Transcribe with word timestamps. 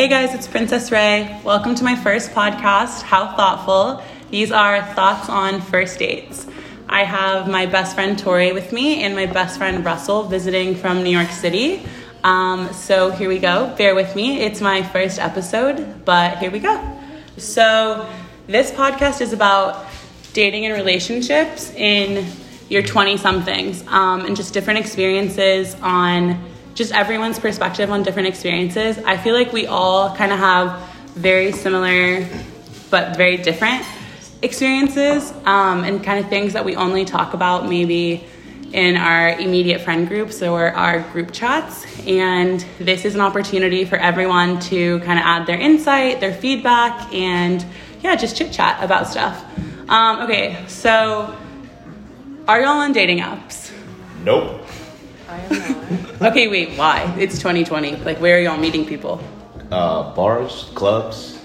Hey 0.00 0.08
guys, 0.08 0.34
it's 0.34 0.48
Princess 0.48 0.90
Ray. 0.90 1.38
Welcome 1.44 1.74
to 1.74 1.84
my 1.84 1.94
first 1.94 2.30
podcast, 2.30 3.02
How 3.02 3.36
Thoughtful. 3.36 4.02
These 4.30 4.50
are 4.50 4.82
thoughts 4.94 5.28
on 5.28 5.60
first 5.60 5.98
dates. 5.98 6.46
I 6.88 7.04
have 7.04 7.50
my 7.50 7.66
best 7.66 7.96
friend 7.96 8.18
Tori 8.18 8.52
with 8.52 8.72
me 8.72 9.02
and 9.02 9.14
my 9.14 9.26
best 9.26 9.58
friend 9.58 9.84
Russell 9.84 10.22
visiting 10.22 10.74
from 10.74 11.02
New 11.02 11.10
York 11.10 11.28
City. 11.28 11.84
Um, 12.24 12.72
so 12.72 13.10
here 13.10 13.28
we 13.28 13.38
go. 13.38 13.74
Bear 13.76 13.94
with 13.94 14.16
me. 14.16 14.40
It's 14.40 14.62
my 14.62 14.82
first 14.82 15.18
episode, 15.18 16.06
but 16.06 16.38
here 16.38 16.50
we 16.50 16.60
go. 16.60 16.98
So 17.36 18.10
this 18.46 18.70
podcast 18.70 19.20
is 19.20 19.34
about 19.34 19.86
dating 20.32 20.64
and 20.64 20.72
relationships 20.72 21.74
in 21.74 22.26
your 22.70 22.82
20 22.82 23.18
somethings 23.18 23.86
um, 23.88 24.24
and 24.24 24.34
just 24.34 24.54
different 24.54 24.80
experiences 24.80 25.74
on 25.82 26.42
just 26.80 26.94
everyone's 26.94 27.38
perspective 27.38 27.90
on 27.90 28.02
different 28.02 28.26
experiences. 28.26 28.96
I 29.04 29.18
feel 29.18 29.34
like 29.34 29.52
we 29.52 29.66
all 29.66 30.16
kind 30.16 30.32
of 30.32 30.38
have 30.38 30.80
very 31.10 31.52
similar 31.52 32.26
but 32.88 33.18
very 33.18 33.36
different 33.36 33.84
experiences 34.40 35.30
um, 35.44 35.84
and 35.84 36.02
kind 36.02 36.24
of 36.24 36.30
things 36.30 36.54
that 36.54 36.64
we 36.64 36.76
only 36.76 37.04
talk 37.04 37.34
about 37.34 37.68
maybe 37.68 38.24
in 38.72 38.96
our 38.96 39.38
immediate 39.38 39.82
friend 39.82 40.08
groups 40.08 40.40
or 40.40 40.70
our 40.70 41.00
group 41.12 41.32
chats. 41.32 41.84
And 42.06 42.64
this 42.78 43.04
is 43.04 43.14
an 43.14 43.20
opportunity 43.20 43.84
for 43.84 43.96
everyone 43.96 44.58
to 44.60 45.00
kind 45.00 45.18
of 45.18 45.26
add 45.26 45.46
their 45.46 45.60
insight, 45.60 46.20
their 46.20 46.32
feedback, 46.32 47.12
and 47.12 47.62
yeah, 48.00 48.16
just 48.16 48.38
chit 48.38 48.52
chat 48.52 48.82
about 48.82 49.06
stuff. 49.06 49.44
Um, 49.86 50.20
okay, 50.20 50.64
so 50.66 51.36
are 52.48 52.58
y'all 52.62 52.78
on 52.78 52.94
dating 52.94 53.18
apps? 53.18 53.70
Nope. 54.24 54.64
I 55.30 55.38
am 55.38 56.18
not. 56.20 56.30
Okay, 56.32 56.48
wait, 56.48 56.76
why? 56.76 57.14
It's 57.18 57.36
2020. 57.38 57.96
Like, 57.96 58.18
where 58.20 58.36
are 58.36 58.40
y'all 58.40 58.56
meeting 58.58 58.84
people? 58.84 59.22
Uh, 59.70 60.12
bars, 60.14 60.70
clubs, 60.74 61.38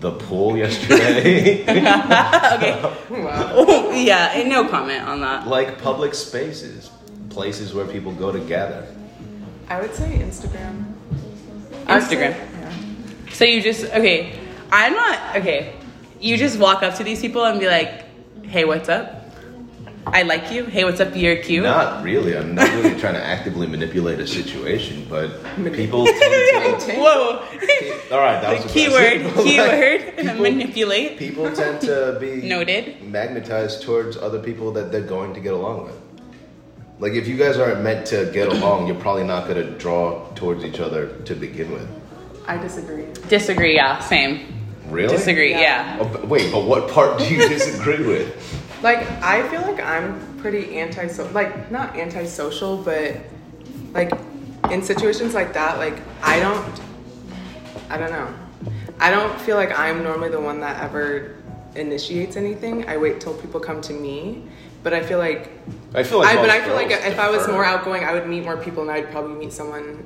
the 0.00 0.10
pool 0.12 0.56
yesterday, 0.64 1.62
okay. 1.68 2.94
wow. 3.10 3.90
yeah, 3.92 4.32
and 4.34 4.48
no 4.50 4.66
comment 4.68 5.02
on 5.08 5.20
that. 5.20 5.46
like 5.46 5.80
public 5.80 6.14
spaces, 6.14 6.90
places 7.30 7.72
where 7.72 7.86
people 7.86 8.12
go 8.12 8.32
to 8.32 8.40
gather. 8.40 8.86
I 9.68 9.80
would 9.80 9.94
say 9.94 10.18
Instagram. 10.18 10.84
I 11.86 12.00
say- 12.00 12.16
Instagram. 12.16 12.32
yeah. 12.60 13.32
So 13.32 13.44
you 13.44 13.62
just, 13.62 13.84
okay, 13.86 14.38
I'm 14.72 14.92
not, 14.94 15.36
okay, 15.36 15.74
you 16.20 16.36
just 16.36 16.58
walk 16.58 16.82
up 16.82 16.96
to 16.96 17.04
these 17.04 17.20
people 17.20 17.44
and 17.44 17.60
be 17.60 17.66
like, 17.68 18.04
hey, 18.44 18.64
what's 18.64 18.88
up? 18.88 19.23
I 20.06 20.22
like 20.22 20.52
you. 20.52 20.66
Hey, 20.66 20.84
what's 20.84 21.00
up? 21.00 21.16
You're 21.16 21.36
cute. 21.36 21.64
Not 21.64 22.04
really. 22.04 22.36
I'm 22.36 22.54
not 22.54 22.68
really 22.74 22.98
trying 23.00 23.14
to 23.14 23.24
actively 23.24 23.66
manipulate 23.66 24.18
a 24.20 24.26
situation, 24.26 25.06
but 25.08 25.30
people 25.72 26.04
tend 26.06 26.80
to. 26.82 26.92
Whoa. 26.96 27.38
All 28.12 28.20
right, 28.20 28.40
that 28.40 28.58
the 28.58 28.62
was 28.64 28.72
keyword, 28.72 29.12
aggressive. 29.12 29.34
Like, 29.36 29.44
keyword, 29.44 30.16
people- 30.16 30.42
manipulate. 30.42 31.18
People 31.18 31.50
tend 31.52 31.80
to 31.82 32.16
be 32.20 32.36
Noted. 32.46 33.02
magnetized 33.02 33.82
towards 33.82 34.16
other 34.16 34.40
people 34.40 34.72
that 34.72 34.92
they're 34.92 35.00
going 35.00 35.32
to 35.34 35.40
get 35.40 35.54
along 35.54 35.84
with. 35.86 36.00
Like 37.00 37.14
if 37.14 37.26
you 37.26 37.36
guys 37.36 37.58
aren't 37.58 37.82
meant 37.82 38.06
to 38.08 38.30
get 38.32 38.48
along, 38.48 38.86
you're 38.86 39.00
probably 39.00 39.24
not 39.24 39.48
going 39.48 39.64
to 39.66 39.70
draw 39.78 40.28
towards 40.34 40.64
each 40.64 40.78
other 40.80 41.08
to 41.24 41.34
begin 41.34 41.72
with. 41.72 41.88
I 42.46 42.56
disagree. 42.58 43.06
Disagree, 43.28 43.74
yeah, 43.74 43.98
same. 43.98 44.46
Really? 44.88 45.16
Disagree, 45.16 45.52
Yeah. 45.52 45.60
yeah. 45.60 45.98
Oh, 46.00 46.08
but 46.08 46.28
wait, 46.28 46.52
but 46.52 46.64
what 46.64 46.90
part 46.90 47.18
do 47.18 47.24
you 47.24 47.48
disagree 47.48 48.04
with? 48.04 48.80
Like, 48.82 48.98
I 49.22 49.48
feel 49.48 49.62
like 49.62 49.80
I'm 49.80 50.38
pretty 50.38 50.76
anti 50.78 51.06
like 51.32 51.70
not 51.70 51.96
antisocial, 51.96 52.76
but 52.76 53.16
like 53.92 54.12
in 54.70 54.82
situations 54.82 55.34
like 55.34 55.54
that, 55.54 55.78
like 55.78 55.96
I 56.22 56.38
don't, 56.38 56.80
I 57.88 57.96
don't 57.96 58.10
know, 58.10 58.28
I 59.00 59.10
don't 59.10 59.40
feel 59.40 59.56
like 59.56 59.76
I'm 59.78 60.02
normally 60.02 60.28
the 60.28 60.40
one 60.40 60.60
that 60.60 60.82
ever 60.82 61.36
initiates 61.76 62.36
anything. 62.36 62.86
I 62.88 62.96
wait 62.98 63.20
till 63.20 63.34
people 63.34 63.60
come 63.60 63.80
to 63.82 63.92
me, 63.94 64.44
but 64.82 64.92
I 64.92 65.02
feel 65.02 65.18
like 65.18 65.50
I 65.94 66.02
feel 66.02 66.18
like 66.18 66.36
I, 66.36 66.40
but 66.40 66.50
I 66.50 66.60
feel 66.62 66.74
like 66.74 66.88
girls 66.90 67.04
if 67.04 67.18
I 67.18 67.30
was 67.30 67.48
more 67.48 67.64
outgoing, 67.64 68.04
I 68.04 68.12
would 68.12 68.26
meet 68.26 68.44
more 68.44 68.56
people, 68.58 68.82
and 68.82 68.90
I'd 68.90 69.10
probably 69.10 69.36
meet 69.36 69.52
someone 69.52 70.04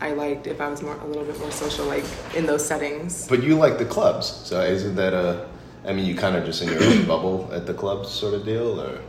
I 0.00 0.12
liked 0.12 0.46
if 0.46 0.60
I 0.60 0.68
was 0.68 0.82
more 0.82 0.96
a 0.96 1.06
little 1.06 1.24
bit 1.24 1.38
more 1.38 1.50
social, 1.50 1.86
like 1.86 2.04
in 2.34 2.46
those 2.46 2.64
settings. 2.64 3.28
But 3.28 3.42
you 3.42 3.56
like 3.56 3.78
the 3.78 3.84
clubs, 3.84 4.26
so 4.26 4.60
isn't 4.62 4.96
that 4.96 5.12
a? 5.12 5.48
I 5.84 5.92
mean, 5.92 6.06
you 6.06 6.14
kind 6.14 6.36
of 6.36 6.44
just 6.44 6.62
in 6.62 6.68
your 6.68 6.82
own 6.82 7.06
bubble 7.06 7.50
at 7.52 7.66
the 7.66 7.74
clubs, 7.74 8.10
sort 8.10 8.34
of 8.34 8.44
deal, 8.44 8.80
or 8.80 9.00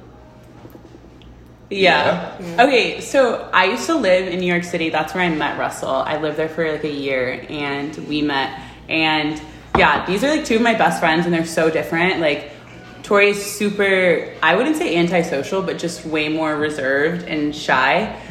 Yeah. 1.71 2.35
Okay, 2.59 2.99
so 2.99 3.49
I 3.53 3.65
used 3.65 3.85
to 3.85 3.95
live 3.95 4.27
in 4.27 4.39
New 4.39 4.45
York 4.45 4.65
City. 4.65 4.89
That's 4.89 5.13
where 5.13 5.23
I 5.23 5.29
met 5.29 5.57
Russell. 5.57 5.89
I 5.89 6.17
lived 6.17 6.37
there 6.37 6.49
for 6.49 6.69
like 6.69 6.83
a 6.83 6.91
year 6.91 7.45
and 7.49 7.95
we 8.09 8.21
met. 8.21 8.59
And 8.89 9.41
yeah, 9.77 10.05
these 10.05 10.23
are 10.23 10.29
like 10.29 10.43
two 10.43 10.57
of 10.57 10.61
my 10.61 10.73
best 10.73 10.99
friends 10.99 11.25
and 11.25 11.33
they're 11.33 11.45
so 11.45 11.69
different. 11.69 12.19
Like, 12.19 12.51
Tori's 13.03 13.43
super, 13.43 14.33
I 14.43 14.55
wouldn't 14.55 14.75
say 14.75 14.95
antisocial, 14.95 15.61
but 15.61 15.79
just 15.79 16.05
way 16.05 16.29
more 16.29 16.55
reserved 16.55 17.27
and 17.27 17.55
shy. 17.55 18.21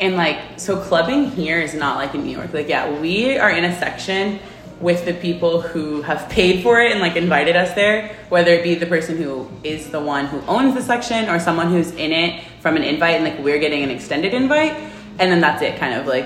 And 0.00 0.16
like, 0.16 0.38
so 0.58 0.80
clubbing 0.80 1.30
here 1.30 1.60
is 1.60 1.74
not 1.74 1.96
like 1.96 2.14
in 2.14 2.24
New 2.24 2.34
York. 2.36 2.52
Like, 2.54 2.68
yeah, 2.68 2.90
we 3.00 3.36
are 3.38 3.50
in 3.50 3.64
a 3.64 3.78
section 3.78 4.38
with 4.80 5.04
the 5.04 5.12
people 5.12 5.60
who 5.60 6.00
have 6.00 6.26
paid 6.30 6.62
for 6.62 6.80
it 6.80 6.90
and 6.90 7.00
like 7.00 7.14
invited 7.14 7.54
us 7.54 7.74
there, 7.74 8.16
whether 8.30 8.50
it 8.52 8.62
be 8.62 8.74
the 8.74 8.86
person 8.86 9.18
who 9.18 9.46
is 9.62 9.90
the 9.90 10.00
one 10.00 10.24
who 10.26 10.40
owns 10.48 10.74
the 10.74 10.80
section 10.82 11.28
or 11.28 11.38
someone 11.38 11.68
who's 11.70 11.90
in 11.92 12.12
it 12.12 12.42
from 12.60 12.76
an 12.76 12.82
invite 12.82 13.16
and 13.16 13.24
like 13.24 13.38
we're 13.44 13.58
getting 13.58 13.82
an 13.82 13.90
extended 13.90 14.32
invite. 14.32 14.72
And 15.18 15.30
then 15.30 15.42
that's 15.42 15.60
it, 15.60 15.78
kind 15.78 15.92
of 15.92 16.06
like. 16.06 16.24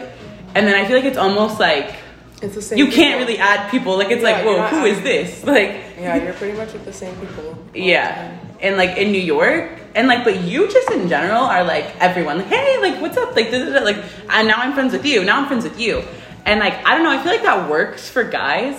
And 0.54 0.68
then 0.68 0.76
I 0.76 0.86
feel 0.86 0.94
like 0.96 1.04
it's 1.04 1.18
almost 1.18 1.58
like 1.58 1.96
It's 2.42 2.54
the 2.54 2.62
same. 2.62 2.78
you 2.78 2.86
can't 2.92 3.18
really 3.18 3.38
add 3.38 3.68
people. 3.72 3.96
Like, 3.98 4.12
it's 4.12 4.22
Yeah, 4.22 4.30
like, 4.36 4.44
whoa, 4.44 4.62
who 4.68 4.84
is 4.84 5.00
this? 5.02 5.42
Like, 5.42 5.70
Yeah, 5.98 6.14
you're 6.22 6.32
pretty 6.34 6.56
much 6.56 6.72
with 6.72 6.84
the 6.84 6.92
same 6.92 7.16
people. 7.16 7.58
yeah. 7.74 8.38
And 8.64 8.76
like 8.76 8.96
in 8.96 9.12
New 9.12 9.20
York, 9.20 9.70
and 9.94 10.08
like, 10.08 10.24
but 10.24 10.40
you 10.42 10.66
just 10.72 10.90
in 10.90 11.08
general 11.08 11.44
are 11.44 11.62
like 11.64 11.84
everyone, 12.00 12.38
like, 12.38 12.46
hey, 12.48 12.78
like, 12.80 13.00
what's 13.00 13.16
up? 13.16 13.36
Like, 13.36 13.50
da, 13.50 13.58
da, 13.64 13.78
da, 13.78 13.84
like, 13.84 14.02
and 14.30 14.48
now 14.48 14.56
I'm 14.56 14.72
friends 14.72 14.92
with 14.92 15.04
you. 15.04 15.22
Now 15.24 15.38
I'm 15.40 15.46
friends 15.46 15.64
with 15.64 15.78
you. 15.78 16.02
And 16.46 16.58
like, 16.60 16.74
I 16.84 16.94
don't 16.94 17.04
know, 17.04 17.10
I 17.10 17.22
feel 17.22 17.32
like 17.32 17.42
that 17.42 17.70
works 17.70 18.08
for 18.08 18.24
guys. 18.24 18.76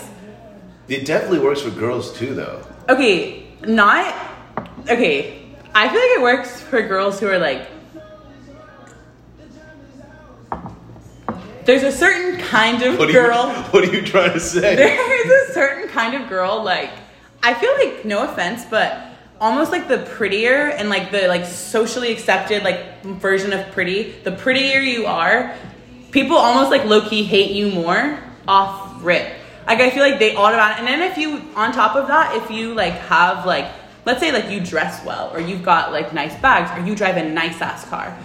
it 0.87 1.05
definitely 1.05 1.39
works 1.39 1.61
for 1.61 1.69
girls 1.69 2.11
too, 2.17 2.33
though. 2.35 2.65
Okay, 2.89 3.45
not, 3.61 4.13
okay, 4.89 5.41
I 5.73 5.87
feel 5.89 6.01
like 6.01 6.11
it 6.17 6.21
works 6.21 6.61
for 6.61 6.81
girls 6.81 7.19
who 7.19 7.27
are 7.27 7.39
like, 7.39 7.67
there's 11.65 11.83
a 11.83 11.91
certain 11.91 12.39
kind 12.39 12.81
of 12.83 12.97
What 12.99 13.11
girl. 13.11 13.47
you? 13.47 13.53
What 13.71 13.83
are 13.87 13.91
you 13.95 14.01
trying 14.05 14.33
to 14.33 14.39
say? 14.39 14.75
There's 14.75 15.49
a 15.49 15.53
certain 15.53 15.87
kind 15.89 16.13
of 16.21 16.29
girl, 16.29 16.63
like 16.63 16.91
I 17.41 17.53
feel 17.55 17.73
like 17.73 18.05
no 18.05 18.23
offense, 18.31 18.63
but 18.69 19.01
almost 19.39 19.71
like 19.71 19.87
the 19.87 19.99
prettier 19.99 20.69
and 20.69 20.89
like 20.89 21.11
the 21.11 21.27
like 21.27 21.45
socially 21.45 22.11
accepted 22.11 22.63
like 22.63 23.01
version 23.03 23.53
of 23.53 23.71
pretty. 23.71 24.11
The 24.23 24.31
prettier 24.31 24.79
you 24.79 25.05
are, 25.05 25.53
people 26.11 26.37
almost 26.37 26.71
like 26.71 26.85
low 26.85 27.07
key 27.07 27.23
hate 27.23 27.51
you 27.51 27.71
more 27.71 28.19
off 28.47 29.03
rip. 29.03 29.33
Like 29.67 29.79
I 29.79 29.89
feel 29.89 30.03
like 30.03 30.19
they 30.19 30.35
automatic. 30.35 30.79
And 30.79 30.87
then 30.87 31.01
if 31.01 31.17
you 31.17 31.41
on 31.55 31.71
top 31.71 31.95
of 31.95 32.07
that, 32.07 32.35
if 32.35 32.49
you 32.51 32.73
like 32.73 32.93
have 32.93 33.45
like 33.45 33.71
let's 34.05 34.19
say 34.19 34.31
like 34.31 34.49
you 34.49 34.59
dress 34.59 35.03
well 35.05 35.31
or 35.33 35.39
you've 35.39 35.63
got 35.63 35.91
like 35.91 36.13
nice 36.13 36.39
bags 36.39 36.71
or 36.77 36.87
you 36.87 36.95
drive 36.95 37.17
a 37.17 37.27
nice 37.27 37.61
ass 37.61 37.87
car. 37.89 38.17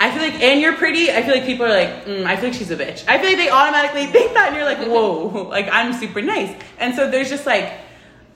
I 0.00 0.10
feel 0.10 0.20
like, 0.20 0.42
and 0.42 0.60
you're 0.60 0.72
pretty. 0.72 1.12
I 1.12 1.22
feel 1.22 1.32
like 1.32 1.44
people 1.44 1.64
are 1.64 1.68
like, 1.68 2.06
mm, 2.06 2.24
I 2.24 2.34
feel 2.34 2.46
like 2.46 2.58
she's 2.58 2.72
a 2.72 2.76
bitch. 2.76 3.04
I 3.06 3.18
feel 3.18 3.28
like 3.28 3.36
they 3.36 3.50
automatically 3.50 4.06
think 4.12 4.34
that, 4.34 4.48
and 4.48 4.56
you're 4.56 4.64
like, 4.64 4.84
whoa, 4.88 5.44
like 5.48 5.68
I'm 5.70 5.92
super 5.92 6.20
nice. 6.20 6.60
And 6.80 6.92
so 6.96 7.08
there's 7.08 7.28
just 7.28 7.46
like, 7.46 7.72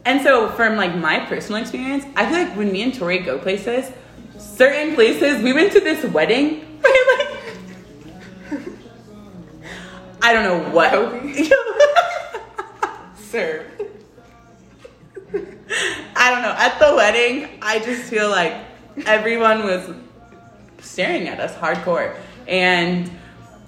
and 0.06 0.22
so 0.22 0.48
from 0.50 0.76
like 0.76 0.94
my 0.94 1.18
personal 1.26 1.60
experience, 1.60 2.04
I 2.14 2.26
feel 2.26 2.38
like 2.44 2.56
when 2.56 2.70
me 2.72 2.82
and 2.82 2.94
Tori 2.94 3.18
go 3.18 3.38
places, 3.38 3.90
certain 4.38 4.94
places, 4.94 5.42
we 5.42 5.52
went 5.52 5.72
to 5.72 5.80
this 5.80 6.04
wedding 6.12 6.60
where 6.80 7.18
like, 7.18 7.26
I 10.22 10.32
don't 10.32 10.44
know 10.44 10.70
what. 10.70 10.92
Sir. 13.18 13.66
I 16.16 16.30
don't 16.30 16.42
know. 16.42 16.54
At 16.56 16.78
the 16.78 16.94
wedding, 16.94 17.48
I 17.60 17.80
just 17.80 18.04
feel 18.04 18.30
like 18.30 18.54
everyone 19.04 19.64
was 19.64 19.90
staring 20.80 21.28
at 21.28 21.40
us 21.40 21.54
hardcore. 21.56 22.16
And 22.48 23.10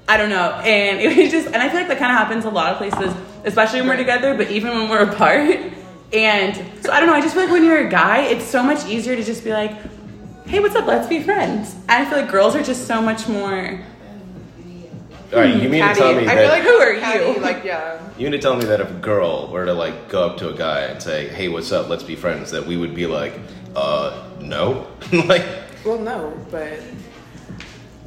I 0.08 0.16
don't 0.16 0.30
know. 0.30 0.52
And 0.64 1.00
it 1.00 1.16
was 1.16 1.30
just, 1.30 1.46
and 1.48 1.56
I 1.56 1.68
feel 1.68 1.78
like 1.78 1.88
that 1.88 1.98
kind 1.98 2.12
of 2.12 2.18
happens 2.18 2.44
a 2.44 2.50
lot 2.50 2.72
of 2.72 2.78
places, 2.78 3.14
especially 3.44 3.80
when 3.80 3.90
we're 3.90 3.96
together, 3.96 4.36
but 4.36 4.50
even 4.50 4.70
when 4.70 4.88
we're 4.88 5.10
apart. 5.10 5.74
And 6.12 6.56
so 6.82 6.90
I 6.90 7.00
don't 7.00 7.08
know. 7.08 7.14
I 7.14 7.20
just 7.20 7.34
feel 7.34 7.44
like 7.44 7.52
when 7.52 7.64
you're 7.64 7.86
a 7.86 7.90
guy, 7.90 8.22
it's 8.22 8.44
so 8.44 8.62
much 8.62 8.86
easier 8.86 9.14
to 9.14 9.22
just 9.22 9.44
be 9.44 9.52
like, 9.52 9.72
hey, 10.46 10.60
what's 10.60 10.74
up? 10.74 10.86
Let's 10.86 11.06
be 11.06 11.22
friends. 11.22 11.74
And 11.88 12.06
I 12.06 12.08
feel 12.08 12.20
like 12.20 12.30
girls 12.30 12.56
are 12.56 12.62
just 12.62 12.86
so 12.86 13.02
much 13.02 13.28
more. 13.28 13.78
All 15.30 15.40
right, 15.40 15.54
you 15.62 15.68
mean 15.68 15.86
to 15.86 15.94
tell 15.94 16.14
me 16.14 16.22
I 16.26 16.34
that? 16.34 16.38
feel 16.38 16.48
like 16.48 16.62
Who 16.62 16.70
are 16.70 16.98
catty, 16.98 17.32
you? 17.38 17.40
Like 17.44 17.62
yeah. 17.62 18.00
you 18.16 18.22
mean 18.24 18.32
to 18.32 18.38
tell 18.38 18.56
me 18.56 18.64
that 18.64 18.80
if 18.80 18.90
a 18.90 18.94
girl 18.94 19.48
were 19.48 19.66
to 19.66 19.74
like 19.74 20.08
go 20.08 20.24
up 20.24 20.38
to 20.38 20.48
a 20.48 20.54
guy 20.54 20.80
and 20.84 21.02
say, 21.02 21.28
"Hey, 21.28 21.48
what's 21.48 21.70
up? 21.70 21.90
Let's 21.90 22.02
be 22.02 22.16
friends," 22.16 22.50
that 22.52 22.64
we 22.66 22.78
would 22.78 22.94
be 22.94 23.06
like, 23.06 23.34
"Uh, 23.76 24.26
no," 24.40 24.86
like. 25.12 25.44
Well, 25.84 25.98
no, 25.98 26.32
but 26.50 26.80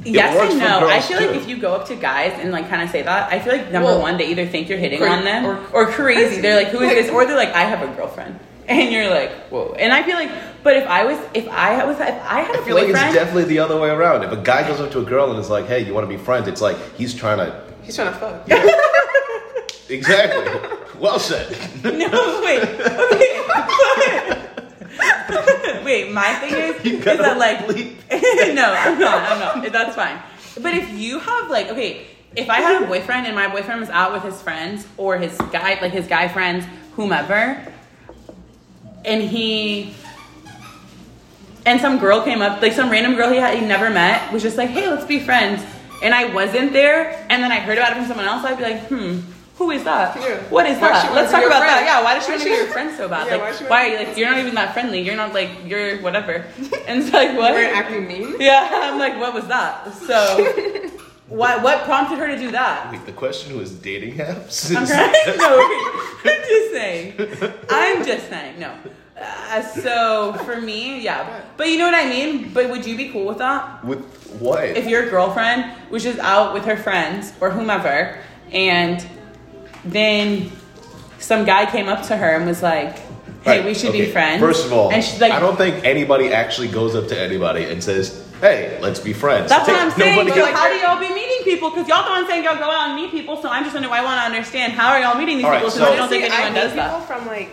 Yes 0.04 0.50
and 0.50 0.58
no. 0.58 0.86
I 0.88 0.94
girls, 0.98 1.06
feel 1.06 1.16
like 1.26 1.36
if 1.36 1.48
you 1.48 1.56
go 1.58 1.74
up 1.74 1.86
to 1.88 1.96
guys 1.96 2.32
and 2.40 2.50
like 2.50 2.68
kind 2.68 2.82
of 2.82 2.90
say 2.90 3.02
that, 3.02 3.32
I 3.32 3.38
feel 3.38 3.52
like 3.56 3.70
number 3.70 3.88
Well, 3.88 4.00
one, 4.00 4.16
they 4.16 4.28
either 4.30 4.46
think 4.46 4.68
you're 4.68 4.78
hitting 4.78 4.98
cra- 4.98 5.10
on 5.10 5.24
them 5.24 5.44
or, 5.46 5.58
or- 5.72 5.86
crazy. 5.86 6.40
They're 6.40 6.56
like, 6.56 6.68
who 6.68 6.80
is 6.80 6.90
this? 6.90 7.10
Or 7.12 7.24
they're 7.24 7.36
like, 7.36 7.50
I 7.50 7.62
have 7.62 7.82
a 7.88 7.94
girlfriend. 7.94 8.38
And 8.68 8.92
you're 8.92 9.10
like, 9.10 9.32
whoa. 9.48 9.74
And 9.74 9.92
I 9.92 10.04
feel 10.04 10.14
like, 10.14 10.30
but 10.62 10.76
if 10.76 10.86
I 10.86 11.04
was, 11.04 11.18
if 11.34 11.48
I 11.48 11.84
was, 11.84 11.98
if 11.98 12.06
I 12.06 12.42
had 12.42 12.54
a 12.54 12.60
I 12.60 12.62
feel 12.64 12.76
like 12.76 12.88
it's 12.88 12.92
definitely 13.12 13.44
the 13.44 13.58
other 13.58 13.78
way 13.78 13.90
around. 13.90 14.22
If 14.22 14.30
a 14.30 14.36
guy 14.40 14.66
goes 14.66 14.78
up 14.80 14.92
to 14.92 15.00
a 15.00 15.04
girl 15.04 15.30
and 15.30 15.38
is 15.40 15.50
like, 15.50 15.66
"Hey, 15.66 15.84
you 15.84 15.92
want 15.92 16.08
to 16.08 16.16
be 16.16 16.16
friends?" 16.16 16.46
It's 16.46 16.60
like 16.60 16.76
he's 16.96 17.12
trying 17.12 17.38
to. 17.38 17.60
He's 17.82 17.96
trying 17.96 18.12
to 18.12 18.18
fuck. 18.18 18.48
Exactly. 19.88 20.46
well 20.98 21.18
said. 21.18 21.50
no, 21.84 22.40
wait, 22.42 22.62
okay. 22.62 24.48
wait, 25.84 26.12
my 26.12 26.34
thing 26.34 26.54
is, 26.54 26.84
You 26.84 26.98
is 26.98 27.04
that 27.04 27.38
like, 27.38 27.60
no, 28.54 28.74
I'm 28.76 28.98
not, 28.98 29.22
I'm 29.30 29.62
not. 29.62 29.72
That's 29.72 29.94
fine. 29.94 30.20
But 30.60 30.74
if 30.74 30.92
you 30.92 31.18
have 31.18 31.50
like, 31.50 31.68
okay, 31.70 32.06
if 32.36 32.50
I 32.50 32.60
had 32.60 32.82
a 32.82 32.86
boyfriend 32.86 33.26
and 33.26 33.34
my 33.34 33.48
boyfriend 33.48 33.80
was 33.80 33.90
out 33.90 34.12
with 34.12 34.22
his 34.22 34.40
friends 34.42 34.86
or 34.96 35.18
his 35.18 35.36
guy, 35.50 35.78
like 35.80 35.92
his 35.92 36.06
guy 36.06 36.28
friends, 36.28 36.64
whomever, 36.94 37.66
and 39.04 39.22
he 39.22 39.94
and 41.64 41.80
some 41.80 41.98
girl 41.98 42.22
came 42.22 42.42
up, 42.42 42.60
like 42.60 42.72
some 42.72 42.90
random 42.90 43.14
girl 43.14 43.30
he 43.30 43.38
had 43.38 43.58
he 43.58 43.64
never 43.64 43.88
met, 43.90 44.32
was 44.32 44.42
just 44.42 44.56
like, 44.56 44.70
"Hey, 44.70 44.88
let's 44.88 45.04
be 45.06 45.20
friends," 45.20 45.62
and 46.02 46.14
I 46.14 46.32
wasn't 46.32 46.72
there, 46.72 47.26
and 47.30 47.42
then 47.42 47.52
I 47.52 47.60
heard 47.60 47.78
about 47.78 47.92
it 47.92 47.96
from 47.96 48.06
someone 48.06 48.26
else, 48.26 48.44
I'd 48.44 48.58
be 48.58 48.64
like, 48.64 48.86
"Hmm, 48.88 49.20
who 49.56 49.70
is 49.70 49.84
that? 49.84 50.16
Yeah. 50.16 50.38
What 50.48 50.66
is 50.66 50.78
Why 50.78 50.88
that? 50.88 51.14
Let's 51.14 51.30
talk 51.30 51.40
your 51.40 51.50
about 51.50 51.60
that. 51.60 51.84
Yeah, 51.84 52.02
why 52.02 52.14
does 52.14 52.24
she 52.24 52.32
Why 52.32 52.36
want 52.36 52.42
to 52.42 52.48
she- 52.48 52.54
be 52.54 52.62
your 52.62 52.72
friend 52.72 52.96
so 52.96 53.08
bad? 53.08 53.26
Yeah, 53.26 53.36
why 53.36 53.50
like, 53.50 53.58
she 53.58 53.64
why, 53.64 53.84
are 53.84 53.88
you 53.88 53.96
like 54.06 54.16
you're 54.16 54.30
not 54.30 54.38
even 54.38 54.54
that 54.54 54.72
friendly? 54.72 55.00
You're 55.00 55.16
not 55.16 55.34
like 55.34 55.50
you're 55.66 55.98
whatever." 56.02 56.44
And 56.86 57.02
it's 57.02 57.12
like, 57.12 57.36
what? 57.36 57.52
We're 57.54 57.72
acting 57.72 58.06
mean. 58.08 58.40
Yeah, 58.40 58.68
I'm 58.72 58.98
like, 58.98 59.18
what 59.20 59.32
was 59.34 59.46
that? 59.48 59.92
So, 59.94 60.90
what 61.28 61.62
what 61.62 61.84
prompted 61.84 62.18
her 62.18 62.26
to 62.26 62.36
do 62.36 62.50
that? 62.50 62.90
Wait, 62.90 63.04
the 63.06 63.12
question 63.12 63.56
was 63.56 63.70
dating 63.72 64.14
apps. 64.14 64.74
I'm. 64.74 64.88
No, 65.38 65.58
wait. 66.24 66.34
I'm 66.34 66.48
just 66.48 66.70
saying. 66.72 67.12
I'm 67.70 68.04
just 68.04 68.28
saying. 68.28 68.58
No. 68.58 68.74
Uh, 69.20 69.62
so 69.62 70.32
for 70.44 70.60
me, 70.60 71.00
yeah. 71.00 71.42
But 71.56 71.68
you 71.68 71.78
know 71.78 71.84
what 71.84 71.94
I 71.94 72.08
mean. 72.08 72.52
But 72.52 72.68
would 72.70 72.84
you 72.84 72.96
be 72.96 73.10
cool 73.10 73.26
with 73.26 73.38
that? 73.38 73.84
With 73.84 74.02
what? 74.40 74.64
If 74.64 74.86
your 74.88 75.08
girlfriend 75.08 75.72
was 75.90 76.02
just 76.02 76.18
out 76.18 76.52
with 76.54 76.64
her 76.64 76.76
friends 76.76 77.32
or 77.40 77.50
whomever, 77.50 78.18
and 78.50 79.06
then 79.84 80.50
some 81.18 81.44
guy 81.44 81.66
came 81.70 81.88
up 81.88 82.02
to 82.06 82.16
her 82.16 82.30
and 82.36 82.46
was 82.46 82.62
like, 82.62 82.98
"Hey, 83.42 83.58
Right, 83.58 83.64
we 83.64 83.74
should 83.74 83.90
okay. 83.90 84.06
be 84.06 84.10
friends." 84.10 84.40
First 84.40 84.66
of 84.66 84.72
all, 84.72 84.90
and 84.92 85.02
she's 85.02 85.20
like, 85.20 85.32
I 85.32 85.40
don't 85.40 85.56
think 85.56 85.84
anybody 85.84 86.32
actually 86.32 86.68
goes 86.68 86.94
up 86.94 87.08
to 87.08 87.18
anybody 87.20 87.64
and 87.64 87.82
says, 87.82 88.24
"Hey, 88.40 88.78
let's 88.80 89.00
be 89.00 89.12
friends." 89.12 89.48
That's 89.48 89.68
what 89.68 89.80
I'm 89.80 89.90
saying. 89.92 90.16
Nobody 90.16 90.36
So 90.38 90.42
like- 90.44 90.54
how 90.54 90.68
do 90.68 90.76
y'all 90.76 90.98
be 91.00 91.12
meeting 91.14 91.44
people? 91.44 91.70
Because 91.70 91.88
y'all 91.88 92.04
the 92.04 92.10
ones 92.10 92.28
saying 92.28 92.44
y'all 92.44 92.56
go 92.56 92.64
out 92.70 92.88
and 92.90 92.96
meet 92.96 93.10
people. 93.10 93.40
So 93.40 93.48
I'm 93.48 93.62
just 93.64 93.74
wondering. 93.74 93.90
Why 93.90 94.00
I 94.00 94.04
want 94.04 94.20
to 94.20 94.24
understand 94.36 94.72
how 94.72 94.88
are 94.90 95.00
y'all 95.00 95.16
meeting 95.18 95.36
these 95.36 95.44
All 95.44 95.50
right, 95.50 95.58
people? 95.58 95.70
so- 95.70 95.92
I 95.92 95.96
don't 95.96 96.08
think 96.08 96.24
anyone 96.24 96.52
I 96.52 96.54
does 96.54 96.70
meet 96.70 96.76
that. 96.76 96.90
people 96.92 97.06
from 97.06 97.26
like 97.26 97.50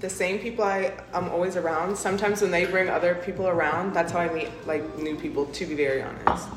the 0.00 0.10
same 0.10 0.38
people 0.38 0.62
I 0.64 0.92
I'm 1.14 1.28
always 1.30 1.56
around. 1.56 1.96
Sometimes 1.96 2.42
when 2.42 2.50
they 2.50 2.66
bring 2.66 2.88
other 2.90 3.14
people 3.14 3.48
around, 3.48 3.94
that's 3.94 4.12
how 4.12 4.18
I 4.20 4.28
meet 4.32 4.48
like 4.66 4.98
new 4.98 5.16
people. 5.16 5.46
To 5.46 5.66
be 5.66 5.74
very 5.74 6.02
honest, 6.02 6.48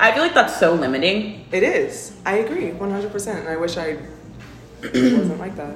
I 0.00 0.12
feel 0.12 0.22
like 0.22 0.34
that's 0.34 0.58
so 0.58 0.72
limiting. 0.74 1.44
it 1.52 1.62
is. 1.62 2.16
I 2.24 2.38
agree 2.38 2.72
100, 2.72 3.12
percent 3.12 3.40
and 3.40 3.48
I 3.48 3.56
wish 3.56 3.76
I 3.76 3.98
wasn't 4.82 5.38
like 5.38 5.56
that. 5.56 5.74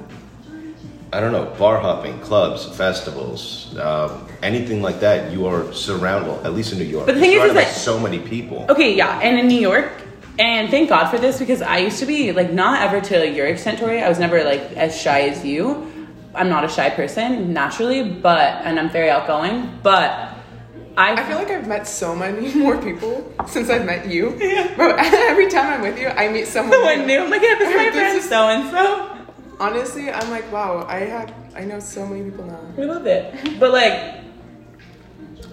I 1.13 1.21
don't 1.21 1.31
know, 1.31 1.45
bar 1.57 1.79
hopping, 1.79 2.19
clubs, 2.19 2.65
festivals, 2.75 3.77
um, 3.77 4.27
anything 4.41 4.81
like 4.81 4.99
that. 4.99 5.31
You 5.31 5.45
are 5.45 5.71
surrounded, 5.71 6.27
well, 6.27 6.43
at 6.45 6.53
least 6.53 6.73
in 6.73 6.79
New 6.79 6.85
York. 6.85 7.05
But 7.05 7.15
the 7.15 7.21
thing 7.21 7.31
you're 7.31 7.43
is, 7.45 7.51
is 7.51 7.55
that- 7.55 7.73
so 7.73 7.99
many 7.99 8.19
people. 8.19 8.65
Okay, 8.69 8.93
yeah, 8.95 9.19
and 9.21 9.39
in 9.39 9.47
New 9.47 9.59
York, 9.59 9.91
and 10.39 10.69
thank 10.69 10.89
God 10.89 11.09
for 11.09 11.17
this 11.17 11.39
because 11.39 11.61
I 11.61 11.77
used 11.77 11.99
to 11.99 12.05
be 12.05 12.31
like 12.33 12.51
not 12.51 12.81
ever 12.81 12.99
to 13.09 13.29
your 13.29 13.45
extent, 13.45 13.79
Tori. 13.79 14.01
I 14.01 14.09
was 14.09 14.19
never 14.19 14.43
like 14.43 14.61
as 14.75 14.99
shy 14.99 15.21
as 15.29 15.45
you. 15.45 15.91
I'm 16.33 16.49
not 16.49 16.65
a 16.65 16.67
shy 16.67 16.89
person 16.89 17.53
naturally, 17.53 18.03
but 18.03 18.61
and 18.65 18.77
I'm 18.77 18.89
very 18.89 19.09
outgoing. 19.09 19.71
But 19.83 20.34
I, 20.97 21.13
I 21.13 21.25
feel 21.25 21.37
like 21.37 21.49
I've 21.49 21.67
met 21.67 21.87
so 21.87 22.15
many 22.15 22.53
more 22.63 22.77
people 22.77 23.33
since 23.47 23.69
I've 23.69 23.85
met 23.85 24.07
you. 24.07 24.37
Yeah. 24.45 24.73
Bro, 24.75 24.95
every 24.99 25.49
time 25.49 25.73
I'm 25.73 25.81
with 25.81 25.99
you, 25.99 26.07
I 26.07 26.29
meet 26.29 26.47
someone 26.47 26.73
someone 26.73 27.07
new. 27.07 27.19
I'm 27.19 27.29
like, 27.29 27.41
yeah, 27.41 27.55
this 27.57 27.69
is 27.69 27.75
my 27.75 27.91
friend 27.91 28.23
so 28.23 28.47
and 28.47 28.69
so. 28.71 29.17
Honestly, 29.59 30.11
I'm 30.11 30.29
like, 30.29 30.49
wow, 30.51 30.85
I 30.87 30.99
have 30.99 31.33
I 31.55 31.63
know 31.63 31.79
so 31.79 32.05
many 32.05 32.29
people 32.29 32.45
now. 32.45 32.59
I 32.77 32.85
love 32.85 33.05
it. 33.07 33.59
But 33.59 33.71
like 33.71 34.23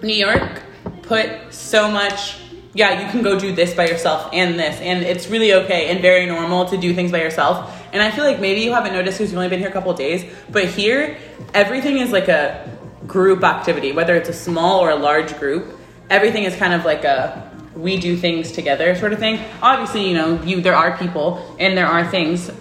New 0.01 0.15
York 0.15 0.61
put 1.01 1.53
so 1.53 1.89
much 1.89 2.37
yeah, 2.75 3.05
you 3.05 3.11
can 3.11 3.21
go 3.21 3.39
do 3.39 3.53
this 3.53 3.73
by 3.73 3.87
yourself 3.87 4.29
and 4.33 4.59
this 4.59 4.79
and 4.81 5.03
it's 5.03 5.27
really 5.29 5.53
okay 5.53 5.89
and 5.89 6.01
very 6.01 6.25
normal 6.25 6.65
to 6.65 6.77
do 6.77 6.93
things 6.93 7.11
by 7.11 7.21
yourself. 7.21 7.71
And 7.93 8.01
I 8.01 8.09
feel 8.09 8.23
like 8.23 8.39
maybe 8.39 8.61
you 8.61 8.73
haven't 8.73 8.93
noticed 8.93 9.19
because 9.19 9.31
you've 9.31 9.37
only 9.37 9.49
been 9.49 9.59
here 9.59 9.69
a 9.69 9.71
couple 9.71 9.93
days, 9.93 10.25
but 10.49 10.65
here 10.65 11.17
everything 11.53 11.99
is 11.99 12.11
like 12.11 12.27
a 12.29 12.72
group 13.07 13.43
activity, 13.43 13.91
whether 13.91 14.15
it's 14.15 14.29
a 14.29 14.33
small 14.33 14.79
or 14.79 14.89
a 14.89 14.95
large 14.95 15.37
group. 15.39 15.77
Everything 16.09 16.43
is 16.43 16.55
kind 16.55 16.73
of 16.73 16.85
like 16.85 17.03
a 17.03 17.51
we 17.75 17.97
do 17.97 18.15
things 18.15 18.51
together 18.51 18.95
sort 18.95 19.13
of 19.13 19.19
thing. 19.19 19.39
Obviously, 19.61 20.07
you 20.07 20.13
know, 20.13 20.41
you 20.43 20.61
there 20.61 20.75
are 20.75 20.97
people 20.97 21.55
and 21.59 21.77
there 21.77 21.87
are 21.87 22.05
things 22.07 22.51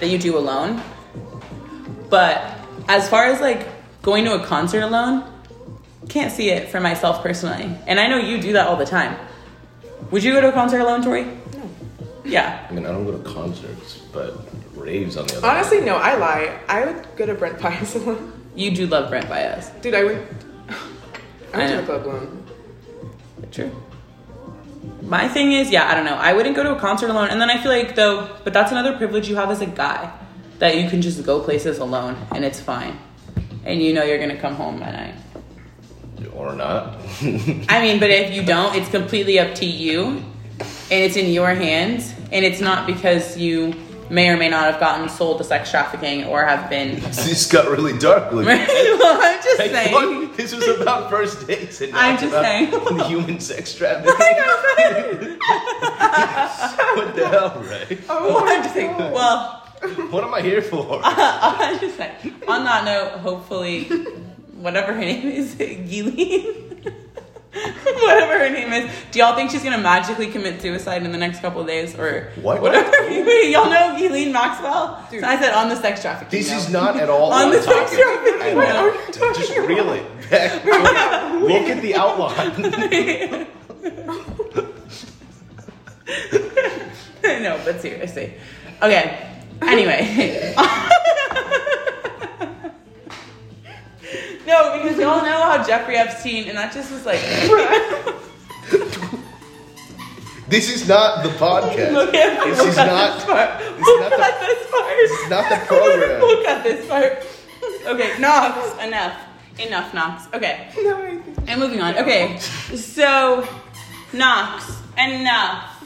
that 0.00 0.08
you 0.08 0.18
do 0.18 0.36
alone. 0.36 0.82
But 2.10 2.42
as 2.88 3.08
far 3.08 3.26
as 3.26 3.40
like 3.40 3.66
going 4.02 4.24
to 4.24 4.34
a 4.34 4.44
concert 4.44 4.80
alone, 4.80 5.24
can't 6.08 6.32
see 6.32 6.50
it 6.50 6.68
for 6.68 6.80
myself 6.80 7.22
personally. 7.22 7.76
And 7.86 7.98
I 7.98 8.06
know 8.06 8.16
you 8.18 8.40
do 8.40 8.52
that 8.54 8.66
all 8.66 8.76
the 8.76 8.86
time. 8.86 9.16
Would 10.10 10.22
you 10.22 10.32
go 10.32 10.40
to 10.40 10.48
a 10.50 10.52
concert 10.52 10.80
alone, 10.80 11.02
Tori? 11.02 11.24
No. 11.24 11.70
Yeah. 12.24 12.64
I 12.68 12.72
mean, 12.72 12.86
I 12.86 12.90
don't 12.92 13.04
go 13.04 13.16
to 13.16 13.24
concerts, 13.24 13.96
but 14.12 14.38
raves 14.76 15.16
on 15.16 15.26
the 15.26 15.38
other. 15.38 15.46
hand. 15.46 15.58
Honestly, 15.58 15.80
no, 15.80 15.96
I 15.96 16.14
lie. 16.16 16.58
I 16.68 16.84
would 16.84 17.06
go 17.16 17.26
to 17.26 17.34
Brent 17.34 17.58
Pies 17.58 17.94
alone. 17.96 18.32
You 18.56 18.74
do 18.74 18.86
love 18.86 19.10
Brent 19.10 19.28
Bias. 19.28 19.70
Dude, 19.82 19.94
I 19.94 20.04
went 20.04 20.22
I 21.52 21.58
went 21.58 21.62
I 21.62 21.66
to 21.66 21.68
know. 21.68 21.80
the 21.80 21.86
club 21.86 22.06
alone. 22.06 22.46
True. 23.52 23.70
My 25.02 25.28
thing 25.28 25.52
is, 25.52 25.70
yeah, 25.70 25.88
I 25.90 25.94
don't 25.94 26.04
know. 26.04 26.14
I 26.16 26.32
wouldn't 26.32 26.56
go 26.56 26.62
to 26.64 26.74
a 26.76 26.80
concert 26.80 27.10
alone. 27.10 27.28
And 27.28 27.40
then 27.40 27.50
I 27.50 27.62
feel 27.62 27.70
like, 27.70 27.94
though, 27.94 28.36
but 28.44 28.52
that's 28.52 28.72
another 28.72 28.96
privilege 28.96 29.28
you 29.28 29.36
have 29.36 29.50
as 29.50 29.60
a 29.60 29.66
guy 29.66 30.10
that 30.58 30.76
you 30.76 30.88
can 30.88 31.00
just 31.02 31.24
go 31.24 31.40
places 31.40 31.78
alone 31.78 32.16
and 32.32 32.44
it's 32.44 32.58
fine. 32.60 32.98
And 33.64 33.82
you 33.82 33.92
know 33.92 34.02
you're 34.04 34.18
going 34.18 34.30
to 34.30 34.38
come 34.38 34.54
home 34.54 34.82
at 34.82 34.94
night. 34.94 35.14
or 36.34 36.54
not. 36.54 36.96
I 37.68 37.80
mean, 37.82 38.00
but 38.00 38.10
if 38.10 38.34
you 38.34 38.42
don't, 38.44 38.74
it's 38.74 38.88
completely 38.90 39.38
up 39.38 39.54
to 39.56 39.66
you, 39.66 40.22
and 40.58 41.04
it's 41.04 41.16
in 41.16 41.32
your 41.32 41.54
hands, 41.54 42.14
and 42.32 42.44
it's 42.44 42.60
not 42.60 42.86
because 42.86 43.36
you 43.36 43.74
may 44.10 44.28
or 44.28 44.36
may 44.36 44.48
not 44.48 44.70
have 44.70 44.80
gotten 44.80 45.08
sold 45.08 45.38
to 45.38 45.44
sex 45.44 45.70
trafficking 45.70 46.24
or 46.24 46.44
have 46.44 46.68
been. 46.70 47.00
this 47.00 47.50
got 47.50 47.68
really 47.70 47.96
dark. 47.98 48.32
Well, 48.32 48.46
I'm 48.48 49.42
just 49.42 49.58
Like, 49.58 49.70
saying. 49.70 49.92
what? 49.92 50.36
This 50.36 50.54
was 50.54 50.66
about 50.80 51.08
first 51.10 51.46
dates, 51.46 51.80
and 51.80 51.94
I'm 51.96 52.16
just 52.18 52.28
about 52.32 52.44
saying. 52.44 52.98
human 53.10 53.38
sex 53.40 53.74
trafficking. 53.74 54.14
what 56.96 57.14
the 57.14 57.28
hell, 57.28 57.62
Ray? 57.62 57.98
Well, 58.08 58.44
I'm 58.44 58.62
just 58.62 58.74
saying. 58.74 58.96
Well, 58.96 59.62
What 60.10 60.24
am 60.24 60.34
I 60.34 60.40
here 60.42 60.62
for? 60.62 61.00
I'm 61.04 61.78
just 61.78 61.96
saying. 61.96 62.34
On 62.48 62.64
that 62.64 62.84
note, 62.84 63.20
hopefully, 63.20 63.84
whatever 64.54 64.92
her 64.94 65.00
name 65.00 65.26
is, 65.28 65.54
Gillian. 65.54 66.65
Whatever 68.02 68.38
her 68.38 68.50
name 68.50 68.72
is, 68.72 68.90
do 69.12 69.18
y'all 69.20 69.34
think 69.36 69.50
she's 69.50 69.62
gonna 69.62 69.78
magically 69.78 70.26
commit 70.28 70.60
suicide 70.60 71.04
in 71.04 71.12
the 71.12 71.18
next 71.18 71.40
couple 71.40 71.60
of 71.60 71.66
days, 71.66 71.94
or 71.98 72.32
What? 72.42 72.60
Whatever. 72.60 72.90
Wait, 73.08 73.50
y'all 73.52 73.70
know 73.70 73.94
Eileen 73.96 74.32
Maxwell? 74.32 75.06
Dude. 75.10 75.20
So 75.20 75.26
I 75.26 75.38
said 75.40 75.52
on 75.54 75.68
the 75.68 75.76
sex 75.76 76.02
trafficking. 76.02 76.36
This 76.38 76.50
note. 76.50 76.56
is 76.58 76.70
not 76.70 76.96
at 76.96 77.08
all 77.08 77.32
On 77.32 77.50
the 77.50 77.60
topic 77.60 77.88
sex 77.88 78.00
trafficking 78.02 78.40
at 78.42 78.56
note. 78.56 79.22
all. 79.22 79.34
Just 79.34 79.56
reel 79.56 79.92
it 79.92 80.30
back. 80.30 80.64
Look 80.64 81.62
at 81.68 81.80
the 81.82 81.94
outline. 81.94 83.46
no, 87.22 87.60
but 87.64 87.80
seriously. 87.80 88.34
Okay. 88.82 89.32
Anyway. 89.62 90.54
No, 94.46 94.78
because 94.82 94.98
y'all 94.98 95.22
know 95.24 95.42
how 95.42 95.62
Jeffrey 95.66 95.96
Epstein, 95.96 96.48
and 96.48 96.56
that 96.58 96.72
just 96.72 96.90
was 96.92 97.04
like. 97.06 97.20
This 100.48 100.70
is 100.70 100.86
not 100.88 101.24
the 101.24 101.30
podcast. 101.30 101.92
Look 101.92 102.14
at 102.14 102.44
This 102.44 102.58
look 102.58 102.68
is 102.68 102.78
at 102.78 102.86
not. 102.86 103.14
this 103.16 103.24
part. 103.24 103.60
is 103.60 103.80
Look 103.80 104.00
not 104.00 104.10
the- 104.10 104.24
at 104.24 104.40
this 104.40 104.70
part. 104.70 104.86
This 104.96 105.10
is 105.10 105.28
not 105.30 105.50
the 105.50 105.66
program. 105.66 106.20
Look 106.20 106.46
at 106.46 106.62
this 106.62 106.86
part. 106.88 107.26
Okay, 107.86 108.20
Knox. 108.20 108.84
Enough. 108.84 109.20
Enough, 109.58 109.94
Knox. 109.94 110.28
Okay. 110.34 110.68
No, 110.78 110.96
I 110.98 111.18
And 111.50 111.60
moving 111.60 111.80
on. 111.80 111.96
Okay, 111.98 112.38
so 112.38 113.46
Knox, 114.12 114.70
enough. 114.96 115.84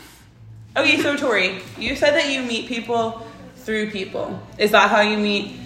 Okay, 0.76 1.00
so 1.00 1.16
Tori, 1.16 1.62
you 1.78 1.96
said 1.96 2.10
that 2.14 2.28
you 2.30 2.42
meet 2.42 2.66
people 2.68 3.26
through 3.56 3.90
people. 3.90 4.42
Is 4.58 4.72
that 4.72 4.90
how 4.90 5.00
you 5.00 5.16
meet, 5.16 5.56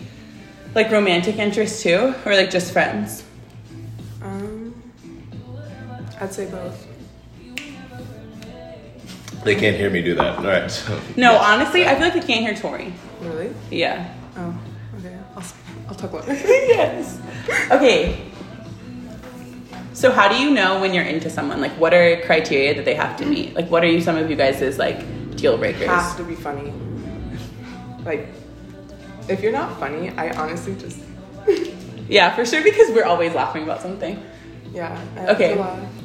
like 0.74 0.90
romantic 0.90 1.38
interests 1.38 1.82
too, 1.82 2.14
or 2.24 2.34
like 2.34 2.50
just 2.50 2.72
friends? 2.72 3.24
Um, 4.22 4.74
I'd 6.20 6.32
say 6.32 6.46
both. 6.50 6.86
They 9.44 9.54
can't 9.54 9.76
hear 9.76 9.90
me 9.90 10.00
do 10.02 10.14
that. 10.14 10.38
All 10.38 10.44
right. 10.44 10.70
So, 10.70 10.98
No, 11.16 11.32
yes. 11.32 11.42
honestly, 11.44 11.84
I 11.86 11.94
feel 11.96 12.04
like 12.08 12.14
they 12.14 12.20
can't 12.26 12.40
hear 12.46 12.54
Tori. 12.54 12.94
Really? 13.20 13.52
Yeah. 13.70 14.08
Oh, 14.38 14.58
okay. 14.98 15.14
I'll, 15.34 15.42
s- 15.42 15.54
I'll 15.88 15.94
talk 15.94 16.12
later. 16.14 16.32
yes. 16.46 17.20
Okay. 17.70 18.30
So 19.92 20.10
how 20.10 20.28
do 20.28 20.36
you 20.36 20.50
know 20.50 20.80
when 20.80 20.94
you're 20.94 21.04
into 21.04 21.28
someone? 21.28 21.60
Like 21.60 21.72
what 21.72 21.92
are 21.92 22.20
criteria 22.22 22.74
that 22.74 22.84
they 22.86 22.94
have 22.94 23.16
to 23.18 23.26
meet? 23.26 23.54
Like 23.54 23.70
what 23.70 23.84
are 23.84 23.86
you 23.88 24.00
some 24.00 24.16
of 24.16 24.30
you 24.30 24.36
guys' 24.36 24.78
like 24.78 24.98
deal 25.36 25.58
breakers? 25.58 25.86
Have 25.88 26.16
to 26.16 26.24
be 26.24 26.34
funny. 26.34 26.72
Like, 28.04 28.28
if 29.28 29.42
you're 29.42 29.52
not 29.52 29.78
funny, 29.80 30.10
I 30.10 30.30
honestly 30.36 30.74
just, 30.76 30.98
Yeah, 32.08 32.34
for 32.34 32.44
sure 32.44 32.62
because 32.62 32.90
we're 32.90 33.04
always 33.06 33.32
laughing 33.34 33.62
about 33.64 33.80
something. 33.80 34.22
yeah. 34.72 35.00
I 35.16 35.26
Okay. 35.28 35.56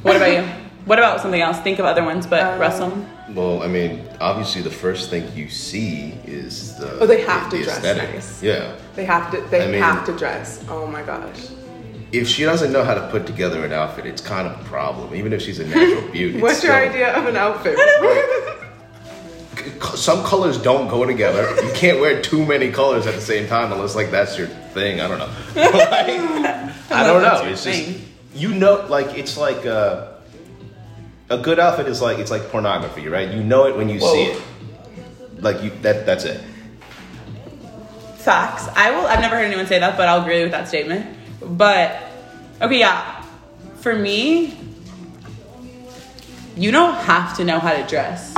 What 0.02 0.16
about 0.16 0.32
you? 0.32 0.44
What 0.86 0.98
about 0.98 1.20
something 1.22 1.42
else? 1.42 1.60
Think 1.60 1.78
of 1.78 1.86
other 1.86 2.04
ones, 2.04 2.26
but 2.26 2.42
Um, 2.42 2.60
Russell. 2.60 3.06
Well, 3.36 3.62
I 3.62 3.68
mean, 3.68 4.02
obviously, 4.20 4.62
the 4.64 4.72
first 4.72 5.12
thing 5.12 5.30
you 5.36 5.48
see 5.50 6.14
is 6.26 6.76
the. 6.78 6.98
Oh, 7.00 7.06
they 7.06 7.22
have 7.26 7.52
the, 7.52 7.58
to 7.58 7.58
the 7.58 7.64
dress 7.66 7.78
aesthetic. 7.78 8.14
nice. 8.16 8.42
Yeah. 8.42 8.76
They 8.96 9.06
have 9.06 9.30
to. 9.32 9.42
They 9.52 9.66
I 9.66 9.68
mean- 9.68 9.82
have 9.84 10.04
to 10.06 10.14
dress. 10.18 10.64
Oh 10.68 10.88
my 10.88 11.04
gosh. 11.04 11.50
If 12.12 12.28
she 12.28 12.44
doesn't 12.44 12.72
know 12.72 12.84
how 12.84 12.96
to 12.96 13.08
put 13.12 13.28
together 13.28 13.64
an 13.66 13.72
outfit, 13.72 14.08
it's 14.08 14.22
kind 14.22 14.48
of 14.48 14.60
a 14.60 14.64
problem. 14.64 15.14
Even 15.14 15.32
if 15.32 15.44
she's 15.44 15.60
a 15.60 15.66
natural 15.68 16.10
beauty. 16.18 16.42
What's 16.42 16.64
your 16.64 16.74
still- 16.74 16.90
idea 16.90 17.14
of 17.14 17.28
an 17.28 17.36
outfit? 17.36 17.76
C- 19.60 19.98
some 19.98 20.24
colors 20.24 20.58
don't 20.58 20.88
go 20.88 21.06
together. 21.06 21.56
You 21.64 21.72
can't 21.74 22.00
wear 22.00 22.22
too 22.22 22.46
many 22.46 22.72
colors 22.72 23.08
at 23.08 23.16
the 23.16 23.22
same 23.22 23.48
time 23.48 23.72
unless 23.72 23.96
like 23.96 24.12
that's 24.12 24.38
your 24.38 24.48
thing. 24.48 25.02
I 25.02 25.08
don't 25.08 25.20
know. 25.20 25.30
Like, 26.90 27.04
I 27.04 27.06
don't 27.06 27.22
know. 27.22 27.44
your 27.44 27.52
It's 27.52 27.64
just 27.64 28.00
you 28.34 28.54
know, 28.54 28.86
like 28.90 29.18
it's 29.18 29.38
like 29.38 29.66
uh, 29.66 30.08
a 31.30 31.38
good 31.38 31.60
outfit 31.60 31.88
is 31.88 32.02
like 32.02 32.20
it's 32.20 32.32
like 32.32 32.50
pornography, 32.50 33.08
right? 33.08 33.32
You 33.32 33.44
know 33.44 33.66
it 33.66 33.76
when 33.76 33.90
you 33.90 34.00
see 34.00 34.24
it. 34.24 34.42
Like 35.38 35.62
you 35.64 35.70
that 35.82 36.06
that's 36.06 36.26
it. 36.26 36.42
Facts. 38.18 38.68
I 38.76 38.92
will. 38.92 39.08
I've 39.08 39.22
never 39.22 39.36
heard 39.36 39.46
anyone 39.46 39.68
say 39.68 39.80
that, 39.80 39.98
but 39.98 40.08
I'll 40.08 40.22
agree 40.22 40.42
with 40.42 40.52
that 40.52 40.68
statement. 40.68 41.06
But 41.42 42.02
okay, 42.62 42.80
yeah. 42.80 43.24
For 43.78 43.96
me, 43.96 44.58
you 46.58 46.72
don't 46.72 46.96
have 46.96 47.38
to 47.38 47.46
know 47.46 47.60
how 47.60 47.74
to 47.74 47.88
dress. 47.88 48.34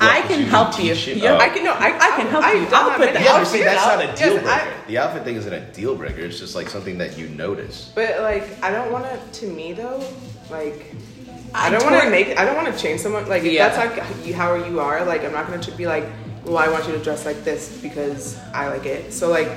I 0.00 0.22
can 0.22 0.40
you 0.40 0.46
help 0.46 0.72
can 0.74 0.86
you. 0.86 0.94
Yeah. 0.94 1.36
I 1.36 1.48
can 1.50 1.62
no. 1.64 1.72
I, 1.72 1.88
I 1.96 2.16
can 2.16 2.26
help 2.28 2.44
you. 2.44 2.60
I've 2.62 2.72
I'll 2.72 2.90
put 2.90 2.98
the 2.98 3.12
many 3.12 3.24
Yeah, 3.24 3.32
outfit 3.34 3.48
see, 3.48 3.64
outfits. 3.64 3.84
that's 3.84 3.86
not 3.86 4.00
a 4.04 4.06
deal 4.16 4.34
Yes, 4.34 4.42
breaker. 4.42 4.48
I- 4.48 4.86
the 4.86 4.98
outfit 4.98 5.24
thing 5.24 5.36
isn't 5.36 5.52
a 5.52 5.60
deal 5.72 5.94
breaker. 5.96 6.20
It's 6.22 6.38
just 6.38 6.54
like 6.54 6.68
something 6.68 6.98
that 6.98 7.18
you 7.18 7.28
notice. 7.28 7.92
But 7.94 8.20
like, 8.22 8.62
I 8.62 8.70
don't 8.70 8.90
want 8.90 9.04
to. 9.04 9.40
To 9.40 9.46
me 9.46 9.72
though, 9.74 10.02
like, 10.50 10.94
I 11.54 11.66
I 11.66 11.70
don't 11.70 11.84
want 11.84 12.02
to 12.02 12.10
make. 12.10 12.38
I 12.38 12.44
don't 12.44 12.56
want 12.56 12.74
to 12.74 12.80
change 12.80 13.00
someone. 13.00 13.28
Like, 13.28 13.42
if 13.44 13.52
Yeah. 13.52 13.68
that's 13.68 13.96
like 13.96 14.26
you, 14.26 14.34
how 14.34 14.54
you 14.54 14.80
are. 14.80 15.04
Like, 15.04 15.24
I'm 15.24 15.32
not 15.32 15.46
gonna 15.48 15.76
be 15.76 15.86
like, 15.86 16.06
well, 16.44 16.58
I 16.58 16.68
want 16.68 16.86
you 16.86 16.92
to 16.92 16.98
dress 17.02 17.26
like 17.26 17.44
this 17.44 17.78
because 17.82 18.38
I 18.54 18.68
like 18.68 18.86
it. 18.86 19.12
So 19.12 19.28
like, 19.30 19.50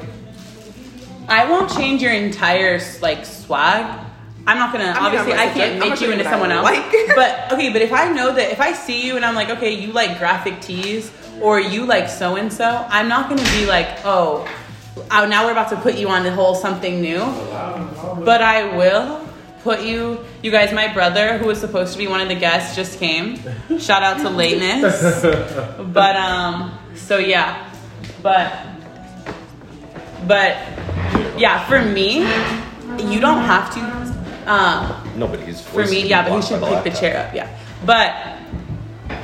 I 1.30 1.50
won't 1.50 1.72
change 1.72 2.02
your 2.02 2.12
entire 2.14 2.80
like 3.02 3.26
swag. 3.26 4.00
I'm 4.46 4.58
not 4.58 4.74
gonna. 4.74 4.86
mean, 4.86 4.98
obviously, 4.98 5.34
I 5.34 5.48
can't 5.48 5.80
make 5.80 6.02
you 6.02 6.12
into 6.12 6.26
someone 6.26 6.52
else. 6.52 6.66
Like. 6.66 6.92
but 7.16 7.52
okay, 7.54 7.72
but 7.72 7.82
if 7.82 7.94
I 7.94 8.12
know 8.12 8.34
that 8.34 8.52
if 8.52 8.60
I 8.60 8.74
see 8.74 9.06
you 9.06 9.16
and 9.16 9.24
I'm 9.24 9.36
like, 9.36 9.50
okay, 9.50 9.72
you 9.72 9.92
like 9.94 10.20
graphic 10.20 10.60
tees 10.62 11.12
or 11.42 11.60
you 11.60 11.86
like 11.86 12.10
so 12.10 12.36
and 12.36 12.52
so, 12.52 12.86
I'm 12.90 13.08
not 13.08 13.30
gonna 13.30 13.50
be 13.52 13.66
like, 13.66 13.88
oh, 14.04 14.48
oh, 15.12 15.28
now 15.28 15.46
we're 15.46 15.52
about 15.52 15.70
to 15.70 15.78
put 15.78 15.96
you 15.96 16.10
on 16.10 16.24
the 16.24 16.32
whole 16.32 16.56
something 16.56 17.02
new. 17.02 17.20
But 18.24 18.42
I 18.42 18.76
will 18.76 19.26
put 19.62 19.82
you. 19.84 20.20
You 20.42 20.52
guys, 20.52 20.74
my 20.74 20.94
brother, 20.94 21.38
who 21.38 21.48
was 21.48 21.60
supposed 21.60 21.94
to 21.94 21.98
be 21.98 22.08
one 22.08 22.20
of 22.20 22.28
the 22.28 22.36
guests, 22.36 22.76
just 22.76 23.00
came. 23.00 23.38
Shout 23.80 24.04
out 24.04 24.18
to 24.18 24.30
lateness. 24.30 25.22
but 25.94 26.16
um, 26.18 26.78
so 26.96 27.18
yeah, 27.18 27.74
but 28.22 28.52
but 30.28 30.58
yeah, 31.38 31.66
for 31.68 31.82
me, 31.82 32.20
you 33.00 33.20
don't 33.20 33.44
have 33.44 33.74
to. 33.74 34.03
Um, 34.46 35.20
Nobody's 35.20 35.62
for 35.62 35.86
me, 35.86 36.08
yeah, 36.08 36.28
but 36.28 36.36
he 36.36 36.48
should 36.48 36.62
pick 36.62 36.84
the 36.84 37.00
chair 37.00 37.28
up, 37.28 37.34
yeah. 37.34 37.58
But 37.86 38.40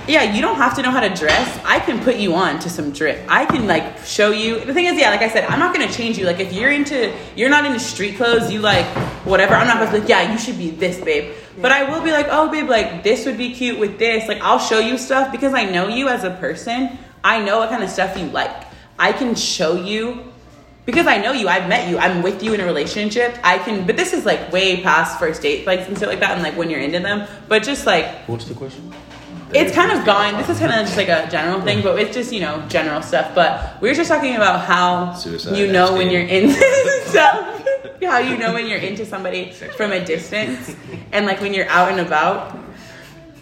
yeah, 0.08 0.34
you 0.34 0.42
don't 0.42 0.56
have 0.56 0.76
to 0.76 0.82
know 0.82 0.92
how 0.92 1.02
to 1.02 1.14
dress. 1.14 1.60
I 1.64 1.80
can 1.80 2.00
put 2.04 2.16
you 2.18 2.34
on 2.34 2.60
to 2.60 2.70
some 2.70 2.92
drip. 2.92 3.24
I 3.30 3.46
can 3.46 3.68
like 3.68 4.04
show 4.06 4.32
you. 4.32 4.60
The 4.66 4.74
thing 4.74 4.86
is, 4.86 5.00
yeah, 5.00 5.10
like 5.12 5.22
I 5.22 5.30
said, 5.30 5.46
I'm 5.46 5.60
not 5.60 5.74
gonna 5.74 5.92
change 5.92 6.18
you. 6.18 6.26
Like 6.26 6.40
if 6.40 6.52
you're 6.52 6.72
into, 6.72 7.14
you're 7.36 7.50
not 7.50 7.66
into 7.66 7.80
street 7.80 8.18
clothes, 8.18 8.52
you 8.52 8.60
like 8.60 8.86
whatever. 9.26 9.54
I'm 9.54 9.68
not 9.68 9.78
gonna 9.78 9.92
be 9.92 10.00
like, 10.00 10.10
yeah, 10.10 10.32
you 10.32 10.40
should 10.40 10.58
be 10.58 10.72
this, 10.72 11.00
babe. 11.00 11.34
But 11.62 11.72
I 11.72 11.90
will 11.90 12.04
be 12.04 12.12
like, 12.12 12.28
oh, 12.30 12.50
babe, 12.50 12.68
like 12.68 13.04
this 13.04 13.26
would 13.26 13.38
be 13.38 13.54
cute 13.54 13.80
with 13.80 14.00
this. 14.00 14.28
Like 14.28 14.42
I'll 14.42 14.60
show 14.60 14.80
you 14.80 14.98
stuff 14.98 15.32
because 15.32 15.54
I 15.54 15.66
know 15.66 15.88
you 15.88 16.10
as 16.10 16.24
a 16.24 16.32
person. 16.32 16.98
I 17.24 17.44
know 17.44 17.60
what 17.60 17.70
kind 17.70 17.84
of 17.84 17.90
stuff 17.90 18.18
you 18.18 18.26
like. 18.28 18.66
I 18.98 19.12
can 19.12 19.36
show 19.36 19.76
you 19.82 20.29
because 20.90 21.06
I 21.06 21.18
know 21.18 21.34
you, 21.34 21.48
I've 21.48 21.70
met 21.70 21.88
you, 21.88 22.00
I'm 22.00 22.24
with 22.24 22.42
you 22.42 22.56
in 22.56 22.60
a 22.62 22.66
relationship. 22.66 23.38
I 23.44 23.60
can, 23.60 23.86
but 23.86 23.96
this 23.96 24.12
is 24.12 24.26
like 24.26 24.52
way 24.52 24.82
past 24.82 25.20
first 25.20 25.44
date, 25.44 25.68
like 25.68 25.82
and 25.88 25.96
stuff 25.96 26.10
like 26.10 26.20
that, 26.22 26.32
and 26.32 26.42
like 26.42 26.58
when 26.58 26.68
you're 26.72 26.80
into 26.80 27.00
them. 27.00 27.28
But 27.48 27.62
just 27.62 27.86
like 27.86 28.08
What's 28.28 28.46
the 28.46 28.56
question? 28.56 28.92
it's 29.54 29.74
kind 29.74 29.92
of 29.92 30.04
gone. 30.04 30.36
This 30.38 30.50
is 30.50 30.58
kind 30.58 30.72
of 30.72 30.86
just 30.86 30.98
like 30.98 31.10
a 31.10 31.28
general 31.30 31.62
thing, 31.62 31.84
but 31.84 32.00
it's 32.00 32.16
just 32.16 32.34
you 32.34 32.40
know 32.40 32.64
general 32.70 33.04
stuff. 33.04 33.36
But 33.36 33.80
we 33.82 33.90
were 33.90 33.94
just 33.94 34.10
talking 34.10 34.36
about 34.36 34.66
how 34.66 35.14
Suicide, 35.14 35.58
you 35.58 35.72
know 35.72 35.94
when 35.94 36.10
you're 36.10 36.24
into 36.24 36.54
stuff, 37.06 37.64
how 38.02 38.18
you 38.18 38.36
know 38.38 38.54
when 38.54 38.66
you're 38.66 38.80
into 38.80 39.06
somebody 39.06 39.52
from 39.52 39.92
a 39.92 40.04
distance, 40.04 40.76
and 41.12 41.28
like 41.28 41.40
when 41.40 41.54
you're 41.54 41.70
out 41.70 41.92
and 41.92 42.00
about. 42.00 42.58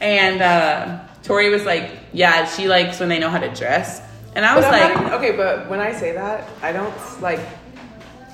And 0.01 0.41
uh, 0.41 0.99
Tori 1.23 1.49
was 1.49 1.63
like, 1.63 1.91
"Yeah, 2.11 2.45
she 2.45 2.67
likes 2.67 2.99
when 2.99 3.07
they 3.07 3.19
know 3.19 3.29
how 3.29 3.39
to 3.39 3.53
dress," 3.53 4.01
and 4.37 4.45
I 4.45 4.55
was 4.55 4.63
but 4.65 4.71
like, 4.71 4.93
not 4.95 5.01
even- 5.01 5.13
okay, 5.17 5.31
but 5.35 5.67
when 5.69 5.79
I 5.81 5.91
say 5.91 6.13
that, 6.13 6.47
I 6.61 6.71
don't 6.71 6.93
like. 7.21 7.41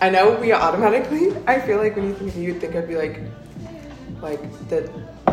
I 0.02 0.10
know 0.10 0.36
we 0.36 0.52
automatically. 0.52 1.32
I 1.48 1.60
feel 1.62 1.78
like 1.80 1.96
when 1.96 2.06
you 2.10 2.14
think 2.14 2.30
of 2.32 2.36
me, 2.38 2.44
you'd 2.46 2.60
think 2.62 2.76
I'd 2.76 2.88
be 2.88 2.98
like, 2.98 3.22
like 4.22 4.42
the, 4.70 4.82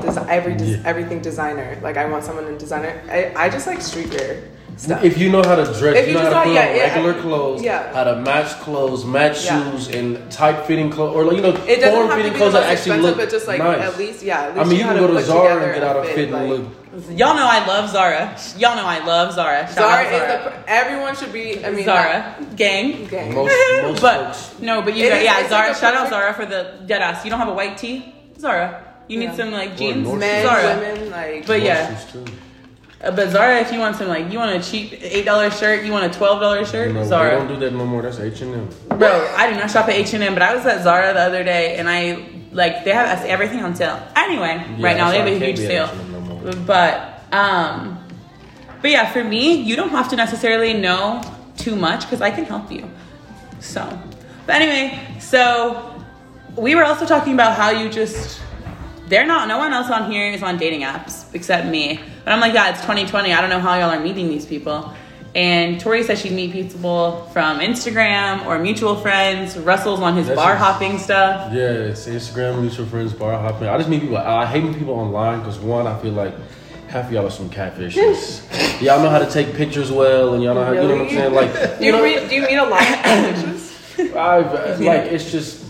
des- 0.01 0.25
every 0.31 0.55
des- 0.55 0.79
Yeah. 0.79 0.83
everything 0.87 1.21
designer. 1.21 1.77
Like 1.83 1.97
I 1.97 2.07
want 2.07 2.23
someone 2.25 2.47
in 2.47 2.57
designer. 2.57 3.03
I, 3.11 3.33
I 3.37 3.49
just 3.51 3.67
like 3.67 3.81
streetwear 3.81 4.47
stuff. 4.81 5.05
If 5.05 5.19
you 5.19 5.29
know 5.31 5.43
how 5.43 5.57
to 5.57 5.65
dress, 5.65 5.97
If 5.97 6.07
you 6.09 6.13
you 6.13 6.19
know 6.19 6.21
how 6.25 6.29
to 6.31 6.35
know- 6.37 6.43
put 6.45 6.53
yeah, 6.55 6.69
on 6.71 6.77
yeah, 6.77 6.83
regular 6.95 7.15
I- 7.19 7.23
clothes, 7.23 7.63
yeah. 7.63 7.93
how 7.93 8.05
to 8.05 8.17
match 8.17 8.49
clothes, 8.61 9.05
match 9.05 9.45
Yeah. 9.45 9.71
shoes, 9.71 9.89
and 9.89 10.31
tight 10.31 10.67
fitting 10.67 10.91
clothes, 10.91 11.15
or 11.15 11.25
like, 11.25 11.37
you 11.37 11.43
know, 11.43 11.51
it 11.51 11.81
doesn't 11.81 11.93
form 11.95 12.07
have 12.09 12.11
to 12.11 12.17
fitting 12.17 12.23
be 12.25 12.31
the 12.31 12.37
clothes 12.39 12.55
most 12.55 12.63
that 12.65 12.73
actually 12.73 12.99
look 13.01 13.17
but 13.17 13.31
just 13.31 13.47
like 13.47 13.59
nice. 13.59 13.81
at 13.83 13.99
least 13.99 14.23
yeah. 14.23 14.41
At 14.43 14.55
least 14.57 14.61
I 14.67 14.69
mean, 14.69 14.79
you 14.79 14.85
know 14.85 14.91
can 14.93 15.01
go 15.01 15.07
to 15.09 15.13
put 15.15 15.25
Zara 15.25 15.63
and 15.65 15.75
get 15.75 15.83
out 15.85 15.97
a 15.97 16.03
fit, 16.05 16.15
fit 16.15 16.29
and 16.31 16.33
like- 16.33 16.49
look. 16.49 17.19
"Y'all 17.19 17.35
know 17.37 17.47
I 17.47 17.65
love 17.67 17.91
Zara. 17.91 18.37
Y'all 18.59 18.75
know 18.77 18.85
I 18.87 18.99
love 19.05 19.33
Zara. 19.35 19.67
Shout 19.67 19.75
Zara 19.77 20.05
out 20.07 20.13
is 20.13 20.45
the. 20.45 20.51
pr- 20.51 20.57
Everyone 20.67 21.15
should 21.17 21.33
be. 21.33 21.65
I 21.65 21.71
mean, 21.71 21.85
Zara 21.85 22.35
gang." 22.57 23.05
Okay. 23.07 23.31
Most, 23.31 23.55
most 23.83 24.03
but 24.03 24.35
folks. 24.35 24.55
no, 24.61 24.83
but 24.83 24.95
you 24.97 25.07
It 25.07 25.13
is- 25.13 25.25
yeah, 25.25 25.41
it's 25.41 25.51
Zara. 25.51 25.69
like 25.69 25.77
a 25.77 25.81
shout 25.81 25.95
out 25.95 26.09
Zara 26.09 26.35
for 26.35 26.47
the 26.47 26.67
dead 26.87 27.01
ass. 27.03 27.25
You 27.25 27.31
don't 27.31 27.39
have 27.39 27.49
a 27.49 27.53
white 27.55 27.77
tee, 27.79 28.13
Zara. 28.39 28.83
You 29.09 29.19
need 29.19 29.35
some 29.37 29.51
like 29.53 29.77
jeans, 29.77 30.07
North 30.07 30.21
Men, 30.21 30.47
Zara. 30.47 30.79
women, 30.79 31.11
like. 31.11 31.47
But 31.47 31.63
yeah, 31.63 31.97
but 33.01 33.31
Zara, 33.31 33.61
if 33.61 33.73
you 33.73 33.79
want 33.79 33.97
some 33.97 34.09
like, 34.09 34.31
you 34.31 34.39
want 34.39 34.55
a 34.55 34.71
cheap 34.71 34.93
eight 35.01 35.25
dollar 35.25 35.51
shirt, 35.51 35.85
you 35.85 35.93
want 35.93 36.05
a 36.15 36.17
twelve 36.17 36.41
dollar 36.41 36.65
shirt, 36.67 36.93
they 36.93 37.05
Zara. 37.05 37.39
don't 37.39 37.49
do 37.49 37.57
that 37.59 37.73
no 37.73 37.87
more. 37.87 38.03
That's 38.03 38.19
H 38.21 38.43
and 38.43 38.55
M. 38.55 38.99
Bro, 38.99 39.35
I 39.37 39.51
do 39.51 39.59
not 39.59 39.71
shop 39.71 39.89
at 39.89 39.95
H 39.95 40.13
and 40.13 40.23
M, 40.23 40.35
but 40.35 40.43
I 40.43 40.55
was 40.55 40.67
at 40.67 40.83
Zara 40.83 41.15
the 41.15 41.21
other 41.21 41.43
day, 41.43 41.77
and 41.77 41.89
I 41.89 42.27
like 42.53 42.85
they 42.85 42.93
have 42.93 43.25
everything 43.25 43.61
on 43.61 43.75
sale. 43.75 44.01
Anyway, 44.17 44.65
right 44.79 44.97
now 44.97 45.11
they 45.11 45.19
have 45.19 45.27
a 45.27 45.39
huge 45.39 45.59
sale. 45.59 45.89
But 46.67 47.23
um, 47.33 48.05
but 48.83 48.91
yeah, 48.91 49.11
for 49.11 49.25
me, 49.25 49.55
you 49.55 49.77
don't 49.77 49.91
have 49.91 50.09
to 50.11 50.17
necessarily 50.17 50.75
know 50.75 51.23
too 51.57 51.77
much 51.77 52.03
because 52.03 52.21
I 52.21 52.31
can 52.31 52.45
help 52.45 52.71
you. 52.71 52.91
So, 53.61 53.99
but 54.47 54.57
anyway, 54.57 54.99
so 55.21 56.05
we 56.57 56.75
were 56.75 56.85
also 56.85 57.07
talking 57.07 57.35
about 57.35 57.57
how 57.57 57.71
you 57.71 57.89
just 57.89 58.41
they're 59.11 59.27
not 59.27 59.49
no 59.49 59.59
one 59.59 59.73
else 59.75 59.91
on 59.91 60.11
here 60.11 60.31
is 60.33 60.43
on 60.43 60.57
dating 60.57 60.81
apps 60.83 61.27
except 61.35 61.67
me. 61.67 62.01
But 62.25 62.33
I'm 62.33 62.41
like, 62.41 62.55
yeah, 62.55 62.71
it's 62.71 62.81
2020. 62.81 63.33
I 63.35 63.41
don't 63.41 63.51
know 63.51 63.61
how 63.61 63.75
y'all 63.79 63.91
are 63.91 64.01
meeting 64.01 64.29
these 64.29 64.47
people. 64.47 64.91
And 65.35 65.79
Tori 65.81 66.03
says 66.03 66.21
she'd 66.21 66.33
meet 66.33 66.51
people 66.53 67.25
from 67.33 67.61
Instagram 67.61 68.45
or 68.47 68.59
mutual 68.59 68.97
friends. 68.97 69.57
Russell's 69.59 70.01
on 70.01 70.17
his 70.17 70.27
That's 70.27 70.37
bar 70.37 70.55
just- 70.55 70.65
hopping 70.65 70.99
stuff. 70.99 71.53
Yeah, 71.53 71.61
it's 71.91 72.07
Instagram, 72.07 72.61
mutual 72.63 72.87
friends, 72.87 73.13
bar 73.13 73.39
hopping. 73.39 73.69
I 73.69 73.77
just 73.79 73.89
meet 73.89 74.01
people. 74.01 74.17
I 74.17 74.47
hate 74.47 74.63
meeting 74.65 74.79
people 74.79 74.95
online 74.95 75.39
because 75.41 75.59
one, 75.59 75.87
I 75.87 75.97
feel 76.01 76.13
like 76.13 76.35
half 76.89 77.07
of 77.07 77.13
y'all 77.13 77.27
are 77.27 77.31
some 77.31 77.49
catfishes. 77.51 78.81
y'all 78.83 79.01
know 79.03 79.09
how 79.11 79.21
to 79.21 79.31
take 79.31 79.55
pictures 79.55 79.93
well, 79.93 80.35
and 80.35 80.43
y'all 80.43 80.55
know 80.55 80.65
how. 80.65 80.73
You 80.73 80.81
know 80.89 80.97
what 80.97 81.03
I'm 81.03 81.09
saying? 81.11 81.33
Like, 81.35 81.53
Do 81.79 81.85
you 81.85 81.87
you, 81.87 81.93
know, 81.93 82.03
read, 82.03 82.29
do 82.29 82.35
you 82.35 82.43
meet 82.43 82.57
a 82.57 82.65
lot 82.65 82.83
of 82.83 82.89
bitches? 83.05 84.17
I've, 84.17 84.47
uh, 84.47 84.85
like 84.85 85.03
it's 85.13 85.31
just 85.31 85.63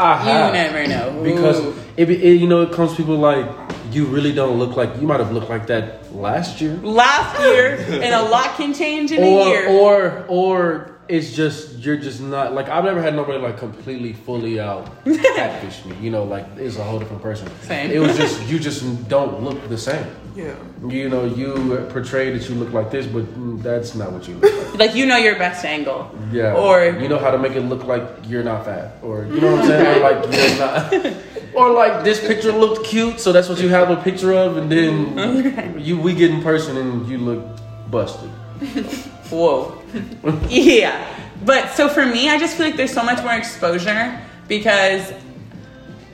I 0.00 0.16
have 0.16 0.54
You 0.54 0.60
never 0.62 0.86
know. 0.88 1.22
because 1.22 1.58
it, 1.96 2.08
it 2.10 2.40
you 2.40 2.48
know 2.48 2.62
it 2.62 2.72
comes 2.72 2.90
to 2.92 2.96
people 2.96 3.18
like 3.18 3.46
you 3.92 4.06
really 4.06 4.32
don't 4.32 4.58
look 4.58 4.76
like 4.76 4.90
you 5.00 5.06
might 5.06 5.20
have 5.20 5.32
looked 5.32 5.50
like 5.50 5.66
that 5.66 6.14
last 6.14 6.60
year 6.60 6.76
last 6.76 7.38
year, 7.40 7.76
and 8.04 8.14
a 8.14 8.22
lot 8.22 8.56
can 8.56 8.72
change 8.72 9.12
in 9.12 9.22
a 9.22 9.44
year. 9.48 9.68
or 9.68 10.24
or 10.28 10.96
it's 11.08 11.32
just 11.34 11.78
you're 11.78 11.96
just 11.96 12.20
not 12.20 12.54
like 12.54 12.68
I've 12.68 12.84
never 12.84 13.02
had 13.02 13.14
nobody 13.14 13.38
like 13.38 13.58
completely 13.58 14.12
fully 14.12 14.60
out 14.60 14.86
catfish 15.04 15.84
me 15.84 15.96
you 16.00 16.10
know 16.10 16.22
like 16.24 16.46
it's 16.56 16.76
a 16.76 16.84
whole 16.84 17.00
different 17.00 17.20
person 17.20 17.48
Same. 17.62 17.90
it 17.90 17.98
was 17.98 18.16
just 18.16 18.40
you 18.46 18.58
just 18.60 19.08
don't 19.08 19.42
look 19.42 19.68
the 19.68 19.76
same 19.78 20.06
Yeah. 20.34 20.54
You 20.86 21.08
know, 21.08 21.24
you 21.24 21.86
portray 21.90 22.30
that 22.36 22.48
you 22.48 22.54
look 22.54 22.72
like 22.72 22.90
this, 22.90 23.06
but 23.06 23.24
that's 23.62 23.94
not 23.94 24.12
what 24.12 24.28
you 24.28 24.34
look 24.36 24.52
like. 24.52 24.78
Like 24.78 24.94
you 24.94 25.06
know 25.06 25.16
your 25.16 25.36
best 25.36 25.64
angle. 25.64 26.10
Yeah. 26.32 26.54
Or 26.54 26.84
you 26.84 27.08
know 27.08 27.18
how 27.18 27.30
to 27.30 27.38
make 27.38 27.52
it 27.52 27.62
look 27.62 27.84
like 27.84 28.02
you're 28.26 28.42
not 28.42 28.64
fat, 28.64 28.96
or 29.02 29.24
you 29.24 29.40
know 29.40 29.56
what 29.56 29.62
I'm 29.62 29.68
saying, 29.68 29.98
or 29.98 30.00
like 30.10 30.32
you're 30.32 30.58
not, 30.58 31.54
or 31.54 31.70
like 31.72 32.04
this 32.04 32.20
picture 32.20 32.52
looked 32.52 32.86
cute, 32.86 33.20
so 33.20 33.32
that's 33.32 33.48
what 33.48 33.60
you 33.60 33.68
have 33.68 33.90
a 33.90 33.96
picture 33.96 34.32
of, 34.32 34.56
and 34.56 34.70
then 34.70 35.78
you 35.78 36.00
we 36.00 36.14
get 36.14 36.30
in 36.30 36.42
person 36.42 36.76
and 36.76 37.08
you 37.08 37.18
look 37.18 37.44
busted. 37.90 38.30
Whoa. 39.30 39.80
yeah. 40.48 41.16
But 41.44 41.70
so 41.70 41.88
for 41.88 42.04
me, 42.04 42.28
I 42.28 42.38
just 42.38 42.56
feel 42.56 42.66
like 42.66 42.76
there's 42.76 42.92
so 42.92 43.02
much 43.02 43.22
more 43.22 43.34
exposure 43.34 44.20
because 44.46 45.12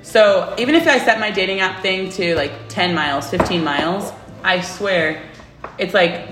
so 0.06 0.54
even 0.56 0.76
if 0.76 0.86
I 0.86 1.00
set 1.00 1.18
my 1.18 1.32
dating 1.32 1.58
app 1.58 1.82
thing 1.82 2.10
to 2.12 2.36
like 2.36 2.68
10 2.68 2.94
miles, 2.94 3.28
15 3.28 3.64
miles, 3.64 4.12
I 4.44 4.60
swear 4.60 5.20
it's 5.78 5.94
like 5.94 6.28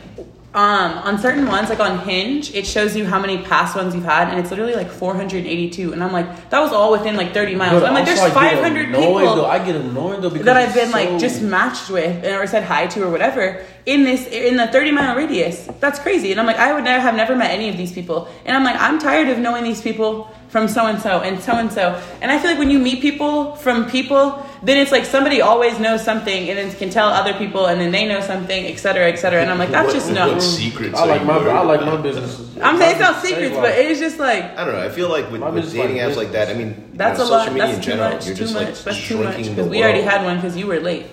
um, 0.54 0.98
on 0.98 1.18
certain 1.18 1.48
ones, 1.48 1.68
like 1.68 1.80
on 1.80 1.98
Hinge, 1.98 2.54
it 2.54 2.64
shows 2.64 2.94
you 2.94 3.04
how 3.04 3.18
many 3.18 3.38
past 3.38 3.74
ones 3.74 3.92
you've 3.92 4.04
had, 4.04 4.28
and 4.28 4.38
it's 4.38 4.50
literally 4.50 4.76
like 4.76 4.88
482. 4.88 5.92
And 5.92 6.04
I'm 6.04 6.12
like, 6.12 6.50
that 6.50 6.60
was 6.60 6.72
all 6.72 6.92
within 6.92 7.16
like 7.16 7.34
30 7.34 7.56
miles. 7.56 7.80
But 7.80 7.88
I'm 7.88 7.94
like, 7.94 8.06
there's 8.06 8.20
also 8.20 8.38
I 8.38 8.54
500 8.54 8.86
people 8.94 9.18
Though. 9.18 9.46
I 9.46 9.58
get 9.58 9.74
annoyed 9.74 10.22
though 10.22 10.30
because 10.30 10.46
that 10.46 10.56
I've 10.56 10.72
been 10.72 10.92
like 10.92 11.18
just 11.18 11.42
matched 11.42 11.90
with 11.90 12.24
or 12.24 12.46
said 12.46 12.62
hi 12.62 12.86
to 12.86 13.02
or 13.02 13.10
whatever 13.10 13.66
in 13.86 14.04
this 14.04 14.28
in 14.28 14.56
the 14.56 14.68
30 14.68 14.92
mile 14.92 15.16
radius. 15.16 15.68
That's 15.80 15.98
crazy. 15.98 16.30
And 16.30 16.38
I'm 16.38 16.46
like, 16.46 16.58
I 16.58 16.72
would 16.72 16.84
never 16.84 17.00
have 17.00 17.16
never 17.16 17.34
met 17.34 17.50
any 17.50 17.68
of 17.68 17.76
these 17.76 17.90
people. 17.90 18.28
And 18.44 18.56
I'm 18.56 18.62
like, 18.62 18.80
I'm 18.80 19.00
tired 19.00 19.30
of 19.30 19.38
knowing 19.38 19.64
these 19.64 19.82
people 19.82 20.30
from 20.54 20.68
so 20.68 20.86
and 20.86 21.00
so 21.02 21.18
and 21.20 21.42
so 21.42 21.52
and 21.58 21.72
so. 21.72 22.00
And 22.22 22.30
I 22.30 22.38
feel 22.38 22.48
like 22.52 22.60
when 22.60 22.70
you 22.70 22.78
meet 22.78 23.02
people 23.02 23.56
from 23.56 23.90
people, 23.90 24.46
then 24.62 24.78
it's 24.78 24.92
like 24.92 25.04
somebody 25.04 25.40
always 25.40 25.80
knows 25.80 26.04
something 26.04 26.48
and 26.48 26.56
then 26.56 26.72
can 26.76 26.90
tell 26.90 27.08
other 27.08 27.34
people 27.34 27.66
and 27.66 27.80
then 27.80 27.90
they 27.90 28.06
know 28.06 28.20
something, 28.20 28.64
et 28.66 28.76
cetera, 28.76 29.06
et 29.10 29.16
cetera. 29.16 29.42
And 29.42 29.50
I'm 29.50 29.58
like, 29.58 29.72
that's 29.72 29.88
What- 29.88 29.94
just 29.94 30.12
no. 30.12 30.28
What 30.34 30.40
secrets? 30.40 30.96
I 30.96 31.02
are 31.02 31.08
like 31.08 31.22
you 31.22 31.26
my 31.26 31.38
I 31.38 31.62
like 31.64 31.80
my 31.80 31.96
business. 31.96 32.38
I'm 32.62 32.78
saying 32.78 32.92
it's 32.92 33.00
not 33.00 33.20
secrets, 33.24 33.56
but 33.56 33.72
it's 33.76 33.98
just 33.98 34.20
like 34.20 34.44
I 34.56 34.64
don't 34.64 34.74
know. 34.74 34.84
I 34.86 34.90
feel 34.90 35.08
like 35.08 35.28
with, 35.32 35.40
My 35.40 35.50
with 35.50 35.72
dating 35.72 35.96
like 35.98 36.06
apps 36.12 36.16
like 36.16 36.30
that, 36.30 36.46
I 36.50 36.54
mean, 36.54 36.70
that's 36.94 37.18
you 37.18 37.24
a 37.24 37.28
know, 37.28 37.34
lot. 37.36 37.48
media 37.48 37.62
That's 37.66 37.76
in 37.78 37.82
too 37.82 37.90
general, 37.90 38.10
much. 38.14 38.26
you're 38.26 38.36
Too 38.36 38.44
just 38.44 38.54
much. 38.54 38.66
like 38.68 38.78
That's 38.84 39.08
too 39.08 39.16
much 39.24 39.34
shrinking 39.34 39.54
because 39.56 39.64
the 39.66 39.70
we 39.72 39.82
already 39.82 40.02
had 40.02 40.24
one 40.24 40.36
because 40.36 40.56
you 40.56 40.68
were 40.68 40.78
late. 40.78 41.06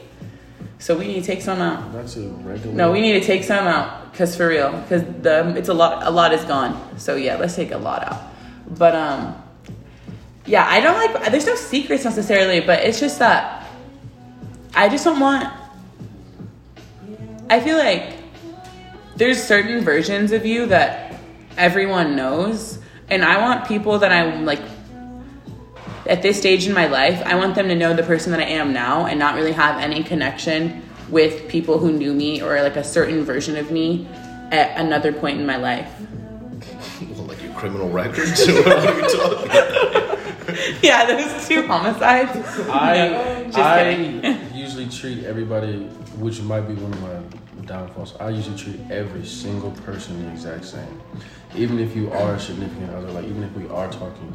So 0.77 0.95
we 0.95 1.07
need 1.07 1.19
to 1.21 1.25
take 1.25 1.41
some 1.41 1.59
out. 1.61 1.91
That's 1.93 2.15
a 2.15 2.27
regular. 2.45 2.75
No, 2.75 2.91
we 2.91 3.01
need 3.01 3.13
to 3.19 3.25
take 3.25 3.43
some 3.43 3.65
out 3.65 4.11
because 4.11 4.35
for 4.37 4.47
real, 4.49 4.71
because 4.83 5.01
the 5.25 5.49
it's 5.57 5.69
a 5.69 5.73
lot. 5.73 6.05
A 6.05 6.11
lot 6.11 6.31
is 6.31 6.43
gone. 6.45 6.73
So 6.99 7.15
yeah, 7.15 7.37
let's 7.37 7.55
take 7.55 7.71
a 7.71 7.77
lot 7.89 8.05
out. 8.07 8.21
But 8.71 8.95
um, 8.95 9.41
yeah, 10.45 10.65
I 10.67 10.79
don't 10.79 10.95
like. 10.95 11.31
There's 11.31 11.45
no 11.45 11.55
secrets 11.55 12.05
necessarily, 12.05 12.61
but 12.61 12.79
it's 12.83 12.99
just 12.99 13.19
that 13.19 13.67
I 14.73 14.89
just 14.89 15.03
don't 15.03 15.19
want. 15.19 15.51
I 17.49 17.59
feel 17.59 17.77
like 17.77 18.15
there's 19.17 19.43
certain 19.43 19.83
versions 19.83 20.31
of 20.31 20.45
you 20.45 20.67
that 20.67 21.15
everyone 21.57 22.15
knows, 22.15 22.79
and 23.09 23.23
I 23.23 23.41
want 23.41 23.67
people 23.67 23.99
that 23.99 24.11
I'm 24.11 24.45
like 24.45 24.61
at 26.07 26.21
this 26.21 26.37
stage 26.37 26.67
in 26.67 26.73
my 26.73 26.87
life, 26.87 27.21
I 27.25 27.35
want 27.35 27.55
them 27.55 27.67
to 27.67 27.75
know 27.75 27.93
the 27.93 28.03
person 28.03 28.31
that 28.31 28.39
I 28.39 28.45
am 28.45 28.73
now 28.73 29.05
and 29.05 29.19
not 29.19 29.35
really 29.35 29.51
have 29.51 29.79
any 29.79 30.03
connection 30.03 30.81
with 31.09 31.47
people 31.47 31.77
who 31.77 31.91
knew 31.91 32.13
me 32.13 32.41
or 32.41 32.61
like 32.61 32.77
a 32.77 32.83
certain 32.83 33.23
version 33.23 33.57
of 33.57 33.71
me 33.71 34.07
at 34.51 34.77
another 34.79 35.13
point 35.13 35.39
in 35.39 35.45
my 35.45 35.57
life. 35.57 35.89
Like 37.61 37.71
your 37.71 37.81
criminal 37.81 37.89
records. 37.89 38.47
what 38.47 38.67
are 38.67 38.95
you 38.95 39.07
talking? 39.09 40.77
yeah, 40.81 41.05
those 41.05 41.47
two 41.47 41.65
homicides. 41.67 42.31
I 42.69 43.43
Just 43.45 43.57
I 43.57 43.91
usually 44.53 44.87
treat 44.87 45.23
everybody, 45.23 45.85
which 46.17 46.41
might 46.41 46.61
be 46.61 46.73
one 46.75 46.93
of 46.93 47.01
my 47.01 47.21
downfalls. 47.65 48.15
I 48.19 48.29
usually 48.29 48.57
treat 48.57 48.79
every 48.91 49.25
single 49.25 49.71
person 49.71 50.23
the 50.25 50.31
exact 50.31 50.65
same, 50.65 51.01
even 51.55 51.79
if 51.79 51.95
you 51.95 52.11
are 52.11 52.35
a 52.35 52.39
significant 52.39 52.91
other. 52.91 53.11
Like 53.11 53.25
even 53.25 53.43
if 53.43 53.53
we 53.55 53.67
are 53.69 53.91
talking, 53.91 54.33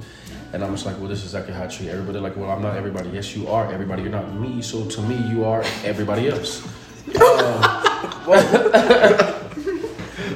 and 0.53 0.65
I'm 0.65 0.73
just 0.73 0.87
like, 0.87 0.99
well, 0.99 1.09
this 1.09 1.21
is 1.21 1.27
exactly 1.27 1.55
how 1.55 1.65
I 1.65 1.67
treat 1.67 1.89
everybody. 1.89 2.19
Like, 2.19 2.37
well, 2.37 2.51
I'm 2.51 2.63
not 2.63 2.77
everybody. 2.77 3.11
Yes, 3.11 3.35
you 3.37 3.49
are 3.49 3.71
everybody. 3.73 4.03
You're 4.03 4.13
not 4.13 4.35
me. 4.35 4.63
So 4.63 4.85
to 4.87 5.03
me, 5.03 5.17
you 5.29 5.45
are 5.45 5.63
everybody 5.85 6.29
else. 6.29 6.67
Um, 7.17 7.73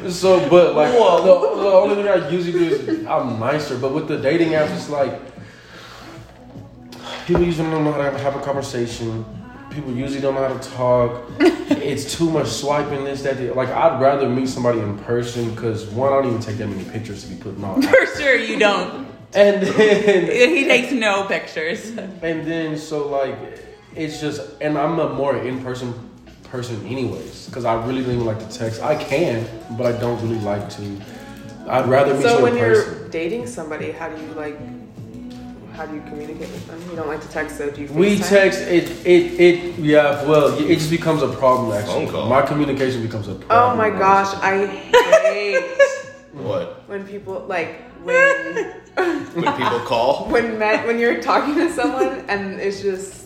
so, 0.09 0.49
but 0.51 0.75
like, 0.75 0.93
the, 0.93 0.99
the 0.99 1.73
only 1.73 1.95
thing 1.97 2.09
I 2.09 2.29
usually 2.29 2.53
do 2.53 2.75
is 2.75 3.07
I'm 3.07 3.38
nicer. 3.40 3.79
But 3.79 3.93
with 3.95 4.09
the 4.09 4.19
dating 4.19 4.49
apps, 4.51 4.75
it's 4.75 4.90
like 4.90 5.21
people 7.27 7.43
usually 7.43 7.71
don't 7.71 7.85
know 7.85 7.93
how 7.93 8.11
to 8.11 8.19
have 8.19 8.37
a 8.37 8.40
conversation. 8.40 9.25
People 9.71 9.95
usually 9.95 10.21
don't 10.21 10.35
know 10.35 10.47
how 10.49 10.59
to 10.59 10.71
talk. 10.71 11.23
it's 11.40 12.16
too 12.16 12.29
much 12.31 12.49
swiping 12.49 13.05
this, 13.05 13.23
that, 13.23 13.38
the- 13.38 13.53
like 13.55 13.69
I'd 13.69 14.01
rather 14.01 14.29
meet 14.29 14.49
somebody 14.49 14.81
in 14.81 14.99
person 14.99 15.51
because 15.55 15.87
one, 15.87 16.12
I 16.12 16.16
don't 16.16 16.27
even 16.27 16.40
take 16.40 16.57
that 16.59 16.66
many 16.69 16.85
pictures 16.90 17.23
to 17.25 17.31
be 17.33 17.40
putting 17.40 17.62
on. 17.64 17.81
For 17.83 18.07
sure, 18.19 18.35
you 18.37 18.59
don't. 18.59 19.07
And 19.33 19.62
then, 19.62 20.27
He 20.57 20.64
takes 20.64 20.90
no 20.93 21.25
pictures. 21.25 21.87
and 21.97 22.45
then, 22.45 22.77
so 22.77 23.07
like, 23.07 23.37
it's 23.95 24.21
just, 24.21 24.40
and 24.61 24.77
I'm 24.77 24.99
a 24.99 25.14
more 25.14 25.37
in 25.37 25.62
person 25.62 26.10
person, 26.50 26.84
anyways, 26.86 27.46
because 27.46 27.64
I 27.64 27.74
really 27.86 28.02
don't 28.02 28.14
even 28.14 28.26
like 28.26 28.38
to 28.40 28.58
text. 28.58 28.82
I 28.82 28.96
can, 29.02 29.46
but 29.76 29.86
I 29.86 29.98
don't 29.98 30.20
really 30.22 30.40
like 30.40 30.68
to. 30.70 31.00
I'd 31.68 31.88
rather 31.88 32.14
meet 32.14 32.22
So 32.22 32.38
you 32.38 32.42
when 32.44 32.52
in 32.54 32.58
you're 32.58 32.74
person. 32.84 33.10
dating 33.10 33.46
somebody, 33.46 33.92
how 33.92 34.08
do 34.08 34.20
you 34.20 34.32
like? 34.32 34.58
How 35.74 35.86
do 35.86 35.94
you 35.94 36.00
communicate 36.02 36.40
with 36.50 36.66
them? 36.66 36.80
You 36.90 36.96
don't 36.96 37.08
like 37.08 37.22
to 37.22 37.28
text, 37.28 37.56
so 37.56 37.70
do 37.70 37.82
you? 37.82 37.92
We 37.92 38.16
FaceTime? 38.18 38.28
text 38.28 38.60
it, 38.62 39.06
it, 39.06 39.40
it. 39.40 39.78
Yeah, 39.78 40.24
well, 40.26 40.58
it 40.58 40.74
just 40.76 40.90
becomes 40.90 41.22
a 41.22 41.28
problem. 41.28 41.72
Actually, 41.72 42.06
Phone 42.06 42.12
call. 42.14 42.28
my 42.28 42.42
communication 42.42 43.02
becomes 43.02 43.28
a 43.28 43.32
oh 43.32 43.34
problem. 43.38 43.72
Oh 43.72 43.76
my 43.76 43.90
gosh, 43.90 44.34
I 44.42 44.66
hate 44.66 45.64
What? 46.34 46.88
when 46.88 47.06
people 47.06 47.44
like 47.48 47.82
when 48.02 48.72
When 49.34 49.56
people 49.56 49.80
call? 49.80 50.26
when 50.30 50.58
met 50.58 50.86
when 50.86 50.98
you're 50.98 51.20
talking 51.22 51.54
to 51.54 51.70
someone 51.72 52.24
and 52.28 52.58
it's 52.60 52.82
just 52.82 53.19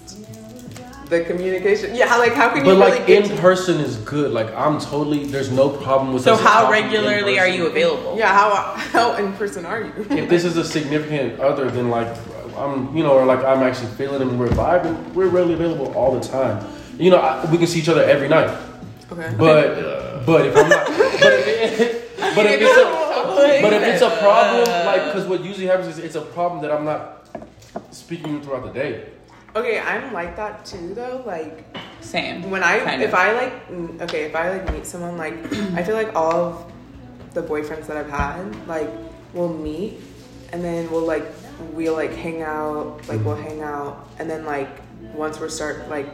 the 1.09 1.25
communication. 1.25 1.95
Yeah, 1.95 2.07
how 2.09 2.19
like 2.19 2.33
how 2.35 2.49
can 2.49 2.59
you 2.59 2.65
But 2.65 2.71
really 2.79 2.91
like 2.99 3.07
get 3.07 3.25
in 3.25 3.31
to- 3.31 3.37
person 3.43 3.81
is 3.81 3.97
good. 3.99 4.33
Like 4.33 4.53
I'm 4.55 4.81
totally. 4.81 5.27
There's 5.27 5.51
no 5.51 5.69
problem 5.69 6.13
with. 6.15 6.23
So 6.25 6.35
us 6.35 6.41
how 6.41 6.71
regularly 6.71 7.39
are 7.39 7.49
you 7.49 7.67
available? 7.67 8.17
Yeah, 8.19 8.33
how 8.33 8.75
how 8.77 9.17
in 9.17 9.33
person 9.35 9.65
are 9.67 9.81
you? 9.83 9.93
If 10.11 10.29
this 10.29 10.45
is 10.45 10.57
a 10.57 10.65
significant 10.65 11.41
other, 11.41 11.71
then 11.71 11.91
like 11.91 12.09
I'm, 12.57 12.97
you 12.97 13.03
know, 13.03 13.13
or 13.13 13.25
like 13.27 13.41
I'm 13.45 13.63
actually 13.63 13.91
feeling 13.93 14.23
and 14.23 14.39
we're 14.39 14.49
vibing. 14.49 14.97
We're 15.15 15.29
really 15.29 15.55
available 15.55 15.93
all 15.95 16.15
the 16.19 16.27
time. 16.27 16.65
You 16.99 17.11
know, 17.11 17.19
I, 17.19 17.51
we 17.51 17.59
can 17.59 17.67
see 17.67 17.81
each 17.81 17.89
other 17.89 18.05
every 18.05 18.29
night. 18.29 18.51
Okay. 19.11 19.35
But 19.37 19.77
Yeah. 19.77 20.23
but 20.25 20.47
if 20.47 20.57
I'm 20.57 20.69
not, 20.69 20.87
but 20.87 20.97
if, 20.97 22.17
but 22.37 22.47
if 22.47 22.61
it's 22.63 22.79
a 22.79 23.05
but 23.63 23.73
if 23.73 23.83
it's 23.83 24.03
a 24.03 24.11
problem, 24.19 24.65
like 24.87 25.05
because 25.07 25.27
what 25.27 25.45
usually 25.45 25.67
happens 25.67 25.89
is 25.99 25.99
it's 25.99 26.15
a 26.15 26.21
problem 26.21 26.63
that 26.63 26.71
I'm 26.71 26.85
not 26.85 27.27
speaking 27.91 28.41
throughout 28.43 28.65
the 28.65 28.73
day. 28.73 29.07
Okay, 29.57 29.79
I'm 29.79 30.13
like 30.13 30.37
that 30.37 30.65
too 30.65 30.95
though. 30.95 31.23
Like 31.25 31.65
Same. 32.01 32.51
when 32.51 32.63
I 32.63 32.81
Kind 32.81 33.03
if 33.03 33.11
of. 33.11 33.15
I 33.15 33.33
like 33.33 34.01
okay 34.03 34.25
if 34.25 34.35
I 34.35 34.51
like 34.51 34.73
meet 34.73 34.85
someone 34.87 35.17
like 35.17 35.35
I 35.75 35.83
feel 35.83 35.95
like 35.95 36.15
all 36.17 36.33
of 36.35 36.73
the 37.35 37.43
boyfriends 37.43 37.87
that 37.87 37.97
I've 37.97 38.11
had 38.11 38.67
like 38.69 38.89
we'll 39.33 39.53
meet 39.53 40.01
and 40.53 40.63
then 40.63 40.91
we'll 40.91 41.07
like 41.07 41.25
we'll 41.73 41.95
like 41.95 42.13
hang 42.13 42.43
out 42.43 43.01
like 43.09 43.25
we'll 43.25 43.37
hang 43.37 43.61
out 43.63 44.09
and 44.19 44.29
then 44.31 44.45
like 44.45 44.69
once 45.15 45.39
we're 45.41 45.49
start 45.49 45.89
like 45.89 46.07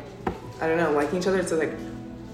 I 0.61 0.67
don't 0.69 0.77
know 0.79 0.93
liking 0.93 1.19
each 1.21 1.27
other 1.27 1.39
it's 1.39 1.53
like 1.53 1.73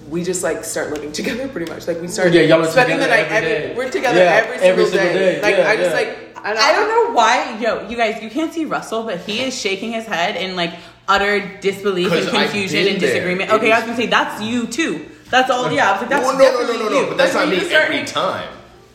we 0.08 0.22
just 0.22 0.42
like 0.42 0.64
start 0.64 0.90
living 0.90 1.12
together 1.20 1.46
pretty 1.48 1.70
much 1.70 1.86
like 1.88 2.00
we 2.00 2.08
start 2.08 2.32
Yeah, 2.32 2.42
y'all 2.42 2.62
are 2.64 2.70
spending 2.70 2.98
the 2.98 3.06
night 3.06 3.26
every 3.30 3.36
every, 3.52 3.68
day. 3.68 3.74
we're 3.76 3.90
together 3.90 4.18
Yeah, 4.18 4.42
every 4.44 4.58
single, 4.58 4.70
every 4.70 4.84
single 4.86 5.08
day. 5.14 5.34
day. 5.36 5.42
like 5.42 5.56
Yeah, 5.56 5.68
I 5.70 5.76
just 5.76 5.90
yeah. 5.90 5.96
like 5.96 6.18
I 6.44 6.52
don't, 6.52 6.62
I 6.62 6.72
don't 6.72 6.88
know 6.88 7.12
why, 7.12 7.58
yo, 7.58 7.88
you 7.88 7.96
guys, 7.96 8.22
you 8.22 8.30
can't 8.30 8.52
see 8.54 8.66
Russell, 8.66 9.02
but 9.02 9.18
he 9.18 9.40
is 9.42 9.58
shaking 9.58 9.90
his 9.90 10.06
head 10.06 10.36
and 10.36 10.54
like 10.54 10.74
utter 11.08 11.58
disbelief 11.60 12.12
and 12.12 12.28
confusion 12.28 12.86
and 12.88 13.00
disagreement. 13.00 13.50
It 13.50 13.54
Okay, 13.54 13.72
I 13.72 13.76
was 13.78 13.84
gonna 13.86 13.96
say 13.96 14.06
that's 14.06 14.42
you 14.42 14.66
too. 14.66 15.06
That's 15.30 15.50
all. 15.50 15.70
Yeah, 15.72 15.88
I 15.88 15.92
was 15.92 16.00
like 16.02 16.10
that's 16.10 16.26
Well, 16.26 16.38
no, 16.38 16.44
no, 16.44 16.50
no, 16.50 16.58
definitely 16.58 16.84
no, 16.84 16.88
no, 16.90 17.00
you. 17.02 17.06
but 17.08 17.16
that's 17.18 17.34
not 17.34 17.48
me 17.48 17.58
every 17.74 18.04
time. 18.04 18.48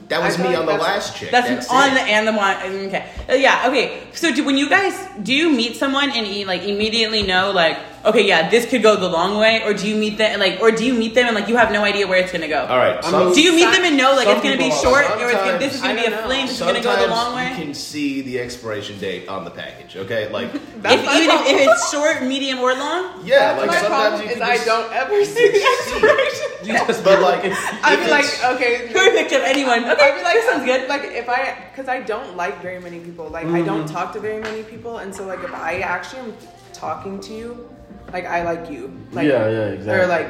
That 0.08 0.22
was 0.22 0.38
me 0.38 0.46
like 0.48 0.58
on 0.58 0.66
the 0.66 0.74
last 0.74 1.16
chick. 1.16 1.32
That's, 1.32 1.48
That's, 1.48 1.70
on 1.70 1.92
it. 1.92 1.94
the 1.94 2.02
and 2.02 2.28
the 2.28 2.34
one. 2.34 2.58
Okay, 2.88 3.10
Uh, 3.30 3.34
yeah, 3.34 3.68
okay. 3.70 4.04
So 4.14 4.34
do, 4.34 4.44
when 4.44 4.58
you 4.58 4.68
guys 4.70 4.94
do 5.24 5.34
you 5.34 5.50
meet 5.50 5.78
someone 5.78 6.12
and 6.12 6.28
you, 6.28 6.46
like 6.46 6.64
immediately 6.64 7.24
know 7.24 7.52
like 7.52 7.78
okay, 8.06 8.26
yeah, 8.28 8.50
this 8.50 8.70
could 8.70 8.82
go 8.82 8.96
the 8.96 9.10
long 9.10 9.38
way, 9.38 9.62
or 9.64 9.74
do 9.74 9.88
you 9.88 9.96
meet 9.96 10.18
them 10.18 10.40
like, 10.40 10.60
or 10.62 10.72
do 10.72 10.86
you 10.86 10.94
meet 10.94 11.16
them 11.16 11.28
and 11.28 11.36
like 11.36 11.48
you 11.48 11.56
have 11.56 11.72
no 11.72 11.84
idea 11.84 12.08
where 12.08 12.20
it's 12.20 12.32
gonna 12.32 12.48
go? 12.48 12.66
All 12.66 12.78
right. 12.78 13.04
Some- 13.04 13.34
Do 13.34 13.42
you 13.42 13.56
meet 13.56 13.72
them 13.72 13.84
and 13.84 13.98
know 13.98 14.16
like 14.16 14.28
it's 14.28 14.42
gonna 14.42 14.58
be 14.58 14.72
short, 14.72 15.06
or 15.20 15.30
it's 15.30 15.42
gonna, 15.42 15.60
this 15.60 15.76
is 15.76 15.82
gonna 15.82 15.96
be 15.96 16.02
I 16.02 16.04
a 16.04 16.10
don't 16.10 16.22
know. 16.22 16.28
fling, 16.28 16.46
this 16.48 16.56
is 16.56 16.62
gonna 16.62 16.82
go 16.82 16.96
the 16.96 17.08
long 17.08 17.36
way? 17.36 17.50
You 17.50 17.56
can 17.56 17.74
see 17.74 18.22
the 18.22 18.40
expiration 18.40 18.98
date 19.00 19.28
on 19.28 19.46
the 19.46 19.52
package. 19.52 19.98
Okay, 19.98 20.30
like 20.32 20.54
if, 20.56 20.66
even 20.86 21.30
if, 21.30 21.48
if 21.48 21.68
it's 21.70 21.92
short, 21.92 22.24
medium, 22.24 22.60
or 22.60 22.74
long. 22.74 23.22
yeah, 23.24 23.54
That's 23.54 23.60
like 23.60 23.68
my 23.68 23.78
sometimes 23.78 23.92
problem 23.92 24.22
you 24.22 24.34
is 24.34 24.40
can 24.40 24.44
I 24.44 24.66
don't 24.66 24.94
ever 24.94 25.26
see 25.26 25.48
the 25.52 25.64
expiration. 25.64 26.48
You 26.64 26.74
just 26.88 27.04
But 27.04 27.22
like, 27.22 27.42
I'd 27.84 28.04
be 28.04 28.10
like, 28.10 28.26
it's- 28.26 28.56
okay, 28.56 28.90
Perfect 28.94 29.32
of 29.34 29.42
anyone. 29.42 29.84
Okay, 29.84 30.12
I'd 30.12 30.18
be 30.18 30.24
like, 30.24 30.34
this 30.34 30.46
sounds 30.46 30.66
good. 30.66 30.88
Like 30.90 31.04
if 31.04 31.30
I, 31.30 31.58
because 31.72 31.88
I 31.88 32.02
don't 32.02 32.36
like 32.36 32.62
very 32.62 32.80
many 32.80 33.00
people. 33.00 33.30
Like 33.30 33.48
I 33.48 33.62
don't 33.62 33.86
mm-hmm. 33.86 33.94
talk 33.94 34.14
to 34.14 34.20
very 34.20 34.42
many 34.42 34.64
people, 34.64 34.98
and 35.00 35.14
so 35.14 35.26
like 35.26 35.44
if 35.44 35.54
I 35.54 35.80
actually 35.80 36.22
am 36.22 36.34
talking 36.74 37.20
to 37.22 37.34
you, 37.34 37.70
like 38.14 38.26
I 38.26 38.44
like 38.44 38.70
you. 38.70 38.92
Like, 39.12 39.28
Yeah, 39.28 39.48
yeah, 39.50 39.66
exactly. 39.68 39.94
Or 40.04 40.08
like, 40.08 40.28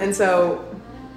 And 0.00 0.14
so, 0.14 0.64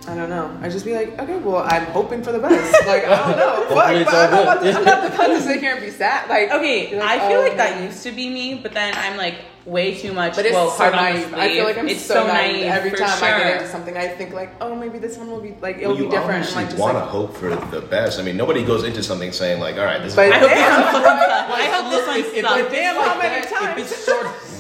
I 0.08 0.14
don't 0.16 0.30
know. 0.30 0.56
I 0.62 0.70
just 0.70 0.86
be 0.86 0.94
like, 0.94 1.18
okay, 1.20 1.38
well, 1.38 1.66
I'm 1.68 1.86
hoping 1.88 2.22
for 2.24 2.32
the 2.32 2.40
best. 2.40 2.86
Like, 2.88 3.06
I 3.06 3.16
don't 3.28 3.38
know. 3.38 3.66
Fuck, 3.70 3.76
but 3.76 3.88
I'm 3.88 4.04
not, 4.32 4.42
about 4.44 4.64
to, 4.64 4.72
I'm 4.74 4.86
not 4.86 5.04
the 5.12 5.18
kind 5.18 5.32
to 5.34 5.42
sit 5.42 5.60
here 5.60 5.72
and 5.76 5.82
be 5.84 5.90
sad. 5.90 6.30
Like, 6.30 6.52
Okay, 6.52 6.96
like, 7.00 7.08
I 7.22 7.28
feel 7.28 7.40
oh, 7.40 7.44
like 7.44 7.58
that 7.58 7.82
used 7.82 8.04
to 8.04 8.12
be 8.12 8.30
me, 8.30 8.56
but 8.62 8.74
then 8.74 8.94
I'm 8.96 9.18
like 9.18 9.36
way 9.66 9.96
too 9.98 10.14
much. 10.14 10.36
But 10.36 10.46
it's 10.46 10.54
well, 10.54 10.70
so 10.70 10.78
hard 10.78 10.94
on 10.94 11.02
the 11.02 11.20
naive. 11.22 11.34
I 11.34 11.50
feel 11.50 11.64
like 11.64 11.78
I'm 11.80 11.88
it's 11.90 12.02
so, 12.06 12.28
naive. 12.28 12.66
Every 12.68 12.92
for 12.92 12.98
time 12.98 13.18
I 13.24 13.40
get 13.40 13.58
into 13.58 13.68
something, 13.72 13.98
I 13.98 14.08
think 14.10 14.32
like, 14.34 14.52
oh, 14.62 14.76
maybe 14.76 15.00
this 15.00 15.18
one 15.18 15.32
will 15.32 15.42
be 15.42 15.56
like 15.60 15.78
it'll 15.78 15.94
Well, 15.94 15.98
you 15.98 16.04
be 16.06 16.12
different. 16.12 16.46
obviously 16.46 16.62
And 16.62 16.70
like, 16.70 16.70
just 16.70 16.80
want 16.80 16.94
to 16.98 17.00
like, 17.00 17.10
hope 17.10 17.36
for 17.36 17.56
the 17.56 17.82
best. 17.82 18.20
I 18.20 18.22
mean, 18.22 18.38
nobody 18.38 18.64
goes 18.64 18.84
into 18.84 19.02
something 19.02 19.32
saying 19.32 19.60
like, 19.60 19.76
"All 19.78 19.86
right, 19.86 20.04
this 20.04 20.14
But- 20.16 20.32
I 20.32 20.38
hope 20.38 20.50
this 20.50 20.60
Damn, 20.60 20.94
one 20.94 21.04
sucks. 21.04 21.52
I 21.58 21.66
hope 21.74 21.92
this 21.92 22.08
one 22.08 22.20
If- 22.20 22.34
if- 22.36 22.46
sucks. 22.46 22.60
if 22.60 22.66
it's 22.68 22.76
Damn, 22.76 22.96
how 22.96 23.18
many 23.18 23.42
times? 23.48 24.55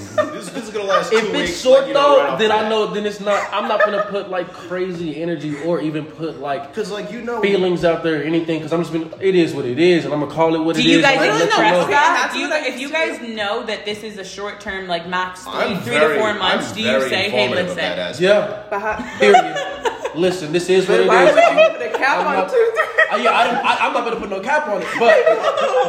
This, 0.45 0.53
this 0.53 0.63
is 0.65 0.73
gonna 0.73 0.85
last 0.85 1.11
two 1.11 1.17
if 1.17 1.31
weeks." 1.31 1.49
it's 1.51 1.61
short 1.61 1.79
like, 1.79 1.87
you 1.89 1.93
know, 1.93 2.15
though, 2.15 2.23
right 2.23 2.39
then 2.39 2.51
I 2.51 2.69
know. 2.69 2.93
Then 2.93 3.05
it's 3.05 3.19
not. 3.19 3.47
I'm 3.53 3.67
not 3.67 3.81
gonna 3.81 4.05
put 4.09 4.29
like 4.29 4.51
crazy 4.53 5.21
energy 5.21 5.55
or 5.63 5.81
even 5.81 6.05
put 6.05 6.39
like 6.39 6.69
Because 6.69 6.91
like 6.91 7.11
you 7.11 7.21
know, 7.21 7.41
feelings 7.41 7.83
out 7.83 8.03
there 8.03 8.21
or 8.21 8.23
anything. 8.23 8.59
Because 8.59 8.73
I'm 8.73 8.81
just 8.81 8.93
been. 8.93 9.13
It 9.21 9.35
is 9.35 9.53
what 9.53 9.65
it 9.65 9.79
is, 9.79 10.05
and 10.05 10.13
I'm 10.13 10.19
gonna 10.19 10.33
call 10.33 10.55
it 10.55 10.59
what 10.59 10.77
it 10.77 10.79
is 10.79 10.85
Do 10.85 10.89
it 10.89 10.91
you 10.93 10.97
is. 10.99 11.03
guys 11.03 11.15
and 11.15 11.21
I'm 11.23 11.29
gonna 11.31 11.45
express 11.45 11.73
let 11.73 11.85
you 11.87 11.91
know. 11.91 12.15
Okay, 12.23 12.33
Do 12.33 12.39
you, 12.39 12.49
what 12.49 12.63
I 12.63 12.67
if 12.67 12.79
you 12.79 12.89
guys 12.89 13.35
know 13.35 13.65
that 13.65 13.85
this 13.85 14.03
is 14.03 14.17
a 14.17 14.23
short 14.25 14.59
term, 14.59 14.87
like 14.87 15.07
max 15.07 15.43
three, 15.43 15.75
three 15.77 15.93
very, 15.93 16.15
to 16.15 16.19
four 16.19 16.33
months, 16.33 16.69
I'm 16.69 16.75
do 16.75 16.81
you 16.81 17.01
say, 17.01 17.29
hey, 17.29 17.45
informative 17.45 17.75
listen? 17.75 17.91
of 17.91 17.95
that. 17.97 18.19
Yeah. 18.19 19.17
Period. 19.19 19.91
Listen, 20.15 20.51
this 20.51 20.69
is 20.69 20.87
what 20.87 20.97
but 20.97 21.01
it 21.01 21.07
why 21.07 21.15
I'm- 21.25 21.57
you 21.57 21.69
put 21.77 21.81
a 21.81 21.97
cap 21.97 22.19
I'm 22.19 22.27
on 22.27 22.33
not- 22.35 22.49
two? 22.49 22.71
Uh, 23.11 23.17
yeah, 23.17 23.31
I 23.37 23.43
don't, 23.47 23.55
I, 23.65 23.77
I'm 23.85 23.93
not 23.93 24.03
gonna 24.05 24.19
put 24.19 24.29
no 24.29 24.39
cap 24.39 24.67
on 24.67 24.81
it, 24.81 24.87
but 24.97 25.13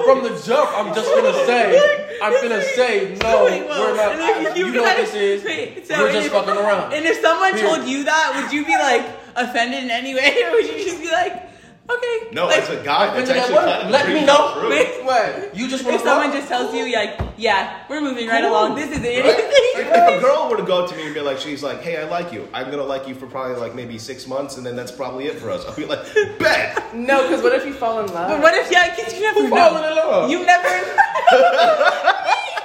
from 0.04 0.22
the 0.22 0.40
jump, 0.44 0.70
I'm 0.76 0.94
just 0.94 1.08
gonna 1.14 1.32
say, 1.46 2.18
I'm 2.22 2.32
gonna 2.42 2.62
say, 2.62 3.16
no, 3.22 3.44
we're 3.44 3.96
not. 3.96 4.46
And 4.46 4.56
you 4.56 4.70
know 4.70 4.82
what 4.82 4.96
this 4.98 5.14
is. 5.14 5.88
So 5.88 5.98
we're 6.02 6.12
just 6.12 6.26
if- 6.26 6.32
fucking 6.32 6.56
around. 6.56 6.92
And 6.92 7.06
if 7.06 7.20
someone 7.22 7.52
Period. 7.54 7.74
told 7.74 7.88
you 7.88 8.04
that, 8.04 8.32
would 8.42 8.52
you 8.52 8.66
be 8.66 8.76
like 8.76 9.06
offended 9.34 9.84
in 9.84 9.90
any 9.90 10.14
way, 10.14 10.42
or 10.44 10.50
would 10.56 10.66
you 10.66 10.84
just 10.84 11.00
be 11.00 11.10
like, 11.10 11.48
okay? 11.90 12.28
No, 12.32 12.46
like, 12.46 12.62
as 12.62 12.70
a 12.70 12.82
guy, 12.84 13.14
that's 13.14 13.30
actually 13.30 13.54
kind 13.54 13.82
of 13.86 13.90
Let 13.90 14.08
me 14.08 14.24
know. 14.26 14.66
Wait, 14.68 15.04
What? 15.04 15.54
You 15.56 15.68
just 15.68 15.84
want 15.84 15.96
if 15.96 16.02
to 16.02 16.08
someone 16.08 16.32
just 16.32 16.48
tells 16.48 16.74
you, 16.74 16.92
like, 16.94 17.18
yeah, 17.36 17.84
we're 17.88 18.00
moving 18.00 18.26
right 18.28 18.42
Cool. 18.42 18.50
along. 18.50 18.74
This 18.74 18.90
is 18.96 19.02
it. 19.04 19.24
Right? 19.24 19.36
Like, 19.36 19.86
if 19.86 20.18
a 20.18 20.20
girl 20.20 20.48
were 20.50 20.56
to 20.56 20.62
go 20.64 20.84
up 20.84 20.90
to 20.90 20.96
me 20.96 21.04
and 21.06 21.14
be 21.14 21.20
like, 21.20 21.38
she's 21.38 21.62
like, 21.62 21.80
hey, 21.82 21.96
I 21.98 22.04
like 22.08 22.32
you. 22.32 22.48
I'm 22.52 22.70
gonna 22.70 22.82
like 22.82 23.06
you 23.06 23.14
for 23.14 23.26
probably 23.26 23.56
like 23.56 23.74
maybe 23.74 23.98
six 23.98 24.26
months, 24.26 24.56
and 24.56 24.64
then 24.66 24.74
that's 24.74 24.90
probably 24.92 25.26
it 25.26 25.38
for 25.38 25.50
us. 25.50 25.64
I'll 25.66 25.74
be 25.76 25.84
like, 25.86 26.02
bet. 26.38 26.94
No, 26.94 27.22
because 27.22 27.42
what 27.42 27.52
if 27.54 27.64
you 27.66 27.72
fall 27.74 28.00
in 28.00 28.06
love? 28.12 28.28
But 28.28 28.40
what 28.40 28.54
if 28.54 28.70
yeah? 28.72 28.94
Because 28.94 29.12
you 29.14 29.20
never 29.20 29.40
Who 29.42 29.48
know. 29.50 29.76
in 29.76 29.96
love? 29.96 30.30
You 30.30 30.44
never. 30.46 30.68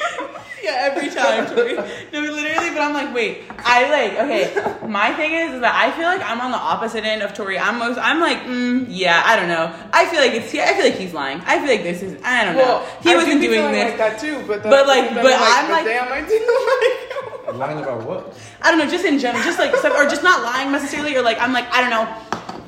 yeah, 0.62 0.88
every 0.90 1.08
time. 1.10 1.46
Tori. 1.54 1.74
No, 2.12 2.20
literally. 2.20 2.70
But 2.70 2.80
I'm 2.82 2.92
like, 2.94 3.14
wait. 3.14 3.42
I 3.58 3.88
like. 3.90 4.12
Okay. 4.18 4.86
My 4.86 5.12
thing 5.14 5.32
is, 5.32 5.54
is 5.54 5.60
that 5.60 5.74
I 5.74 5.90
feel 5.96 6.06
like 6.06 6.22
I'm 6.22 6.40
on 6.40 6.50
the 6.50 6.56
opposite 6.58 7.04
end 7.04 7.22
of 7.22 7.34
Tori. 7.34 7.58
I'm 7.58 7.78
most. 7.78 7.98
I'm 7.98 8.20
like, 8.20 8.38
mm, 8.42 8.86
yeah. 8.88 9.22
I 9.24 9.36
don't 9.36 9.48
know. 9.48 9.72
I 9.92 10.06
feel 10.06 10.20
like 10.20 10.32
it's. 10.32 10.52
I 10.54 10.74
feel 10.74 10.84
like 10.84 10.94
he's 10.94 11.14
lying. 11.14 11.40
I 11.46 11.58
feel 11.60 11.68
like 11.68 11.82
this 11.82 12.02
is. 12.02 12.20
I 12.24 12.44
don't 12.44 12.56
Well, 12.56 12.80
know. 12.80 12.86
He 13.02 13.10
I 13.10 13.12
do 13.12 13.18
wasn't 13.18 13.40
be 13.40 13.46
doing 13.48 13.72
this. 13.72 13.84
like 13.90 13.98
that 13.98 14.18
too. 14.20 14.42
But 14.46 14.62
But, 14.64 14.86
like, 14.86 15.10
then 15.14 15.22
but 15.22 15.32
I'm 15.36 15.66
but 15.66 15.72
like- 15.72 15.84
damn, 15.86 16.12
I 16.12 16.20
do 16.26 16.36
like. 17.46 17.56
Lying 17.56 17.78
about 17.82 18.06
what? 18.06 18.38
I 18.62 18.70
don't 18.70 18.78
know, 18.78 18.88
just 18.88 19.04
in 19.04 19.18
general, 19.18 19.42
just 19.42 19.58
like, 19.58 19.74
some, 19.76 19.92
or 19.92 20.04
just 20.08 20.22
not 20.22 20.42
lying 20.44 20.70
necessarily, 20.70 21.16
or 21.16 21.22
like, 21.22 21.40
I'm 21.40 21.52
like, 21.52 21.66
I 21.72 21.80
don't 21.80 21.90
know. 21.90 22.06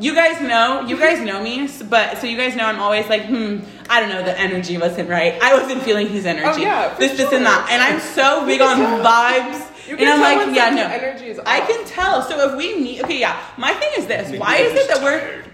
You 0.01 0.15
guys 0.15 0.41
know, 0.41 0.87
you 0.87 0.97
guys 0.99 1.25
know 1.25 1.43
me, 1.43 1.69
but 1.89 2.19
so 2.19 2.27
you 2.27 2.37
guys 2.37 2.57
know 2.57 2.65
I'm 2.65 2.81
always 2.81 3.09
like, 3.09 3.27
hmm, 3.27 3.59
I 3.89 4.01
don't 4.01 4.09
know, 4.09 4.23
the 4.23 4.39
energy 4.39 4.79
wasn't 4.79 5.09
right. 5.09 5.41
I 5.43 5.55
wasn't 5.55 5.83
feeling 5.83 6.09
his 6.09 6.27
energy. 6.27 6.47
Oh, 6.47 6.57
yeah, 6.57 6.95
for 6.95 7.01
this, 7.01 7.13
this, 7.17 7.29
sure. 7.29 7.37
and 7.37 7.47
that. 7.47 7.69
And 7.71 7.83
I'm 7.83 8.01
so 8.01 8.45
big 8.47 8.61
on 8.61 8.79
vibes. 8.79 9.69
You 9.87 9.97
and 9.97 9.99
can 9.99 10.09
I'm 10.09 10.19
tell 10.19 10.37
like, 10.37 10.47
when 10.47 10.55
yeah, 10.55 10.71
no. 10.71 10.87
energy 10.87 11.27
is 11.27 11.41
I 11.45 11.61
can 11.61 11.85
tell. 11.87 12.23
So 12.23 12.51
if 12.51 12.57
we 12.57 12.79
meet, 12.79 13.03
okay, 13.03 13.21
yeah. 13.21 13.41
My 13.57 13.73
thing 13.75 13.91
is 13.99 14.07
this: 14.07 14.39
why 14.39 14.57
is 14.57 14.73
it 14.73 14.89
that 14.89 15.03
we're 15.03 15.45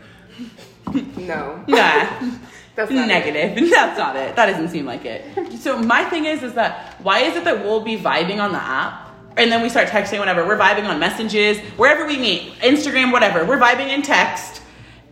No, 1.26 1.64
nah? 1.68 2.30
that's 2.76 2.90
not 2.90 3.04
it. 3.04 3.08
Negative. 3.08 3.70
That's 3.70 3.98
not 3.98 4.14
it. 4.16 4.36
That 4.36 4.46
doesn't 4.46 4.68
seem 4.68 4.86
like 4.86 5.04
it. 5.04 5.58
So 5.58 5.78
my 5.80 6.04
thing 6.04 6.26
is, 6.26 6.44
is 6.44 6.54
that 6.54 6.94
why 7.02 7.20
is 7.20 7.36
it 7.36 7.44
that 7.44 7.64
we'll 7.64 7.80
be 7.80 7.98
vibing 7.98 8.38
on 8.38 8.52
the 8.52 8.62
app 8.62 9.07
and 9.38 9.50
then 9.50 9.62
we 9.62 9.68
start 9.68 9.88
texting 9.88 10.18
whatever? 10.18 10.46
We're 10.46 10.58
vibing 10.58 10.88
on 10.88 10.98
messages, 10.98 11.58
wherever 11.76 12.06
we 12.06 12.18
meet, 12.18 12.52
Instagram, 12.58 13.12
whatever. 13.12 13.44
We're 13.44 13.58
vibing 13.58 13.88
in 13.88 14.02
text, 14.02 14.62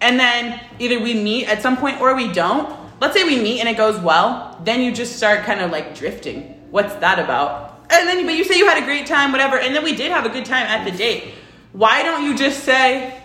and 0.01 0.19
then 0.19 0.61
either 0.79 1.01
we 1.01 1.15
meet 1.15 1.49
at 1.49 1.63
some 1.63 1.77
point 1.77 2.01
or 2.01 2.15
we 2.15 2.33
don't. 2.33 2.77
Let's 3.01 3.15
say 3.15 3.25
we 3.25 3.41
meet 3.41 3.61
and 3.61 3.69
it 3.69 3.77
goes 3.77 4.01
well, 4.01 4.61
then 4.65 4.81
you 4.81 4.93
just 4.93 5.17
start 5.17 5.45
kind 5.45 5.61
of 5.61 5.71
like 5.71 5.95
drifting. 5.95 6.67
What's 6.71 6.95
that 6.97 7.19
about? 7.19 7.87
And 7.91 8.09
then, 8.09 8.27
but 8.27 8.35
you 8.35 8.45
say 8.45 8.59
you 8.59 8.67
had 8.67 8.83
a 8.83 8.85
great 8.85 9.07
time, 9.07 9.33
whatever, 9.33 9.59
and 9.59 9.75
then 9.75 9.85
we 9.85 9.95
did 9.95 10.11
have 10.11 10.27
a 10.27 10.29
good 10.29 10.45
time 10.45 10.67
at 10.67 10.85
the 10.85 10.97
date. 10.97 11.35
Why 11.73 12.03
don't 12.03 12.25
you 12.25 12.37
just 12.37 12.65
say? 12.65 13.23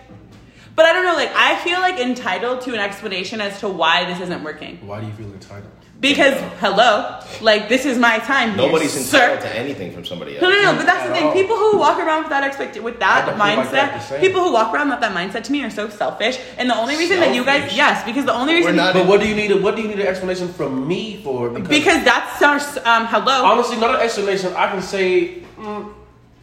But 0.76 0.86
I 0.86 0.94
don't 0.94 1.04
know, 1.04 1.16
like 1.16 1.32
I 1.36 1.58
feel 1.64 1.80
like 1.80 2.00
entitled 2.00 2.62
to 2.62 2.74
an 2.74 2.80
explanation 2.80 3.42
as 3.42 3.60
to 3.62 3.68
why 3.68 4.06
this 4.06 4.20
isn't 4.22 4.44
working. 4.44 4.86
Why 4.86 5.02
do 5.02 5.08
you 5.08 5.14
feel 5.14 5.32
entitled? 5.34 5.72
Because 6.02 6.34
hello, 6.60 7.20
like 7.42 7.70
this 7.70 7.86
is 7.86 7.96
my 8.00 8.18
time. 8.18 8.50
here, 8.50 8.58
Nobody's 8.58 8.92
sir. 8.92 9.18
entitled 9.22 9.42
to 9.42 9.56
anything 9.56 9.92
from 9.94 10.04
somebody 10.04 10.34
else. 10.34 10.42
No, 10.42 10.50
no, 10.50 10.60
no. 10.64 10.76
But 10.76 10.88
that's 10.88 11.08
the 11.08 11.14
thing. 11.14 11.26
all. 11.26 11.34
People 11.34 11.56
who 11.58 11.78
walk 11.78 12.00
around 12.00 12.24
with 12.24 12.30
that 12.32 12.44
expect 12.44 12.82
with 12.82 13.00
that 13.00 13.28
don't 13.28 13.36
feel 13.36 13.46
like 13.46 13.58
mindset, 13.68 13.72
that's 13.72 14.10
the 14.10 14.16
same. 14.16 14.22
people 14.22 14.42
who 14.44 14.52
walk 14.52 14.74
around 14.74 14.90
with 14.90 15.00
that 15.00 15.14
mindset 15.14 15.44
to 15.44 15.52
me 15.52 15.64
are 15.64 15.70
so 15.70 15.90
selfish. 15.90 16.40
And 16.58 16.68
the 16.68 16.76
only 16.76 16.98
reason 16.98 17.20
that 17.20 17.36
you 17.36 17.46
guys, 17.46 17.76
yes, 17.76 18.04
because 18.04 18.26
the 18.26 18.34
only 18.34 18.56
reason, 18.56 18.72
We're 18.76 18.82
not- 18.82 18.94
But 18.96 19.06
what 19.06 19.22
do 19.22 19.28
you 19.28 19.36
need? 19.36 19.52
A, 19.52 19.58
what 19.62 19.76
do 19.76 19.84
you 19.84 19.90
need 19.90 20.00
an 20.00 20.08
explanation 20.08 20.52
from 20.52 20.88
me 20.88 21.22
for? 21.24 21.50
Because, 21.52 21.70
because 21.70 22.04
that's 22.04 22.42
our 22.42 22.58
um 22.92 23.06
hello. 23.06 23.46
honestly, 23.46 23.78
not 23.78 23.94
an 23.94 24.02
explanation. 24.02 24.54
I 24.56 24.72
can 24.72 24.82
say, 24.82 25.44
mm, 25.60 25.94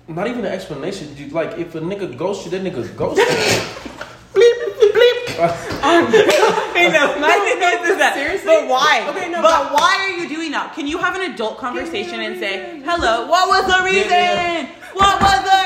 not 0.06 0.28
even 0.28 0.44
an 0.44 0.52
explanation. 0.52 1.14
Dude, 1.14 1.32
like 1.32 1.58
if 1.58 1.74
a 1.74 1.80
nigga 1.80 2.16
ghosts 2.16 2.44
you, 2.44 2.52
that 2.52 2.62
nigga 2.62 2.94
ghosts 2.96 3.18
you. 3.18 3.90
I 5.82 6.88
know. 6.90 7.20
My 7.20 7.38
thing 7.46 7.62
is, 7.62 7.90
is 7.90 7.98
that. 7.98 8.14
Seriously? 8.14 8.46
But 8.46 8.66
why? 8.66 9.06
Okay, 9.10 9.30
no, 9.30 9.40
But 9.40 9.72
why 9.72 9.96
are 10.02 10.10
you 10.10 10.28
doing 10.28 10.50
that? 10.50 10.74
Can 10.74 10.86
you 10.86 10.98
have 10.98 11.14
an 11.14 11.30
adult 11.32 11.58
conversation 11.58 12.20
and 12.20 12.38
say, 12.38 12.82
"Hello, 12.84 13.26
what 13.28 13.48
was 13.48 13.66
the 13.66 13.84
reason? 13.84 14.10
Yeah, 14.10 14.62
yeah. 14.62 14.70
What 14.94 15.20
was 15.22 15.38
the 15.46 15.48
reason?" 15.48 15.48
Bro, 15.48 15.48
okay, 15.48 15.57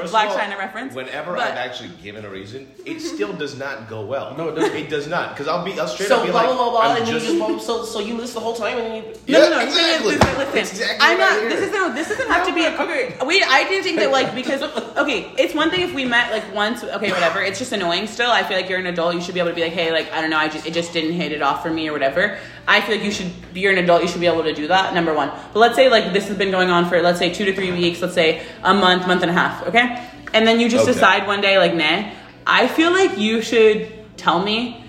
first 0.00 0.12
Black 0.12 0.28
all, 0.30 0.36
China 0.36 0.56
reference. 0.56 0.94
Whenever 0.94 1.34
But- 1.34 1.50
I've 1.52 1.56
actually 1.58 1.90
given 2.02 2.24
a 2.24 2.28
reason, 2.30 2.68
it 2.84 3.00
still 3.00 3.32
does 3.32 3.58
not 3.58 3.88
go 3.88 4.04
well. 4.04 4.34
No, 4.36 4.48
it 4.48 4.54
doesn't. 4.56 4.76
It 4.76 4.88
does 4.90 5.06
not, 5.06 5.30
because 5.30 5.48
I'll 5.48 5.64
be, 5.64 5.78
I'll 5.78 5.88
straight 5.88 6.08
So 6.08 6.18
up 6.18 6.24
be 6.26 6.30
blah 6.30 6.42
like, 6.42 6.48
blah 6.48 6.56
blah 6.56 6.70
blah, 6.70 6.80
I'm 6.80 6.96
and 6.98 7.06
just, 7.06 7.26
you 7.26 7.38
just 7.38 7.66
so 7.66 7.84
so 7.84 8.00
you 8.00 8.14
listen 8.16 8.34
the 8.34 8.40
whole 8.40 8.54
time 8.54 8.78
and 8.78 8.96
you. 8.96 9.12
No, 9.28 9.42
Yeah, 9.42 9.48
no, 9.48 9.56
no, 9.56 9.64
exactly. 9.64 10.06
Listen, 10.14 10.38
listen, 10.38 10.54
That's 10.54 10.70
exactly 10.72 10.96
I'm 11.00 11.18
what 11.18 11.26
I 11.26 11.30
not. 11.34 11.40
hear. 11.40 11.48
This 11.50 11.60
isn't. 11.70 11.94
This 11.94 12.08
doesn't 12.08 12.28
have 12.28 12.46
to 12.46 12.54
be. 12.54 12.64
A, 12.64 12.76
Okay. 12.76 13.16
Wait, 13.22 13.42
I 13.46 13.64
didn't 13.68 13.84
think 13.84 13.98
that 14.00 14.10
like 14.10 14.34
because 14.34 14.62
okay, 14.96 15.32
it's 15.38 15.54
one 15.54 15.70
thing 15.70 15.80
if 15.80 15.94
we 15.94 16.04
met 16.04 16.30
like 16.30 16.44
once. 16.54 16.84
Okay, 16.84 17.10
whatever. 17.10 17.40
It's 17.42 17.58
just 17.58 17.72
annoying. 17.72 18.06
Still, 18.06 18.30
I 18.30 18.42
feel 18.42 18.56
like 18.56 18.68
you're 18.68 18.78
an 18.78 18.86
adult. 18.86 19.14
You 19.14 19.20
should 19.20 19.34
be 19.34 19.40
able 19.40 19.50
to 19.50 19.54
be 19.56 19.62
like, 19.62 19.72
hey, 19.72 19.90
like 19.92 20.12
I 20.12 20.20
don't 20.20 20.30
know, 20.30 20.36
I 20.38 20.48
just 20.48 20.66
it 20.66 20.74
just 20.74 20.92
didn't 20.92 21.12
hit 21.12 21.32
it 21.32 21.42
off 21.42 21.62
for 21.62 21.70
me 21.70 21.88
or 21.88 21.92
whatever. 21.92 22.38
I 22.68 22.80
feel 22.80 22.96
like 22.96 23.04
you 23.04 23.10
should. 23.12 23.30
You're 23.54 23.72
an 23.72 23.78
adult. 23.78 24.02
You 24.02 24.08
should 24.08 24.20
be 24.20 24.26
able 24.26 24.42
to 24.42 24.52
do 24.54 24.66
that. 24.68 24.92
Number 24.94 25.14
one. 25.14 25.30
But 25.52 25.60
let's 25.60 25.74
say 25.76 25.88
like 25.88 26.12
this 26.12 26.28
has 26.28 26.36
been 26.36 26.50
going 26.50 26.68
on 26.70 26.88
for 26.88 27.00
let's 27.00 27.18
say 27.18 27.32
two 27.32 27.44
to 27.46 27.54
three 27.54 27.70
weeks. 27.72 28.02
Let's 28.02 28.14
say 28.14 28.44
a 28.62 28.74
month, 28.74 29.06
month 29.06 29.22
and 29.22 29.30
a 29.30 29.34
half. 29.34 29.66
Okay, 29.68 29.85
and 30.34 30.46
then 30.46 30.60
you 30.60 30.68
just 30.68 30.84
Okay. 30.84 30.92
decide 30.92 31.26
one 31.26 31.40
day 31.40 31.58
like, 31.58 31.74
nah. 31.74 32.10
I 32.46 32.68
feel 32.68 32.92
like 32.92 33.18
you 33.18 33.42
should 33.42 33.92
tell 34.16 34.42
me 34.42 34.82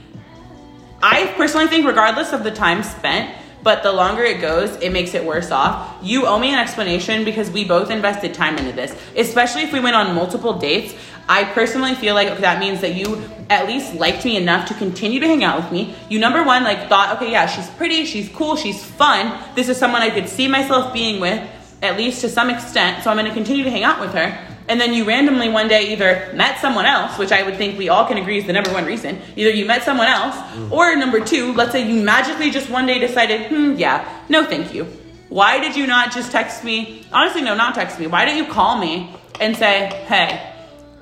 I 1.02 1.32
personally 1.38 1.68
think, 1.68 1.86
regardless 1.86 2.34
of 2.34 2.44
the 2.44 2.50
time 2.52 2.82
spent, 2.82 3.32
but 3.62 3.84
the 3.84 3.92
longer 3.92 4.24
it 4.24 4.42
goes, 4.42 4.76
it 4.78 4.92
makes 4.92 5.14
it 5.14 5.24
worse 5.24 5.52
off. 5.52 5.96
You 6.02 6.26
owe 6.26 6.40
me 6.40 6.50
an 6.52 6.60
explanation 6.60 7.24
because 7.24 7.52
we 7.52 7.66
both 7.66 7.92
invested 7.92 8.34
time 8.34 8.58
into 8.58 8.72
this, 8.72 8.96
especially 9.16 9.62
if 9.62 9.72
we 9.72 9.80
went 9.80 9.96
on 9.96 10.16
multiple 10.16 10.58
dates. 10.58 10.96
I 11.30 11.44
personally 11.44 11.94
feel 11.94 12.16
like 12.16 12.40
that 12.40 12.60
means 12.60 12.82
that 12.82 12.96
you 12.96 13.22
at 13.50 13.68
least 13.68 13.94
liked 13.94 14.26
me 14.26 14.38
enough 14.38 14.68
to 14.70 14.74
continue 14.74 15.20
to 15.20 15.28
hang 15.28 15.44
out 15.44 15.62
with 15.62 15.72
me. 15.72 15.94
You, 16.10 16.18
number 16.20 16.44
one, 16.44 16.64
like 16.64 16.88
thought, 16.90 17.16
okay, 17.18 17.32
yeah, 17.32 17.46
she's 17.46 17.70
pretty, 17.72 18.06
she's 18.06 18.30
cool, 18.30 18.56
she's 18.56 18.84
fun. 18.84 19.38
This 19.54 19.70
is 19.70 19.78
someone 19.78 20.02
I 20.02 20.10
could 20.10 20.28
see 20.28 20.48
myself 20.48 20.94
being 20.94 21.20
with, 21.20 21.48
at 21.84 21.96
least 21.98 22.22
to 22.22 22.30
some 22.30 22.50
extent, 22.50 23.04
so 23.04 23.12
I'm 23.12 23.18
gonna 23.18 23.34
continue 23.34 23.64
to 23.66 23.70
hang 23.72 23.84
out 23.84 24.00
with 24.00 24.14
her. 24.14 24.57
And 24.70 24.82
then 24.82 24.94
you 24.94 25.06
randomly 25.06 25.50
one 25.50 25.68
day 25.68 25.94
either 25.94 26.32
met 26.34 26.60
someone 26.60 26.86
else, 26.86 27.18
which 27.18 27.32
I 27.32 27.44
would 27.44 27.56
think 27.56 27.78
we 27.78 27.88
all 27.90 28.06
can 28.06 28.18
agree 28.18 28.38
is 28.38 28.46
the 28.46 28.54
number 28.54 28.72
one 28.74 28.86
reason. 28.86 29.20
Either 29.36 29.50
you 29.50 29.66
met 29.66 29.84
someone 29.84 30.08
else, 30.08 30.36
or 30.72 30.96
number 30.96 31.24
two, 31.24 31.54
let's 31.54 31.72
say 31.72 31.88
you 31.88 32.04
magically 32.04 32.52
just 32.52 32.70
one 32.70 32.86
day 32.86 33.00
decided, 33.00 33.48
hmm, 33.48 33.76
yeah, 33.78 34.24
no 34.28 34.46
thank 34.46 34.74
you. 34.74 34.86
Why 35.30 35.60
did 35.60 35.76
you 35.76 35.88
not 35.88 36.14
just 36.14 36.32
text 36.32 36.64
me? 36.64 37.06
Honestly, 37.12 37.42
no, 37.42 37.56
not 37.56 37.76
text 37.76 38.00
me. 38.00 38.08
Why 38.08 38.26
didn't 38.26 38.46
you 38.46 38.52
call 38.52 38.78
me 38.78 39.14
and 39.40 39.56
say, 39.56 39.88
hey, 40.08 40.54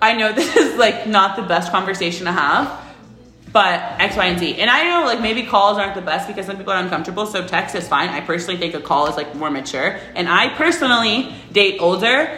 I 0.01 0.13
know 0.13 0.31
this 0.39 0.55
is 0.55 0.77
like 0.77 1.07
not 1.07 1.35
the 1.35 1.43
best 1.43 1.71
conversation 1.71 2.25
to 2.25 2.31
have, 2.31 2.81
but 3.51 3.79
X, 3.99 4.17
Y, 4.17 4.25
and 4.25 4.39
Z. 4.39 4.55
And 4.59 4.69
I 4.69 4.83
know 4.83 5.05
like 5.05 5.21
maybe 5.21 5.43
calls 5.43 5.77
aren't 5.77 5.95
the 5.95 6.01
best 6.01 6.27
because 6.27 6.45
some 6.45 6.57
people 6.57 6.73
are 6.73 6.79
uncomfortable, 6.79 7.25
so 7.25 7.47
text 7.47 7.75
is 7.75 7.87
fine. 7.87 8.09
I 8.09 8.21
personally 8.21 8.59
think 8.59 8.73
a 8.73 8.81
call 8.81 9.07
is 9.07 9.15
like 9.15 9.33
more 9.35 9.49
mature. 9.49 9.99
And 10.15 10.27
I 10.27 10.49
personally 10.49 11.33
date 11.51 11.79
older. 11.79 12.37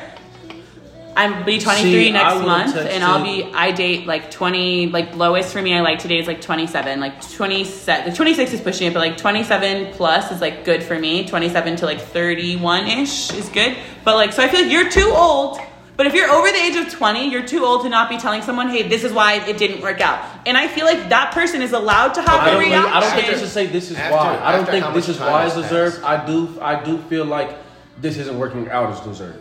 I'm 1.18 1.44
be 1.44 1.60
23 1.60 1.92
See, 1.92 2.12
next 2.12 2.46
month, 2.46 2.76
and 2.76 3.04
I'll 3.04 3.24
be. 3.24 3.44
I 3.54 3.72
date 3.72 4.06
like 4.06 4.30
20. 4.30 4.88
Like 4.88 5.16
lowest 5.16 5.52
for 5.52 5.62
me, 5.62 5.74
I 5.74 5.82
like 5.82 6.00
today 6.00 6.20
is 6.20 6.28
like 6.28 6.42
27. 6.42 7.00
Like 7.00 7.20
27. 7.32 8.14
26 8.14 8.54
is 8.54 8.62
pushing 8.62 8.88
it, 8.88 8.94
but 8.94 9.00
like 9.00 9.18
27 9.18 9.94
plus 9.94 10.32
is 10.32 10.42
like 10.42 10.64
good 10.64 10.84
for 10.84 10.98
me. 10.98 11.28
27 11.28 11.78
to 11.78 11.86
like 11.86 12.00
31 12.00 12.88
ish 12.88 13.34
is 13.34 13.50
good. 13.50 13.76
But 14.04 14.16
like, 14.16 14.32
so 14.32 14.44
I 14.44 14.48
feel 14.48 14.62
like 14.62 14.72
you're 14.72 14.90
too 14.90 15.12
old. 15.14 15.60
But 15.98 16.06
if 16.06 16.14
you're 16.14 16.30
over 16.30 16.48
the 16.48 16.58
age 16.60 16.76
of 16.76 16.94
20, 16.94 17.32
you're 17.32 17.48
too 17.48 17.66
old 17.66 17.82
to 17.82 17.90
not 17.90 18.08
be 18.08 18.20
telling 18.20 18.44
someone, 18.44 18.70
hey, 18.70 18.88
this 18.88 19.04
is 19.04 19.12
why 19.12 19.44
it 19.48 19.58
didn't 19.58 19.82
work 19.82 20.00
out. 20.00 20.24
And 20.46 20.56
I 20.56 20.68
feel 20.68 20.86
like 20.86 21.10
that 21.10 21.34
person 21.34 21.64
is 21.64 21.74
allowed 21.74 22.14
to 22.14 22.22
have 22.22 22.42
I 22.42 22.50
a 22.50 22.52
don't, 22.52 22.62
think, 22.62 22.72
reaction. 22.74 22.94
I 22.94 23.00
don't 23.00 23.12
think 23.14 23.28
you 23.32 23.38
should 23.40 23.50
say 23.50 23.66
this 23.66 23.90
is 23.90 23.98
After- 23.98 24.16
why. 24.16 24.40
I 24.44 24.52
don't 24.56 24.68
think 24.68 24.94
this 24.94 25.10
is 25.10 25.20
why 25.20 25.42
has 25.42 25.58
it's 25.58 25.68
deserved. 25.68 26.04
I 26.04 26.24
do. 26.24 26.62
I 26.62 26.84
do 26.84 27.00
feel 27.10 27.26
like 27.26 27.58
this 28.00 28.18
isn't 28.18 28.38
working 28.38 28.70
out 28.70 28.92
as 28.92 29.00
deserved. 29.00 29.40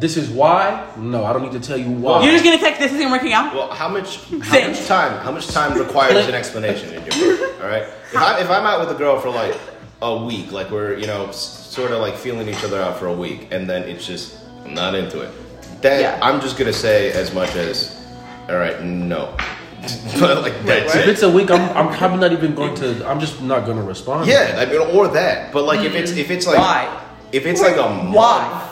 This 0.00 0.16
is 0.16 0.30
why. 0.30 0.90
No, 0.96 1.24
I 1.26 1.32
don't 1.34 1.42
need 1.42 1.52
to 1.52 1.60
tell 1.60 1.76
you 1.76 1.90
why. 1.90 2.24
You're 2.24 2.32
just 2.32 2.42
gonna 2.44 2.58
text 2.58 2.80
this 2.80 2.92
isn't 2.92 3.10
working 3.10 3.34
out? 3.34 3.54
Well, 3.54 3.68
how 3.70 3.88
much 3.88 4.16
how 4.42 4.66
much 4.66 4.86
time 4.86 5.22
how 5.22 5.30
much 5.30 5.48
time 5.48 5.78
requires 5.78 6.26
an 6.26 6.34
explanation 6.34 6.88
in 6.94 7.02
your 7.04 7.36
book? 7.38 7.60
All 7.62 7.68
right. 7.68 7.82
If, 7.82 8.16
I, 8.16 8.40
if 8.40 8.50
I'm 8.50 8.64
out 8.64 8.80
with 8.80 8.90
a 8.90 8.98
girl 8.98 9.20
for 9.20 9.28
like 9.28 9.54
a 10.00 10.24
week, 10.24 10.52
like 10.52 10.70
we're 10.70 10.96
you 10.96 11.06
know 11.06 11.30
sort 11.32 11.92
of 11.92 12.00
like 12.00 12.16
feeling 12.16 12.48
each 12.48 12.64
other 12.64 12.80
out 12.80 12.98
for 12.98 13.08
a 13.08 13.12
week, 13.12 13.48
and 13.50 13.68
then 13.68 13.82
it's 13.82 14.06
just 14.06 14.38
I'm 14.64 14.72
not 14.72 14.94
into 14.94 15.20
it. 15.20 15.30
Then 15.82 16.00
Yeah. 16.00 16.18
I'm 16.22 16.40
just 16.40 16.56
gonna 16.56 16.72
say 16.72 17.12
as 17.12 17.34
much 17.34 17.54
as, 17.54 18.02
all 18.48 18.56
right, 18.56 18.82
no. 18.82 19.36
but 20.20 20.42
like 20.42 20.62
that's 20.64 20.94
if 20.94 21.02
it. 21.02 21.08
it's 21.10 21.22
a 21.22 21.30
week, 21.30 21.50
I'm, 21.50 21.62
I'm 21.76 21.94
probably 21.94 22.20
not 22.20 22.32
even 22.32 22.54
going 22.54 22.74
to. 22.76 23.06
I'm 23.08 23.20
just 23.20 23.40
not 23.42 23.64
going 23.64 23.78
to 23.78 23.82
respond. 23.82 24.28
Yeah, 24.28 24.56
I 24.58 24.66
mean, 24.66 24.78
or 24.78 25.08
that. 25.08 25.52
But 25.52 25.64
like 25.64 25.80
if 25.80 25.94
it's 25.94 26.12
if 26.12 26.30
it's 26.30 26.46
like 26.46 26.58
Why? 26.58 27.02
if 27.32 27.44
it's 27.46 27.60
like 27.62 27.76
a 27.76 27.88
month, 27.88 28.14
Why? 28.14 28.66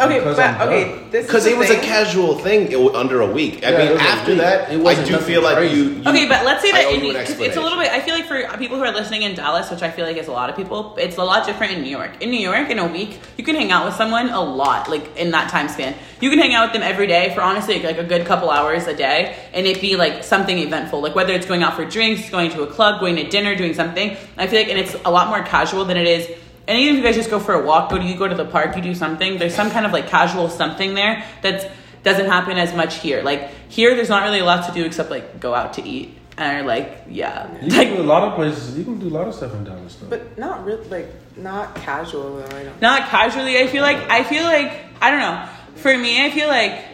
Okay, 0.00 0.18
Because 0.18 0.36
but 0.36 0.60
okay, 0.66 1.08
this 1.10 1.26
Because 1.26 1.46
it 1.46 1.50
the 1.52 1.56
was 1.58 1.70
a 1.70 1.80
casual 1.80 2.38
thing 2.38 2.72
it, 2.72 2.94
under 2.94 3.20
a 3.20 3.26
week. 3.30 3.62
I 3.64 3.70
Yeah, 3.70 3.78
mean, 3.90 3.98
after 3.98 4.30
week. 4.32 4.40
that, 4.40 4.72
It 4.72 4.80
I 4.86 4.94
do 5.04 5.12
nothing 5.12 5.26
feel 5.26 5.42
like 5.42 5.56
crazy. 5.58 5.76
you, 5.76 5.84
you. 5.90 6.08
Okay, 6.08 6.26
but 6.28 6.44
let's 6.46 6.62
say 6.62 6.72
that 6.72 6.90
in 6.92 7.00
you 7.04 7.10
an 7.10 7.16
because 7.20 7.38
it's 7.40 7.56
a 7.56 7.60
little 7.60 7.78
bit. 7.78 7.90
I 7.92 8.00
feel 8.00 8.14
like 8.14 8.26
for 8.26 8.40
people 8.58 8.76
who 8.78 8.84
are 8.84 8.92
listening 8.92 9.22
in 9.22 9.34
Dallas, 9.34 9.70
which 9.70 9.82
I 9.82 9.90
feel 9.90 10.06
like 10.06 10.16
is 10.16 10.28
a 10.28 10.32
lot 10.32 10.48
of 10.48 10.56
people, 10.56 10.96
it's 10.98 11.18
a 11.18 11.24
lot 11.24 11.46
different 11.46 11.72
in 11.74 11.82
New 11.82 11.90
York. 11.90 12.12
In 12.22 12.30
New 12.30 12.40
York, 12.40 12.70
in 12.70 12.78
a 12.78 12.86
week, 12.86 13.18
you 13.36 13.44
can 13.44 13.54
hang 13.56 13.70
out 13.72 13.84
with 13.84 13.94
someone 13.94 14.30
a 14.30 14.40
lot, 14.40 14.88
like 14.88 15.16
in 15.16 15.30
that 15.32 15.50
time 15.50 15.68
span. 15.68 15.94
You 16.20 16.30
can 16.30 16.38
hang 16.38 16.54
out 16.54 16.66
with 16.68 16.72
them 16.74 16.82
every 16.82 17.06
day 17.06 17.32
for 17.34 17.42
honestly 17.42 17.82
like 17.82 17.98
a 17.98 18.04
good 18.04 18.26
couple 18.26 18.50
hours 18.50 18.86
a 18.86 18.94
day, 18.94 19.36
and 19.52 19.66
it 19.66 19.80
be 19.80 19.96
like 19.96 20.24
something 20.24 20.58
eventful, 20.58 21.00
like 21.02 21.14
whether 21.14 21.32
it's 21.34 21.46
going 21.46 21.62
out 21.62 21.74
for 21.76 21.84
drinks, 21.84 22.30
going 22.30 22.50
to 22.52 22.62
a 22.62 22.66
club, 22.66 23.00
going 23.00 23.16
to 23.16 23.28
dinner, 23.28 23.54
doing 23.54 23.74
something. 23.74 24.16
I 24.38 24.46
feel 24.46 24.60
like, 24.60 24.68
and 24.68 24.78
it's 24.78 24.94
a 25.04 25.10
lot 25.10 25.28
more 25.28 25.42
casual 25.42 25.84
than 25.84 25.96
it 25.98 26.06
is. 26.06 26.28
And 26.70 26.78
even 26.78 26.94
if 26.94 26.98
you 26.98 27.04
guys 27.04 27.16
just 27.16 27.30
go 27.30 27.40
for 27.40 27.54
a 27.54 27.66
walk, 27.66 27.90
go 27.90 27.98
to 27.98 28.04
you 28.04 28.16
go 28.16 28.28
to 28.28 28.34
the 28.36 28.44
park, 28.44 28.76
you 28.76 28.82
do 28.82 28.94
something. 28.94 29.38
There's 29.38 29.56
some 29.56 29.72
kind 29.72 29.84
of 29.84 29.90
like 29.90 30.06
casual 30.06 30.48
something 30.48 30.94
there 30.94 31.26
that 31.42 31.72
doesn't 32.04 32.26
happen 32.26 32.58
as 32.58 32.72
much 32.72 33.00
here. 33.00 33.24
Like 33.24 33.50
here, 33.68 33.96
there's 33.96 34.08
not 34.08 34.22
really 34.22 34.38
a 34.38 34.44
lot 34.44 34.68
to 34.68 34.72
do 34.72 34.84
except 34.84 35.10
like 35.10 35.40
go 35.40 35.52
out 35.52 35.72
to 35.74 35.82
eat 35.82 36.16
and 36.38 36.68
like 36.68 37.06
yeah, 37.08 37.52
You 37.60 37.72
can 37.72 37.96
do 37.96 38.02
a 38.02 38.04
lot 38.04 38.22
of 38.22 38.36
places. 38.36 38.78
You 38.78 38.84
can 38.84 39.00
do 39.00 39.08
a 39.08 39.10
lot 39.10 39.26
of 39.26 39.34
stuff 39.34 39.52
in 39.52 39.64
Dallas, 39.64 39.96
though. 39.96 40.06
But 40.06 40.38
not 40.38 40.64
really, 40.64 40.88
like 40.88 41.08
not 41.36 41.74
casual 41.74 42.36
though. 42.36 42.56
I 42.56 42.62
don't. 42.62 42.80
not 42.80 43.08
casually. 43.08 43.58
I 43.58 43.66
feel 43.66 43.82
like 43.82 43.98
I 44.08 44.22
feel 44.22 44.44
like 44.44 44.72
I 45.00 45.10
don't 45.10 45.18
know. 45.18 45.48
For 45.74 45.98
me, 45.98 46.24
I 46.24 46.30
feel 46.30 46.46
like 46.46 46.84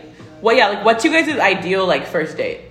well, 0.40 0.56
yeah. 0.56 0.68
Like, 0.68 0.84
what's 0.86 1.04
you 1.04 1.12
guys' 1.12 1.38
ideal 1.38 1.86
like 1.86 2.06
first 2.06 2.38
date? 2.38 2.62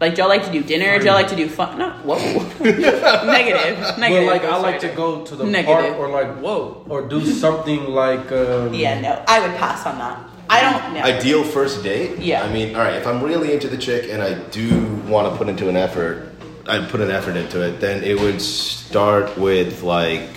Like, 0.00 0.18
y'all 0.18 0.28
like 0.28 0.44
to 0.44 0.52
do 0.52 0.62
dinner? 0.62 0.98
Do 0.98 1.04
y'all 1.06 1.14
like 1.14 1.28
to 1.28 1.36
do 1.36 1.48
fun? 1.48 1.78
No, 1.78 1.90
whoa, 2.04 2.16
negative, 2.60 3.78
But 3.80 3.98
negative. 3.98 4.26
like, 4.26 4.44
I 4.44 4.56
like 4.58 4.80
to 4.80 4.88
go 4.88 5.24
to 5.24 5.36
the 5.36 5.44
Negative. 5.44 5.94
park 5.94 5.98
or 5.98 6.08
like 6.10 6.36
whoa, 6.38 6.84
or 6.88 7.02
do 7.08 7.24
something 7.24 7.86
like. 7.90 8.30
Um, 8.32 8.74
Yeah, 8.74 9.00
no, 9.00 9.22
I 9.28 9.40
would 9.40 9.56
pass 9.56 9.86
on 9.86 9.98
that. 9.98 10.18
I 10.50 10.60
don't 10.60 10.94
know. 10.94 11.00
Ideal 11.00 11.42
first 11.44 11.82
date? 11.82 12.18
Yeah. 12.18 12.42
I 12.42 12.52
mean, 12.52 12.74
all 12.76 12.82
right, 12.82 12.94
if 12.94 13.06
I'm 13.06 13.22
really 13.22 13.52
into 13.54 13.68
the 13.68 13.78
chick 13.78 14.10
and 14.10 14.20
I 14.20 14.34
do 14.50 14.68
want 15.08 15.30
to 15.32 15.38
put 15.38 15.48
into 15.48 15.68
an 15.70 15.76
effort, 15.76 16.32
I 16.66 16.84
put 16.84 17.00
an 17.00 17.10
effort 17.10 17.36
into 17.36 17.62
it, 17.66 17.80
then 17.80 18.02
it 18.04 18.20
would 18.20 18.42
start 18.42 19.38
with 19.38 19.82
like 19.82 20.28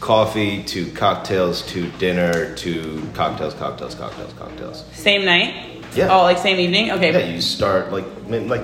coffee 0.00 0.62
to 0.64 0.90
cocktails 0.92 1.62
to 1.72 1.88
dinner 1.98 2.54
to 2.56 3.02
cocktails, 3.14 3.54
cocktails, 3.54 3.94
cocktails, 3.94 4.32
cocktails. 4.34 4.84
Same 4.92 5.24
night? 5.24 5.82
Yeah. 5.94 6.08
Oh, 6.14 6.22
like 6.22 6.38
same 6.38 6.60
evening? 6.60 6.90
Okay. 6.92 7.12
Yeah, 7.12 7.34
you 7.34 7.40
start 7.40 7.90
like 7.92 8.06
maybe 8.28 8.46
like 8.48 8.62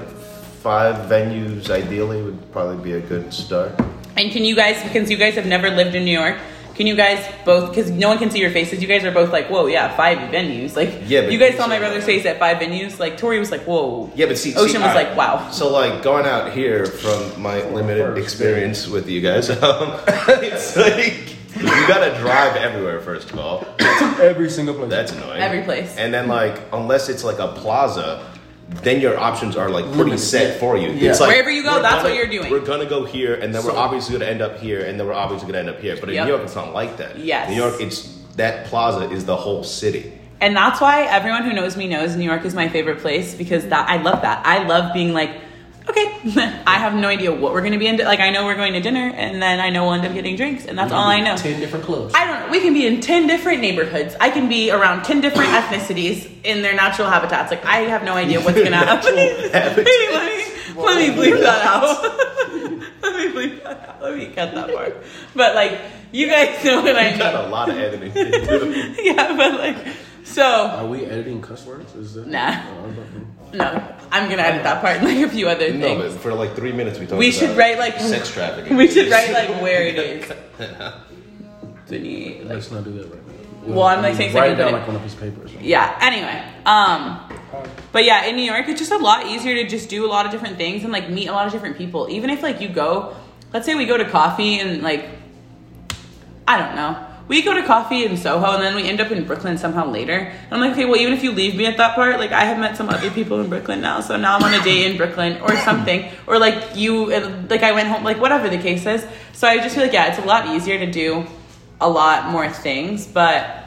five 0.63 1.11
venues 1.11 1.71
ideally 1.71 2.23
would 2.23 2.53
probably 2.53 2.83
be 2.83 2.93
a 2.93 3.01
good 3.01 3.33
start. 3.33 3.73
And 4.17 4.33
can 4.33 4.45
you 4.45 4.57
guys, 4.57 4.83
because 4.83 5.11
you 5.11 5.17
guys 5.17 5.35
have 5.35 5.47
never 5.47 5.71
lived 5.71 5.95
in 5.95 6.05
New 6.05 6.19
York, 6.19 6.37
can 6.75 6.87
you 6.87 6.95
guys 6.95 7.25
both, 7.45 7.71
because 7.71 7.91
no 7.91 8.09
one 8.09 8.19
can 8.19 8.31
see 8.31 8.39
your 8.39 8.51
faces, 8.51 8.81
you 8.81 8.87
guys 8.87 9.05
are 9.05 9.11
both 9.11 9.33
like, 9.33 9.49
whoa, 9.49 9.67
yeah, 9.67 9.97
five 9.97 10.19
venues. 10.33 10.77
Like, 10.77 10.95
Yeah, 11.07 11.23
but 11.23 11.33
you 11.33 11.39
guys 11.39 11.57
saw 11.57 11.67
my 11.67 11.79
brother's 11.79 12.05
face 12.05 12.25
at 12.25 12.39
five 12.39 12.59
venues. 12.59 12.99
Like, 13.01 13.17
Tori 13.17 13.39
was 13.41 13.51
like, 13.51 13.63
whoa. 13.63 14.11
Yeah, 14.15 14.27
but 14.27 14.39
see, 14.39 14.55
Ocean 14.55 14.69
see, 14.69 14.79
was 14.79 14.89
all 14.89 14.95
like, 14.95 15.17
wow. 15.17 15.51
So 15.51 15.73
like 15.73 16.03
going 16.03 16.27
out 16.27 16.53
here 16.53 16.87
from 16.87 17.41
my 17.41 17.65
limited 17.71 18.05
first 18.05 18.23
experience 18.23 18.87
with 18.87 19.09
you 19.09 19.21
guys, 19.21 19.51
um, 19.63 20.01
it's 20.29 20.77
like 20.77 21.37
you 21.57 21.89
gotta 21.89 22.17
drive 22.21 22.57
everywhere. 22.57 23.01
First 23.01 23.31
of 23.33 23.39
all, 23.39 23.67
every 24.21 24.51
single 24.51 24.75
place. 24.75 24.91
that's 24.91 25.13
annoying. 25.13 25.41
Every 25.41 25.63
place. 25.63 25.97
And 25.97 26.15
then 26.15 26.29
like 26.29 26.61
unless 26.73 27.09
it's 27.09 27.25
like 27.25 27.39
a 27.41 27.49
plaza, 27.49 28.25
then 28.69 29.01
your 29.01 29.19
options 29.19 29.57
are 29.57 29.69
like 29.71 29.85
pretty 29.87 29.99
Limited. 29.99 30.19
set 30.19 30.61
for 30.61 30.77
you. 30.77 30.91
Yeah. 30.91 31.11
It's 31.11 31.21
like 31.21 31.31
Wherever 31.31 31.51
you 31.51 31.63
go, 31.63 31.81
that's 31.81 31.97
gonna- 32.03 32.09
what 32.11 32.15
you're 32.15 32.27
doing. 32.27 32.51
We're 32.51 32.61
gonna 32.61 32.85
go 32.87 33.05
here, 33.05 33.35
and 33.35 33.55
then 33.55 33.65
we're 33.65 33.73
obviously 33.77 34.19
gonna 34.19 34.31
end 34.31 34.43
up 34.43 34.59
here, 34.61 34.81
and 34.81 34.99
then 35.01 35.07
we're 35.07 35.15
obviously 35.15 35.47
gonna 35.47 35.59
end 35.61 35.71
up 35.71 35.81
here. 35.81 35.97
But 35.99 36.11
in 36.11 36.17
Yep. 36.17 36.25
New 36.27 36.31
York, 36.33 36.43
it's 36.45 36.55
not 36.57 36.75
like 36.75 36.97
that. 36.99 37.19
Yes. 37.19 37.49
New 37.49 37.57
York, 37.57 37.75
it's 37.81 38.09
that 38.37 38.67
plaza 38.67 39.11
is 39.11 39.25
the 39.25 39.37
whole 39.37 39.65
city. 39.65 40.13
And 40.41 40.55
that's 40.57 40.81
why 40.81 41.03
everyone 41.05 41.43
who 41.45 41.53
knows 41.53 41.77
me 41.77 41.89
knows 41.89 42.15
New 42.15 42.25
York 42.25 42.45
is 42.45 42.55
my 42.55 42.69
favorite 42.69 43.01
place 43.01 43.35
because 43.35 43.65
that 43.69 43.89
I 43.89 43.97
love 43.97 44.23
that. 44.23 44.43
I 44.45 44.65
love 44.65 44.93
being 44.93 45.13
like, 45.13 45.31
okay, 45.91 46.63
I 46.67 46.79
have 46.79 46.95
no 46.95 47.09
idea 47.09 47.33
what 47.33 47.53
we're 47.53 47.63
gonna 47.63 47.79
be 47.79 47.87
into. 47.87 48.05
Like 48.05 48.21
I 48.21 48.31
know 48.31 48.45
we're 48.45 48.57
going 48.57 48.73
to 48.75 48.81
dinner, 48.81 49.13
and 49.15 49.41
then 49.43 49.61
I 49.61 49.71
know 49.71 49.85
we'll 49.85 49.95
end 49.95 50.07
up 50.07 50.13
getting 50.15 50.37
drinks, 50.37 50.65
and 50.67 50.77
that's 50.79 50.93
all 50.93 51.05
I 51.07 51.21
know. 51.21 51.37
Ten 51.37 51.59
different 51.61 51.85
clubs. 51.85 52.15
I 52.15 52.27
don't. 52.27 52.41
Know. 52.47 52.51
We 52.53 52.61
can 52.61 52.75
be 52.75 52.87
in 52.87 53.01
ten 53.01 53.27
different 53.27 53.61
neighborhoods. 53.61 54.15
I 54.21 54.31
can 54.31 54.49
be 54.49 54.71
around 54.71 55.05
ten 55.05 55.21
different 55.21 55.51
ethnicities 55.51 56.29
in 56.45 56.63
their 56.63 56.75
natural 56.75 57.09
habitats. 57.09 57.51
Like 57.51 57.65
I 57.65 57.79
have 57.81 58.05
no 58.05 58.15
idea 58.15 58.41
what's 58.41 58.57
gonna 58.63 58.77
happen. 58.77 59.15
Let 59.59 59.77
me 59.77 60.45
let 60.77 60.97
me 61.17 61.23
bleep 61.23 61.41
that 61.41 61.67
out. 61.67 62.03
let 63.03 63.17
me 63.17 63.33
bleep 63.33 63.63
that 63.65 63.89
out. 63.89 64.03
Let 64.03 64.17
me 64.17 64.27
cut 64.27 64.55
that 64.55 64.73
part. 64.73 64.97
But 65.35 65.55
like, 65.57 65.81
you 66.13 66.29
guys 66.29 66.65
know 66.65 66.83
what 66.83 66.95
I 66.95 67.11
You 67.13 67.19
got 67.19 67.35
mean. 67.35 67.45
a 67.45 67.49
lot 67.49 67.69
of 67.69 67.77
editing. 67.77 68.13
to 68.13 68.31
do. 68.31 68.95
Yeah, 69.03 69.37
but 69.37 69.59
like, 69.59 69.77
so 70.23 70.45
Are 70.45 70.87
we 70.87 71.05
editing 71.05 71.41
cuss 71.43 71.67
words? 71.67 71.95
Is 71.97 72.15
that? 72.15 72.29
Nah. 72.29 72.63
Oh, 72.85 72.95
I'm 73.53 73.61
about 73.61 73.73
to- 73.73 73.79
no, 73.79 73.95
I'm 74.11 74.31
gonna 74.31 74.43
edit 74.43 74.63
that 74.63 74.81
part 74.81 74.97
and 74.99 75.07
like 75.07 75.19
a 75.19 75.29
few 75.29 75.49
other 75.49 75.73
no, 75.73 75.97
but 75.97 76.09
things. 76.11 76.23
for 76.23 76.33
like 76.35 76.55
three 76.55 76.73
minutes 76.73 76.99
we 76.99 77.07
talked. 77.07 77.19
We 77.19 77.31
should 77.31 77.51
about 77.51 77.59
write 77.59 77.79
like 77.79 78.01
sex 78.01 78.31
trafficking. 78.31 78.77
We 78.77 78.89
should 78.89 79.11
write 79.11 79.33
like 79.33 79.61
where 79.63 79.83
it 79.83 79.99
is. 79.99 80.33
Denise, 81.89 82.45
like, 82.45 82.49
Let's 82.55 82.71
not 82.71 82.85
do 82.85 82.93
that 82.93 83.11
right 83.11 83.27
now. 83.27 83.75
Well, 83.75 83.87
I'm, 83.87 84.03
like, 84.03 84.15
saying 84.15 84.35
write 84.35 84.53
it 84.53 84.59
something, 84.59 84.73
down 84.73 84.73
like 84.73 84.87
one 84.87 84.97
of 84.97 85.21
paper. 85.21 85.41
papers. 85.41 85.53
yeah. 85.61 85.99
Anyway, 86.01 86.43
um, 86.65 87.21
but 87.93 88.05
yeah, 88.05 88.25
in 88.27 88.37
New 88.37 88.43
York, 88.43 88.69
it's 88.69 88.79
just 88.79 88.93
a 88.93 88.99
lot 88.99 89.27
easier 89.27 89.55
to 89.57 89.67
just 89.69 89.89
do 89.91 90.07
a 90.07 90.09
lot 90.09 90.25
of 90.27 90.33
different 90.33 90.57
things 90.57 90.85
and 90.85 90.93
like 90.93 91.11
meet 91.11 91.29
a 91.29 91.33
lot 91.33 91.47
of 91.47 91.53
different 91.53 91.77
people. 91.77 92.09
Even 92.11 92.31
if 92.31 92.43
like 92.43 92.61
you 92.61 92.69
go, 92.69 93.15
let's 93.53 93.67
say 93.67 93.75
we 93.75 93.85
go 93.85 93.97
to 93.97 94.05
coffee 94.09 94.59
and 94.61 94.83
like, 94.83 95.09
I 96.47 96.59
don't 96.59 96.77
know. 96.77 97.05
We 97.29 97.43
go 97.43 97.53
to 97.55 97.63
coffee 97.63 98.05
in 98.07 98.17
Soho 98.17 98.53
and 98.55 98.63
then 98.63 98.75
we 98.75 98.89
end 98.89 99.01
up 99.03 99.11
in 99.11 99.25
Brooklyn 99.27 99.59
somehow 99.59 99.87
later. 99.91 100.15
And 100.17 100.53
I'm 100.53 100.61
like, 100.61 100.73
okay, 100.73 100.87
well, 100.87 100.97
even 100.97 101.13
if 101.13 101.23
you 101.23 101.33
leave 101.33 101.55
me 101.57 101.67
at 101.67 101.77
that 101.77 101.95
part, 101.95 102.19
like 102.19 102.33
I 102.33 102.45
have 102.45 102.59
met 102.59 102.77
some 102.77 102.89
other 102.89 103.11
people 103.11 103.41
in 103.41 103.49
Brooklyn 103.51 103.83
now, 103.83 104.01
so 104.01 104.17
now 104.17 104.37
I'm 104.37 104.43
on 104.43 104.55
a 104.55 104.65
date 104.65 104.91
in 104.91 104.97
Brooklyn 104.97 105.41
or 105.43 105.55
something. 105.59 106.09
Or 106.27 106.39
like 106.39 106.75
you, 106.75 107.11
like 107.51 107.63
I 107.63 107.73
went 107.73 107.89
home, 107.89 108.03
like 108.03 108.19
whatever 108.19 108.49
the 108.49 108.57
case 108.59 108.87
is. 108.87 109.07
So 109.33 109.47
I 109.47 109.59
just 109.59 109.75
feel 109.75 109.85
like, 109.85 109.93
yeah, 109.93 110.09
it's 110.09 110.19
a 110.19 110.25
lot 110.27 110.49
easier 110.57 110.79
to 110.79 110.91
do 110.91 111.27
a 111.81 111.89
lot 111.89 112.31
more 112.31 112.49
things. 112.49 113.07
But 113.07 113.65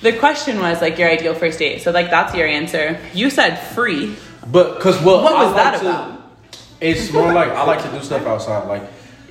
the 0.00 0.12
question 0.14 0.58
was 0.58 0.80
like 0.80 0.98
your 0.98 1.10
ideal 1.10 1.34
first 1.34 1.58
date. 1.58 1.82
So 1.82 1.90
like 1.90 2.08
that's 2.10 2.34
your 2.34 2.46
answer. 2.46 2.98
You 3.12 3.28
said 3.30 3.56
free. 3.56 4.16
But 4.46 4.80
cause 4.80 5.02
well, 5.02 5.22
What 5.22 5.34
I 5.34 5.44
was 5.44 5.54
like 5.54 5.64
that 5.64 5.80
to- 5.80 5.88
about? 5.88 6.20
It's 6.80 7.12
more 7.12 7.32
like 7.32 7.48
I 7.48 7.64
like 7.64 7.82
to 7.82 7.90
do 7.90 8.02
stuff 8.04 8.26
outside. 8.26 8.66
Like 8.68 8.82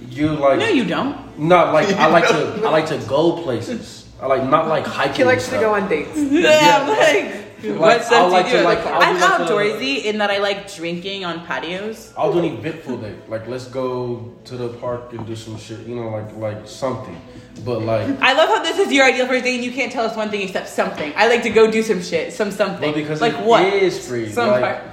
you 0.09 0.29
like 0.29 0.59
No, 0.59 0.67
you 0.67 0.85
don't. 0.85 1.22
Not 1.37 1.73
like 1.73 1.87
I 1.95 2.07
like 2.07 2.27
to 2.27 2.61
I 2.65 2.69
like 2.69 2.87
to 2.87 2.97
go 3.07 3.41
places. 3.43 4.05
I 4.21 4.27
like 4.27 4.49
not 4.49 4.67
like 4.67 4.85
hiking. 4.85 5.15
He 5.15 5.23
likes 5.25 5.49
to 5.49 5.59
go 5.59 5.73
on 5.73 5.89
dates. 5.89 6.17
Yeah, 6.17 6.85
like, 6.87 7.43
Like, 7.63 7.79
what 7.79 7.99
I 7.99 8.03
stuff 8.03 8.31
like 8.31 8.45
do 8.45 8.51
you 8.51 8.57
to, 8.57 8.61
do? 8.63 8.65
like, 8.67 8.79
I'll 8.85 9.01
I'm 9.01 9.15
do, 9.47 9.53
like, 9.55 9.81
a- 9.81 10.09
in 10.09 10.17
that 10.17 10.29
I 10.31 10.37
like 10.39 10.73
drinking 10.73 11.23
on 11.25 11.45
patios. 11.45 12.13
I'll 12.17 12.31
do 12.33 12.39
an 12.39 12.45
eventful 12.45 12.97
day. 12.97 13.15
Like 13.27 13.47
let's 13.47 13.67
go 13.67 14.33
to 14.45 14.57
the 14.57 14.69
park 14.79 15.11
and 15.13 15.25
do 15.25 15.35
some 15.35 15.57
shit. 15.57 15.79
You 15.87 15.95
know, 15.95 16.09
like 16.09 16.35
like 16.37 16.67
something. 16.67 17.19
But 17.65 17.81
like 17.83 18.07
I 18.21 18.33
love 18.33 18.49
how 18.49 18.63
this 18.63 18.79
is 18.79 18.91
your 18.91 19.05
ideal 19.05 19.27
first 19.27 19.43
date 19.43 19.55
and 19.55 19.63
you 19.63 19.71
can't 19.71 19.91
tell 19.91 20.05
us 20.05 20.15
one 20.15 20.29
thing 20.29 20.41
except 20.41 20.67
something. 20.69 21.13
I 21.15 21.27
like 21.27 21.43
to 21.43 21.49
go 21.49 21.69
do 21.71 21.83
some 21.83 22.01
shit, 22.01 22.33
some 22.33 22.51
something. 22.51 22.81
well, 22.91 22.93
because 22.93 23.21
like 23.21 23.33
it 23.35 23.45
what? 23.45 23.63
is 23.73 24.07
free. 24.07 24.29
Some 24.29 24.49
like 24.51 24.61
part. 24.61 24.83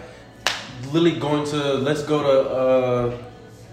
literally 0.92 1.18
going 1.18 1.44
to 1.46 1.74
let's 1.74 2.02
go 2.02 2.22
to 2.22 2.50
uh 2.50 3.18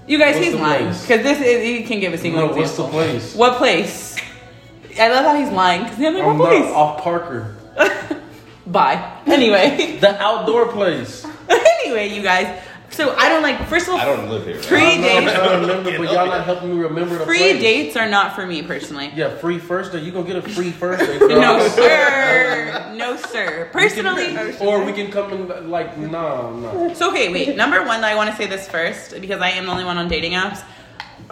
You 0.07 0.17
guys, 0.17 0.35
what's 0.35 0.47
he's 0.47 0.55
lying 0.55 0.87
because 0.87 1.21
this 1.21 1.41
is 1.41 1.63
he 1.63 1.83
can 1.83 1.99
give 1.99 2.13
a 2.13 2.17
single 2.17 2.47
no, 2.47 2.55
what's 2.55 2.77
the 2.77 2.87
place? 2.87 3.35
What 3.35 3.57
place? 3.57 4.15
I 4.97 5.09
love 5.09 5.25
how 5.25 5.35
he's 5.35 5.49
lying 5.49 5.83
because 5.83 5.99
I'm 5.99 6.13
like, 6.13 6.23
I'm 6.23 6.37
not 6.37 6.47
place? 6.47 6.73
off 6.73 7.03
Parker. 7.03 7.55
Bye. 8.67 9.21
Anyway, 9.25 9.97
The 9.99 10.21
outdoor 10.21 10.71
place. 10.71 11.25
anyway, 11.49 12.15
you 12.15 12.21
guys. 12.21 12.63
So 12.97 13.15
I 13.15 13.29
don't 13.29 13.43
like. 13.43 13.63
First 13.67 13.87
of 13.87 13.93
all, 13.93 13.99
I 13.99 14.05
don't 14.05 14.27
live 14.27 14.43
here. 14.43 14.57
Free 14.57 14.81
I 14.81 14.97
know, 14.97 15.17
I'm 15.17 15.25
dates. 15.25 15.67
remember, 15.67 15.97
but 15.99 16.11
y'all 16.11 16.25
not 16.25 16.45
helping 16.45 16.75
me 16.75 16.83
remember 16.83 17.19
the 17.19 17.25
free 17.25 17.37
place. 17.37 17.61
dates 17.61 17.95
are 17.95 18.09
not 18.09 18.33
for 18.33 18.47
me 18.47 18.63
personally. 18.63 19.11
Yeah, 19.15 19.35
free 19.35 19.59
first 19.59 19.91
date. 19.91 20.01
You 20.01 20.11
gonna 20.11 20.25
get 20.25 20.37
a 20.37 20.41
free 20.41 20.71
first 20.71 21.05
date? 21.05 21.21
No 21.21 21.67
sir. 21.67 22.93
No 22.95 23.15
sir. 23.15 23.69
Personally. 23.71 24.35
Or 24.59 24.83
we 24.83 24.93
can 24.93 25.11
come 25.11 25.31
and 25.31 25.69
like, 25.69 25.95
no, 25.99 26.55
no. 26.55 26.93
So 26.95 27.11
okay, 27.11 27.31
wait. 27.31 27.55
Number 27.55 27.85
one, 27.85 28.03
I 28.03 28.15
want 28.15 28.31
to 28.31 28.35
say 28.35 28.47
this 28.47 28.67
first 28.67 29.21
because 29.21 29.41
I 29.41 29.49
am 29.51 29.67
the 29.67 29.71
only 29.71 29.83
one 29.83 29.99
on 29.99 30.07
dating 30.07 30.31
apps. 30.31 30.63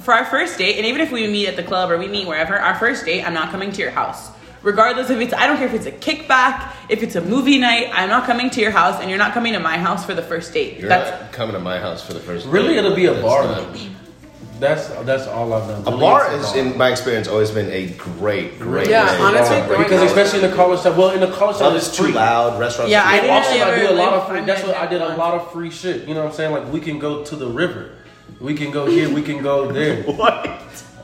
For 0.01 0.13
our 0.13 0.25
first 0.25 0.59
date, 0.59 0.77
and 0.77 0.85
even 0.85 1.01
if 1.01 1.11
we 1.11 1.25
meet 1.25 1.47
at 1.47 1.55
the 1.55 1.63
club 1.63 1.89
or 1.89 1.97
we 1.97 2.07
meet 2.07 2.27
wherever, 2.27 2.59
our 2.59 2.75
first 2.75 3.05
date, 3.05 3.23
I'm 3.23 3.33
not 3.33 3.49
coming 3.49 3.71
to 3.71 3.81
your 3.81 3.89
house. 3.89 4.29
Regardless 4.65 5.09
if 5.11 5.19
it's, 5.21 5.33
I 5.33 5.45
don't 5.45 5.57
care 5.57 5.67
if 5.67 5.73
it's 5.75 5.85
a 5.85 5.91
kickback, 5.91 6.73
if 6.89 7.03
it's 7.03 7.15
a 7.15 7.21
movie 7.21 7.59
night, 7.59 7.91
I'm 7.93 8.09
not 8.09 8.25
coming 8.25 8.49
to 8.49 8.59
your 8.59 8.71
house, 8.71 8.99
and 8.99 9.09
you're 9.09 9.19
not 9.19 9.33
coming 9.33 9.53
to 9.53 9.59
my 9.59 9.77
house 9.77 10.03
for 10.05 10.15
the 10.15 10.23
first 10.23 10.53
date. 10.53 10.79
You're 10.79 10.89
That's 10.89 11.21
not 11.21 11.31
coming 11.31 11.53
to 11.53 11.59
my 11.61 11.79
house 11.79 12.03
for 12.05 12.13
the 12.13 12.19
first. 12.19 12.47
Really, 12.47 12.69
date. 12.73 12.77
it'll 12.79 12.95
be 12.95 13.05
a 13.05 13.13
That's 13.13 13.23
bar. 13.23 13.43
not- 13.45 13.73
though. 13.73 13.79
That's 14.57 14.87
that's 15.03 15.27
all 15.27 15.51
I've 15.53 15.67
done. 15.67 15.81
A 15.81 15.89
Really, 15.91 15.99
bar 15.99 16.33
it's 16.33 16.51
is, 16.51 16.55
in 16.55 16.77
my 16.77 16.89
experience, 16.89 17.27
always 17.27 17.51
been 17.51 17.69
a 17.71 17.87
great, 17.97 18.57
great. 18.57 18.87
Yeah, 18.89 19.11
way. 19.11 19.19
honestly, 19.19 19.57
Bar. 19.59 19.67
going 19.67 19.83
because 19.83 20.01
out- 20.01 20.07
especially 20.07 20.45
in 20.45 20.49
the 20.49 20.55
college 20.55 20.79
time. 20.81 20.95
Well, 20.95 21.09
in 21.11 21.19
the 21.19 21.27
college 21.27 21.57
time, 21.57 21.71
Club 21.71 21.75
it's 21.75 21.93
too 21.95 22.03
free. 22.03 22.13
loud. 22.13 22.57
Restaurants. 22.57 22.89
Yeah, 22.89 23.03
I 23.05 23.17
loud. 23.17 23.21
didn't 23.21 23.29
Also, 23.35 23.49
really 23.51 23.61
I 23.61 23.75
do 23.75 23.87
a 23.93 23.95
lot 23.95 24.11
live 24.13 24.21
of 24.21 24.27
free. 24.29 24.37
five 24.37 24.47
That's 24.47 24.63
what 24.63 24.77
I 24.77 24.85
did 24.87 25.01
a 25.01 25.15
lot 25.17 25.33
of 25.33 25.51
free 25.51 25.69
shit. 25.69 26.07
You 26.07 26.13
know 26.13 26.21
what 26.23 26.29
I'm 26.29 26.35
saying? 26.35 26.51
Like 26.53 26.71
we 26.71 26.79
can 26.79 26.99
go 26.99 27.23
to 27.25 27.35
the 27.35 27.47
river, 27.47 27.91
we 28.39 28.53
can 28.55 28.71
go 28.71 28.85
here, 28.85 29.13
we 29.13 29.21
can 29.21 29.43
go 29.43 29.69
there. 29.71 30.03
What? 30.13 30.47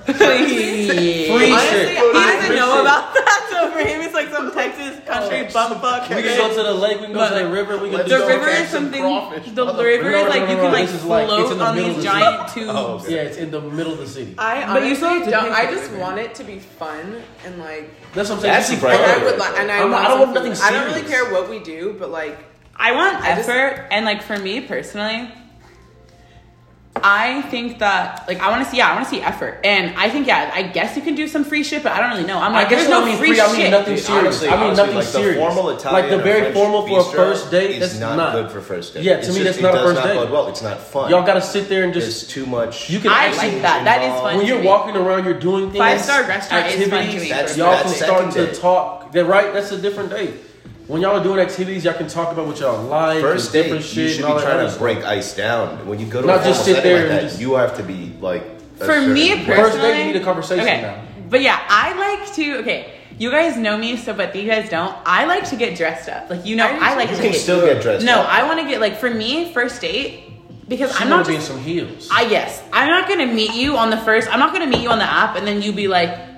free 0.06 0.15
Free 0.15 0.32
Honestly, 0.32 0.88
shit. 0.88 1.89
He 1.89 1.95
doesn't 2.13 2.47
Free 2.47 2.56
know 2.56 2.71
shit. 2.71 2.82
about 2.82 3.13
that. 3.13 3.41
So 3.82 3.88
for 3.88 3.94
him, 3.96 4.02
it's 4.02 4.13
like 4.13 4.30
some 4.30 4.52
Texas 4.52 5.00
country 5.08 5.39
oh, 5.39 5.46
bumfuck. 5.46 6.10
We 6.15 6.22
can 6.24 6.38
go 6.38 6.48
to 6.56 6.63
the 6.63 6.74
lake, 6.74 7.00
we 7.00 7.06
can 7.08 7.13
go 7.13 7.28
to 7.30 7.44
the 7.44 7.50
river, 7.50 7.78
we 7.78 7.89
can 7.89 7.98
Let's 8.00 8.10
do 8.10 8.17
The 8.20 8.28
river 8.28 8.48
is 8.50 8.70
something. 8.70 9.02
crawfish, 9.02 9.52
The 9.52 9.65
river 9.65 10.10
is 10.12 10.28
like 10.30 10.41
you 10.41 10.56
can 10.56 10.72
like 10.72 10.88
this 10.88 11.04
like- 11.06 11.28
it's 11.30 11.32
float 11.38 11.58
the 11.58 11.63
on 11.65 11.76
these 11.76 11.98
of 11.98 12.04
giant 12.04 12.50
city. 12.50 12.65
tubes. 12.65 12.74
Oh, 12.78 12.86
okay. 13.00 13.15
Yeah, 13.15 13.22
it's 13.22 13.38
in 13.38 13.52
the 13.52 13.62
middle 13.62 13.94
of 13.94 14.00
the 14.00 14.08
city. 14.08 14.36
I 14.38 14.74
But 14.74 14.84
you 14.84 14.96
honestly 14.96 15.26
to 15.26 15.32
don't. 15.32 15.52
I 15.52 15.65
just 15.72 15.91
want 15.94 16.20
it 16.20 16.36
to 16.36 16.44
be 16.44 16.60
fun 16.60 17.22
and 17.46 17.60
like. 17.60 17.89
That's 18.13 18.30
what 18.30 18.36
I'm 18.38 18.41
saying. 18.41 18.54
That's 18.54 18.70
This 18.70 18.78
is 18.78 18.84
And. 18.84 19.00
I 19.00 19.24
would 19.24 19.38
like, 19.38 19.60
and 19.60 19.72
I, 19.72 19.82
I'm 19.82 19.91
want 19.91 20.06
I 20.06 20.08
don't 20.10 20.20
want 20.20 20.34
something- 20.36 20.52
nothing 20.52 20.65
I 20.65 20.72
don't 20.72 20.94
really 20.96 21.08
care 21.08 21.32
what 21.32 21.50
we 21.50 21.60
do, 21.60 21.96
but 22.00 22.10
like, 22.12 22.38
I 22.76 22.91
want 22.94 23.17
I 23.24 23.36
just- 23.36 23.50
effort, 23.50 23.88
and 23.91 24.06
like 24.06 24.22
for 24.24 24.38
me 24.38 24.62
personally, 24.62 25.32
I 27.04 27.42
think 27.44 27.80
that 27.80 28.28
like 28.28 28.40
I 28.42 28.50
want 28.52 28.66
to 28.66 28.70
see 28.70 28.78
yeah 28.78 28.90
I 28.92 28.94
want 28.96 29.06
to 29.06 29.10
see 29.10 29.22
effort, 29.22 29.62
and 29.64 29.96
I 29.98 30.10
think 30.10 30.28
yeah 30.28 30.52
I 30.54 30.62
guess 30.64 30.96
you 30.98 31.02
can 31.02 31.16
do 31.16 31.28
some 31.28 31.44
free 31.46 31.64
shit, 31.64 31.84
but 31.84 31.94
I 31.94 32.00
don't 32.02 32.12
really 32.12 32.26
know. 32.28 32.38
I'm 32.38 32.52
like 32.52 32.68
I 32.68 32.70
guess 32.70 32.80
there's 32.82 32.90
no 32.92 33.02
I 33.02 33.06
mean 33.06 33.18
free, 33.18 33.30
free, 33.30 33.40
I 33.42 33.52
mean 33.54 33.72
nothing 33.72 33.96
Dude, 33.96 34.04
serious. 34.04 34.24
honestly, 34.26 34.50
I 34.50 34.52
mean 34.58 34.64
honestly, 34.66 34.78
nothing 34.84 34.96
like 34.96 35.06
the 35.06 35.12
serious. 35.12 35.38
formal 35.38 35.70
Italian 35.70 36.02
like 36.02 36.12
the 36.12 36.24
very 36.24 36.54
formal 36.54 36.86
for 36.86 37.00
a 37.00 37.04
first 37.04 37.50
date. 37.50 37.72
is 37.72 37.80
That's 37.80 38.00
not, 38.00 38.18
not 38.18 38.34
good 38.34 38.52
for 38.52 38.60
first 38.62 38.94
date. 38.94 39.04
Yeah, 39.04 39.14
to 39.14 39.20
It's 39.20 39.30
me, 39.30 39.44
just- 39.44 39.60
that's 39.60 39.62
not 39.62 39.74
a 39.74 39.78
does 39.78 39.94
first 39.94 40.06
not 40.06 40.14
date. 40.26 40.32
well. 40.32 40.48
It's 40.50 40.62
not 40.62 40.80
fun. 40.80 41.10
Y'all 41.10 41.26
gotta 41.26 41.42
sit 41.42 41.70
there 41.70 41.86
and 41.86 41.94
There's 41.94 42.06
just. 42.20 42.30
too 42.30 42.46
much. 42.46 42.90
You 42.90 43.00
can 43.00 43.12
I 43.12 43.32
like 43.32 43.62
that. 43.62 43.86
That 43.86 44.04
is 44.04 44.22
fun. 44.22 44.36
when 44.36 44.46
to 44.46 44.52
you're 44.52 44.62
me. 44.62 44.68
walking 44.68 44.96
around, 44.98 45.24
you're 45.26 45.34
doing 45.40 45.68
things. 45.72 45.78
Five-star 45.80 46.28
restaurant 46.28 46.68
is 46.68 46.74
fun 46.90 46.90
to 46.90 46.96
activities, 46.98 47.58
me. 47.58 47.64
Y'all 47.64 47.82
can 47.82 47.94
start 47.94 48.32
to 48.34 48.54
talk. 48.54 49.12
That 49.14 49.26
right? 49.26 49.54
That's 49.54 49.72
a 49.72 49.78
different 49.82 50.10
date. 50.10 50.34
When 50.92 51.02
y'all 51.02 51.18
are 51.22 51.24
doing 51.24 51.40
activities, 51.40 51.86
y'all 51.86 51.94
can 51.94 52.10
talk 52.10 52.34
about 52.34 52.48
what 52.48 52.60
y'all 52.60 52.84
like. 52.84 53.22
First 53.22 53.46
and 53.46 53.54
date, 53.54 53.62
different 53.64 53.86
you 53.86 54.08
shit 54.10 54.10
should 54.18 54.26
and 54.26 54.34
all 54.34 54.40
be 54.40 54.44
trying 54.44 54.58
to 54.66 54.68
stuff. 54.70 54.80
break 54.82 54.98
ice 55.06 55.34
down. 55.34 55.88
When 55.88 56.00
you 56.00 56.06
go 56.06 56.20
to 56.20 56.28
Not 56.28 56.42
a 56.42 56.44
just 56.44 56.66
sit 56.66 56.84
there 56.84 56.96
like 56.98 57.02
and 57.04 57.12
that, 57.12 57.22
just- 57.22 57.40
you 57.40 57.54
have 57.54 57.78
to 57.78 57.84
be 57.84 58.12
like. 58.20 58.44
For 58.78 59.00
me 59.00 59.30
certain- 59.30 59.46
personally, 59.46 59.56
First 59.56 59.78
date, 59.82 60.00
you 60.00 60.12
need 60.12 60.22
a 60.22 60.24
conversation 60.26 60.64
okay. 60.66 60.82
now. 60.82 60.96
But 61.30 61.42
yeah, 61.44 61.62
I 61.70 61.98
like 61.98 62.34
to. 62.34 62.58
Okay, 62.58 62.94
you 63.18 63.32
guys 63.32 63.56
know 63.56 63.78
me, 63.78 63.96
so 63.96 64.12
but 64.14 64.36
you 64.36 64.46
guys 64.50 64.68
don't. 64.70 64.94
I 65.06 65.24
like 65.28 65.48
to 65.52 65.56
get 65.56 65.78
dressed 65.78 66.10
up. 66.10 66.30
Like 66.30 66.46
you 66.46 66.58
know, 66.58 66.66
I 66.66 66.74
do 66.74 66.80
I, 66.82 66.96
like 66.96 67.10
You 67.12 67.16
to 67.16 67.22
can 67.22 67.32
get. 67.32 67.40
still 67.40 67.62
get 67.66 67.82
dressed 67.82 68.06
up. 68.06 68.06
no, 68.14 68.22
up. 68.24 68.34
I 68.34 68.44
want 68.46 68.60
to 68.60 68.68
get 68.68 68.82
like 68.82 68.98
for 69.00 69.10
me 69.10 69.54
first 69.54 69.80
date 69.80 70.24
because 70.68 70.92
She 70.98 71.04
I'm 71.06 71.10
wanna 71.10 71.22
not 71.24 71.28
be 71.30 71.36
in 71.36 71.42
some 71.42 71.60
heels. 71.60 72.10
I 72.12 72.24
yes, 72.24 72.62
I'm 72.74 72.90
not 72.90 73.08
gonna 73.08 73.28
meet 73.28 73.54
you 73.54 73.78
on 73.78 73.92
the 73.92 73.98
first. 73.98 74.28
I'm 74.30 74.40
not 74.40 74.52
gonna 74.52 74.68
meet 74.68 74.82
you 74.82 74.90
on 74.90 74.98
the 75.00 75.10
app, 75.10 75.38
and 75.38 75.48
then 75.48 75.62
you 75.62 75.72
be 75.72 75.88
like. 75.88 76.31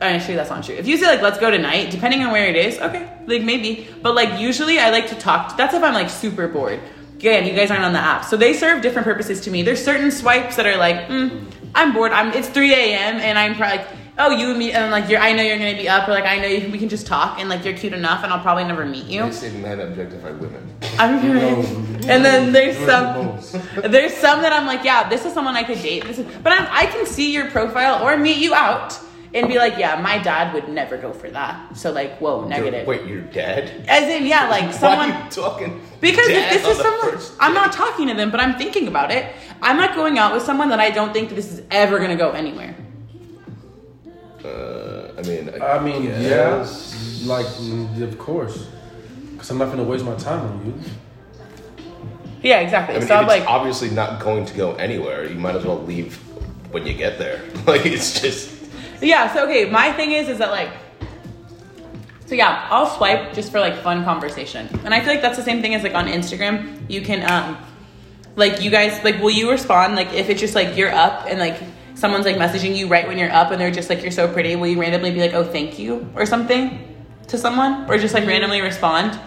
Actually, 0.00 0.36
that's 0.36 0.50
not 0.50 0.62
true. 0.62 0.76
If 0.76 0.86
you 0.86 0.96
say 0.96 1.06
like, 1.06 1.22
"Let's 1.22 1.38
go 1.38 1.50
tonight," 1.50 1.90
depending 1.90 2.22
on 2.22 2.30
where 2.30 2.46
it 2.46 2.54
is, 2.54 2.78
okay, 2.78 3.10
like 3.26 3.42
maybe. 3.42 3.88
But 4.00 4.14
like 4.14 4.38
usually, 4.38 4.78
I 4.78 4.90
like 4.90 5.08
to 5.08 5.16
talk. 5.16 5.56
That's 5.56 5.74
if 5.74 5.82
I'm 5.82 5.94
like 5.94 6.08
super 6.08 6.46
bored. 6.46 6.80
Again, 7.16 7.46
you 7.46 7.52
guys 7.52 7.72
aren't 7.72 7.82
on 7.82 7.92
the 7.92 7.98
app, 7.98 8.24
so 8.24 8.36
they 8.36 8.52
serve 8.52 8.80
different 8.80 9.04
purposes 9.04 9.40
to 9.40 9.50
me. 9.50 9.62
There's 9.62 9.84
certain 9.84 10.12
swipes 10.12 10.54
that 10.54 10.66
are 10.66 10.76
like, 10.76 11.08
mm, 11.08 11.44
I'm 11.74 11.92
bored. 11.92 12.12
I'm. 12.12 12.32
It's 12.32 12.48
3 12.48 12.72
a.m. 12.72 13.16
and 13.16 13.36
I'm 13.36 13.56
probably 13.56 13.78
like, 13.78 13.88
oh, 14.18 14.30
you 14.30 14.50
and 14.50 14.58
me, 14.58 14.70
and 14.70 14.92
like 14.92 15.10
you're. 15.10 15.18
I 15.18 15.32
know 15.32 15.42
you're 15.42 15.58
gonna 15.58 15.74
be 15.74 15.88
up, 15.88 16.06
or 16.08 16.12
like 16.12 16.26
I 16.26 16.38
know 16.38 16.46
you, 16.46 16.70
we 16.70 16.78
can 16.78 16.88
just 16.88 17.08
talk, 17.08 17.40
and 17.40 17.48
like 17.48 17.64
you're 17.64 17.76
cute 17.76 17.92
enough, 17.92 18.22
and 18.22 18.32
I'll 18.32 18.40
probably 18.40 18.64
never 18.64 18.86
meet 18.86 19.06
you. 19.06 19.24
They 19.24 19.32
say 19.32 19.50
men 19.60 19.80
objectify 19.80 20.30
women. 20.30 20.76
I'm 21.00 21.18
and 22.08 22.24
then 22.24 22.52
there's 22.52 22.76
Doing 22.76 23.40
some 23.40 23.62
there's 23.90 24.14
some 24.14 24.42
that 24.42 24.52
I'm 24.52 24.64
like, 24.64 24.84
yeah, 24.84 25.08
this 25.08 25.24
is 25.24 25.32
someone 25.32 25.56
I 25.56 25.64
could 25.64 25.82
date. 25.82 26.04
This 26.04 26.20
is, 26.20 26.26
but 26.44 26.52
I'm, 26.52 26.68
I 26.70 26.86
can 26.86 27.04
see 27.04 27.32
your 27.32 27.50
profile 27.50 28.06
or 28.06 28.16
meet 28.16 28.36
you 28.36 28.54
out 28.54 28.96
and 29.34 29.48
be 29.48 29.58
like, 29.58 29.78
yeah, 29.78 30.00
my 30.00 30.18
dad 30.18 30.54
would 30.54 30.68
never 30.68 30.96
go 30.96 31.12
for 31.12 31.28
that. 31.30 31.76
So 31.76 31.92
like, 31.92 32.18
whoa, 32.18 32.46
negative. 32.46 32.86
Wait, 32.86 33.06
you're 33.06 33.20
dead? 33.20 33.84
As 33.88 34.08
in, 34.08 34.26
yeah, 34.26 34.48
like 34.48 34.64
Why 34.64 34.70
someone. 34.72 35.10
are 35.10 35.24
you 35.24 35.30
talking? 35.30 35.80
Because 36.00 36.28
if 36.28 36.50
this 36.50 36.64
on 36.64 36.70
is 36.70 36.78
someone, 36.78 37.36
I'm 37.40 37.54
not 37.54 37.72
talking 37.72 38.08
to 38.08 38.14
them, 38.14 38.30
but 38.30 38.40
I'm 38.40 38.56
thinking 38.56 38.88
about 38.88 39.10
it. 39.10 39.32
I'm 39.60 39.76
not 39.76 39.94
going 39.94 40.18
out 40.18 40.32
with 40.32 40.42
someone 40.42 40.68
that 40.70 40.80
I 40.80 40.90
don't 40.90 41.12
think 41.12 41.30
this 41.30 41.52
is 41.52 41.62
ever 41.70 41.98
gonna 41.98 42.16
go 42.16 42.30
anywhere. 42.30 42.74
Uh, 44.44 45.12
I 45.18 45.22
mean, 45.22 45.50
I 45.60 45.78
mean, 45.80 46.04
guess. 46.04 47.20
yeah, 47.20 47.34
like 47.34 47.46
mm, 47.46 48.00
of 48.02 48.18
course, 48.18 48.68
because 49.32 49.50
I'm 49.50 49.58
not 49.58 49.70
gonna 49.70 49.82
waste 49.82 50.04
my 50.04 50.14
time 50.14 50.46
on 50.46 50.66
you. 50.66 50.74
Yeah, 52.42 52.60
exactly. 52.60 52.94
I 52.94 52.98
mean, 53.00 53.08
so 53.08 53.14
if 53.14 53.18
I'm 53.18 53.24
it's 53.24 53.40
like, 53.40 53.48
obviously 53.48 53.90
not 53.90 54.20
going 54.20 54.44
to 54.46 54.54
go 54.54 54.74
anywhere, 54.74 55.24
you 55.24 55.34
might 55.38 55.56
as 55.56 55.64
well 55.64 55.82
leave 55.82 56.16
when 56.70 56.86
you 56.86 56.94
get 56.94 57.18
there. 57.18 57.42
Like 57.66 57.84
it's 57.84 58.20
just. 58.20 58.57
Yeah, 59.00 59.32
so 59.32 59.44
okay, 59.46 59.70
my 59.70 59.92
thing 59.92 60.12
is 60.12 60.28
is 60.28 60.38
that 60.38 60.50
like 60.50 60.70
so 62.26 62.34
yeah, 62.34 62.66
I'll 62.70 62.86
swipe 62.86 63.32
just 63.32 63.50
for 63.50 63.58
like 63.58 63.76
fun 63.82 64.04
conversation. 64.04 64.68
And 64.84 64.92
I 64.92 65.00
feel 65.00 65.08
like 65.08 65.22
that's 65.22 65.38
the 65.38 65.42
same 65.44 65.62
thing 65.62 65.74
as 65.74 65.82
like 65.82 65.94
on 65.94 66.06
Instagram. 66.08 66.78
You 66.88 67.00
can 67.00 67.22
um 67.30 67.56
like 68.36 68.60
you 68.62 68.70
guys 68.70 69.02
like 69.02 69.18
will 69.20 69.30
you 69.30 69.50
respond 69.50 69.96
like 69.96 70.12
if 70.12 70.28
it's 70.28 70.40
just 70.40 70.54
like 70.54 70.76
you're 70.76 70.92
up 70.92 71.24
and 71.28 71.38
like 71.38 71.56
someone's 71.94 72.26
like 72.26 72.36
messaging 72.36 72.76
you 72.76 72.86
right 72.86 73.08
when 73.08 73.18
you're 73.18 73.32
up 73.32 73.50
and 73.50 73.60
they're 73.60 73.70
just 73.70 73.88
like 73.88 74.02
you're 74.02 74.10
so 74.12 74.30
pretty, 74.32 74.54
will 74.56 74.66
you 74.68 74.80
randomly 74.80 75.10
be 75.10 75.20
like, 75.20 75.34
"Oh, 75.34 75.42
thank 75.42 75.78
you" 75.78 76.08
or 76.14 76.26
something 76.26 76.84
to 77.28 77.38
someone 77.38 77.88
or 77.90 77.98
just 77.98 78.14
like 78.14 78.26
randomly 78.26 78.60
respond? 78.60 79.18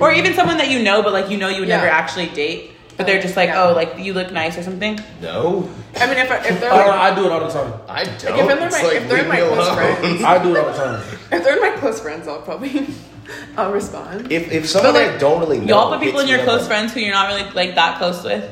Or 0.00 0.12
even 0.12 0.32
someone 0.34 0.56
that 0.58 0.70
you 0.70 0.82
know 0.82 1.02
but 1.02 1.12
like 1.12 1.30
you 1.30 1.36
know 1.38 1.48
you 1.48 1.60
would 1.60 1.68
Yeah. 1.68 1.78
never 1.78 1.88
actually 1.88 2.26
date, 2.28 2.71
but 2.96 3.06
they're 3.06 3.20
just 3.22 3.36
like, 3.36 3.48
Yeah. 3.48 3.64
"Oh, 3.64 3.72
like 3.74 3.98
you 3.98 4.12
look 4.14 4.30
nice" 4.32 4.56
or 4.58 4.62
something. 4.62 4.98
No, 5.20 5.68
I 5.96 6.06
mean, 6.06 6.18
if, 6.18 6.30
I, 6.30 6.36
if 6.46 6.60
they're 6.60 6.72
Oh, 6.72 6.76
like, 6.76 7.00
I 7.12 7.14
do 7.14 7.26
it 7.26 7.32
all 7.32 7.40
the 7.40 7.48
time. 7.52 7.72
I 7.88 8.04
don't. 8.04 8.14
if 8.14 8.46
they're 8.46 8.56
my- 8.56 8.66
It's 8.66 8.82
like, 8.82 8.92
if 8.96 9.08
they're 9.08 9.18
leave 9.18 9.28
my 9.28 9.40
me 9.40 9.46
close 9.48 9.66
alone. 9.68 9.76
friends. 9.76 10.24
I 10.24 10.42
do 10.42 10.54
it 10.54 10.58
all 10.58 10.72
the 10.72 10.78
time. 10.78 11.02
if 11.32 11.44
they're 11.44 11.60
my 11.60 11.76
close 11.78 12.00
friends, 12.00 12.28
I'll 12.28 12.42
probably 12.42 12.86
I'll 13.56 13.72
respond. 13.72 14.30
If 14.32 14.50
if 14.52 14.68
someone 14.68 14.92
But, 14.94 15.06
like, 15.06 15.14
I 15.16 15.18
don't 15.18 15.40
really 15.40 15.60
know, 15.60 15.66
Y'all 15.66 15.90
put 15.90 16.00
people 16.00 16.20
hits 16.20 16.24
in 16.24 16.28
your 16.28 16.38
me 16.38 16.42
up 16.44 16.48
close 16.48 16.62
on- 16.62 16.68
friends 16.68 16.92
who 16.94 17.00
you're 17.00 17.14
not 17.14 17.28
really 17.28 17.50
like 17.52 17.74
that 17.76 17.98
close 17.98 18.22
with. 18.24 18.44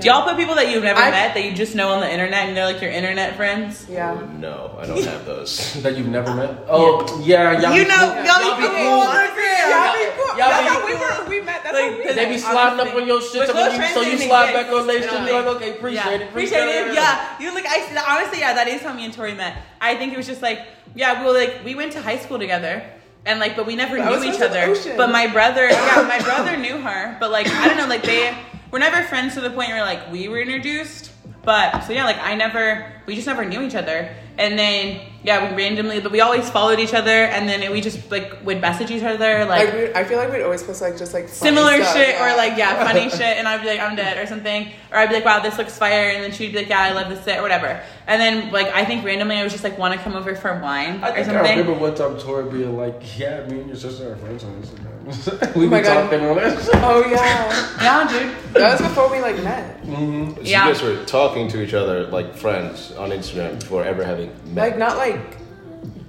Do 0.00 0.06
y'all 0.08 0.22
put 0.22 0.36
people 0.36 0.54
that 0.54 0.70
you've 0.70 0.84
never 0.84 1.00
I- 1.00 1.10
met 1.10 1.34
that 1.34 1.44
you 1.44 1.52
just 1.54 1.74
know 1.74 1.90
on 1.90 2.00
the 2.00 2.10
internet 2.10 2.46
and 2.48 2.56
they're 2.56 2.64
like 2.66 2.80
your 2.80 2.90
internet 2.90 3.36
friends? 3.36 3.86
Yeah. 3.88 4.14
No, 4.38 4.76
I 4.78 4.86
don't 4.86 5.02
have 5.04 5.24
those. 5.26 5.74
That 5.82 5.96
you've 5.96 6.08
never 6.08 6.34
met. 6.34 6.64
Oh 6.68 7.04
yeah, 7.24 7.58
y'all 7.60 7.74
You 7.74 7.86
know, 7.86 7.96
cool. 7.96 8.24
y'all, 8.24 8.42
Y'all 8.42 8.56
be 8.56 8.62
be 8.62 8.68
cool. 8.68 8.76
cool. 8.76 9.04
Y'all 9.04 9.94
be 9.94 10.04
cool. 10.16 10.38
Y'all 10.38 10.48
That's 10.48 10.62
be 10.62 10.68
how 10.68 10.86
we 10.86 10.92
cool. 10.92 11.24
were. 11.24 11.28
We 11.30 11.40
met. 11.40 11.62
That's 11.64 11.74
Like, 11.74 11.90
how 11.92 11.98
we 11.98 12.04
they 12.06 12.14
They 12.14 12.28
be 12.30 12.38
sliding 12.38 12.80
up 12.80 12.94
on 12.94 13.06
your 13.06 13.20
shit, 13.22 13.48
so, 13.48 13.54
you, 13.58 13.88
so 13.94 14.00
you 14.02 14.18
slide 14.18 14.52
back 14.52 14.72
on 14.72 14.86
their 14.86 15.02
shit. 15.02 15.12
You're 15.12 15.20
like, 15.22 15.32
like- 15.46 15.56
okay, 15.56 15.70
appreciate 15.76 16.04
yeah. 16.04 16.10
it, 16.26 16.28
Appreciate 16.28 16.68
it. 16.68 16.94
Yeah. 16.94 17.38
You 17.40 17.52
look. 17.54 17.64
I 17.66 17.78
honestly, 18.08 18.40
yeah, 18.40 18.54
that 18.54 18.68
is 18.68 18.80
how 18.82 18.92
me 18.94 19.04
and 19.04 19.12
Tori 19.14 19.34
met. 19.34 19.56
I 19.80 19.94
think 19.96 20.12
it 20.12 20.16
was 20.16 20.26
just 20.26 20.42
like, 20.42 20.60
yeah, 20.94 21.20
we 21.20 21.26
were 21.26 21.36
like 21.36 21.64
we 21.64 21.74
went 21.74 21.92
to 21.92 22.02
high 22.02 22.18
school 22.18 22.38
together. 22.38 22.82
And 23.26 23.40
like, 23.40 23.56
but 23.56 23.66
we 23.66 23.76
never 23.76 23.98
I 23.98 24.08
knew 24.08 24.24
each 24.32 24.40
other. 24.40 24.74
But 24.96 25.10
my 25.10 25.26
brother, 25.26 25.68
yeah, 25.68 26.06
my 26.08 26.20
brother 26.22 26.56
knew 26.56 26.78
her. 26.80 27.16
But 27.20 27.30
like, 27.30 27.46
I 27.48 27.68
don't 27.68 27.76
know, 27.76 27.86
like 27.86 28.02
they 28.02 28.32
were 28.70 28.78
never 28.78 29.02
friends 29.02 29.34
to 29.34 29.40
the 29.40 29.50
point 29.50 29.70
where 29.70 29.82
like 29.82 30.10
we 30.10 30.28
were 30.28 30.40
introduced. 30.40 31.12
But 31.42 31.80
so 31.80 31.92
yeah, 31.92 32.04
like 32.04 32.18
I 32.18 32.34
never, 32.34 32.92
we 33.06 33.14
just 33.14 33.26
never 33.26 33.44
knew 33.44 33.62
each 33.62 33.74
other. 33.74 34.14
And 34.36 34.58
then 34.58 35.00
yeah, 35.24 35.50
we 35.50 35.56
randomly, 35.56 36.00
but 36.00 36.12
we 36.12 36.20
always 36.20 36.48
followed 36.48 36.78
each 36.78 36.94
other. 36.94 37.10
And 37.24 37.48
then 37.48 37.70
we 37.72 37.80
just 37.80 38.10
like 38.10 38.44
would 38.44 38.60
message 38.60 38.90
each 38.90 39.02
other 39.02 39.44
Like 39.44 39.72
we, 39.72 39.92
I 39.92 40.04
feel 40.04 40.16
like 40.18 40.30
we'd 40.32 40.42
always 40.42 40.62
post 40.62 40.80
like 40.80 40.96
just 40.96 41.12
like 41.12 41.28
funny 41.28 41.56
similar 41.56 41.82
stuff, 41.82 41.96
shit 41.96 42.08
yeah. 42.10 42.34
or 42.34 42.36
like 42.36 42.56
yeah 42.56 42.84
funny 42.84 43.10
shit 43.10 43.20
and 43.38 43.48
i'd 43.48 43.60
be 43.60 43.66
like 43.66 43.80
i'm 43.80 43.96
dead 43.96 44.16
or 44.16 44.26
something 44.26 44.70
or 44.90 44.98
i'd 44.98 45.08
be 45.08 45.16
like 45.16 45.24
wow 45.24 45.40
this 45.40 45.58
looks 45.58 45.76
fire 45.76 46.10
and 46.10 46.22
then 46.22 46.32
she'd 46.32 46.52
be 46.52 46.58
like 46.58 46.68
yeah 46.68 46.80
i 46.80 46.92
love 46.92 47.08
this 47.08 47.22
set 47.24 47.38
or 47.38 47.42
whatever 47.42 47.82
and 48.06 48.20
then 48.20 48.50
like 48.52 48.68
i 48.68 48.84
think 48.84 49.04
randomly 49.04 49.36
i 49.36 49.42
was 49.42 49.52
just 49.52 49.64
like 49.64 49.76
want 49.76 49.92
to 49.94 50.00
come 50.00 50.14
over 50.14 50.34
for 50.34 50.58
wine 50.60 51.02
I 51.02 51.10
or 51.10 51.24
think 51.24 51.28
I 51.28 51.50
remember 51.50 51.74
one 51.74 51.94
time 51.94 52.18
Tori 52.18 52.50
being 52.50 52.76
like, 52.76 53.18
"Yeah, 53.18 53.46
me 53.46 53.60
and 53.60 53.66
your 53.68 53.76
sister 53.76 54.12
are 54.12 54.16
friends 54.16 54.44
on 54.44 54.62
Instagram. 54.62 55.54
we 55.56 55.66
Oh 55.66 55.70
my 55.70 55.78
be 55.78 55.84
God. 55.84 56.10
talking 56.10 56.26
on 56.26 56.36
that." 56.36 56.68
Oh 56.82 57.04
yeah, 57.08 57.82
yeah 57.82 58.08
dude 58.08 58.52
that 58.54 58.72
was 58.80 58.88
before 58.88 59.10
we 59.10 59.20
like 59.20 59.36
met. 59.42 59.82
Mm-hmm. 59.82 60.34
So 60.36 60.40
Yeah. 60.42 60.66
you 60.66 60.72
guys 60.72 60.82
were 60.82 61.04
talking 61.04 61.48
to 61.48 61.62
each 61.62 61.74
other 61.74 62.06
like 62.06 62.34
friends 62.34 62.92
on 62.92 63.10
Instagram 63.10 63.60
before 63.60 63.84
ever 63.84 64.04
having 64.04 64.30
met. 64.54 64.70
Like 64.70 64.78
not 64.78 64.96
like 64.96 65.07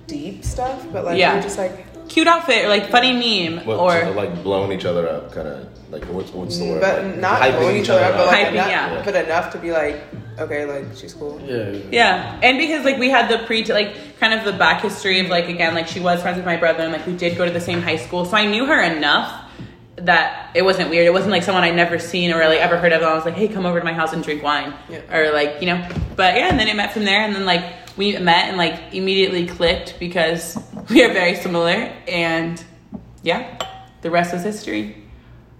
deep 0.08 0.44
stuff, 0.44 0.86
but 0.92 1.06
like 1.06 1.18
Yeah. 1.18 1.32
we 1.34 1.38
were 1.38 1.44
just 1.44 1.58
like 1.58 1.86
cute 2.10 2.28
outfit 2.28 2.66
or 2.66 2.70
like 2.70 2.90
funny 2.90 3.14
meme 3.14 3.66
What, 3.66 3.78
or 3.80 4.02
so, 4.02 4.12
like 4.12 4.44
blowing 4.44 4.72
each 4.72 4.86
other 4.86 5.08
up, 5.08 5.32
kind 5.32 5.48
of 5.48 5.68
like 5.92 6.04
what's 6.06 6.32
what's 6.32 6.58
the 6.58 6.66
word? 6.66 6.82
But 6.82 7.04
Like, 7.06 7.18
not 7.18 7.42
hyping 7.42 7.60
blowing 7.60 7.78
each 7.78 7.90
other 7.90 8.04
up, 8.04 8.14
but 8.16 8.28
like 8.28 8.48
Hyping, 8.48 8.52
enough, 8.54 8.68
yeah. 8.70 9.02
but 9.06 9.16
enough 9.16 9.52
to 9.54 9.58
be 9.60 9.72
like, 9.72 10.02
okay, 10.40 10.66
like 10.66 10.86
she's 10.96 11.14
cool. 11.14 11.40
Yeah. 11.46 11.78
Yeah, 11.92 12.40
and 12.42 12.58
because 12.58 12.84
like 12.86 12.98
we 12.98 13.10
had 13.10 13.30
the 13.30 13.46
pre 13.46 13.64
like 13.66 13.94
kind 14.20 14.34
of 14.34 14.44
the 14.46 14.54
back 14.54 14.82
history 14.82 15.20
of 15.20 15.28
like 15.28 15.48
again 15.50 15.74
like 15.76 15.88
she 15.88 16.00
was 16.00 16.22
friends 16.22 16.38
with 16.38 16.46
my 16.46 16.58
brother 16.58 16.84
and 16.84 16.92
like 16.94 17.06
we 17.06 17.16
did 17.16 17.38
go 17.38 17.46
to 17.46 17.52
the 17.52 17.62
same 17.62 17.82
high 17.82 17.98
school, 17.98 18.26
so 18.26 18.36
I 18.38 18.46
knew 18.48 18.66
her 18.66 18.82
enough 18.82 19.46
that 19.98 20.52
it 20.56 20.62
wasn't 20.64 20.90
weird. 20.90 21.06
It 21.06 21.12
wasn't 21.14 21.32
like 21.32 21.44
someone 21.44 21.64
I'd 21.66 21.76
never 21.76 22.00
seen 22.00 22.32
or 22.32 22.40
like 22.48 22.60
ever 22.60 22.78
heard 22.78 22.94
of. 22.94 23.02
And 23.02 23.10
I 23.10 23.16
was 23.16 23.26
like, 23.26 23.34
hey, 23.34 23.50
come 23.50 23.66
over 23.66 23.80
to 23.80 23.84
my 23.86 23.92
house 23.92 24.14
and 24.14 24.24
drink 24.24 24.42
wine, 24.42 24.74
Yeah. 24.90 25.02
or 25.14 25.34
like 25.34 25.58
you 25.62 25.68
know. 25.68 25.88
But 26.16 26.36
yeah, 26.36 26.48
and 26.50 26.58
then 26.60 26.68
it 26.70 26.76
met 26.76 26.94
from 26.94 27.04
there, 27.06 27.22
and 27.22 27.36
then 27.36 27.46
like 27.46 27.64
we 28.00 28.18
met 28.18 28.48
and 28.48 28.58
like 28.58 28.94
immediately 28.94 29.46
clicked 29.46 30.00
because 30.00 30.58
we 30.90 31.04
are 31.04 31.12
very 31.12 31.36
similar, 31.36 31.94
and 32.08 32.64
yeah, 33.24 33.60
the 34.02 34.10
rest 34.10 34.34
was 34.34 34.42
history. 34.42 35.04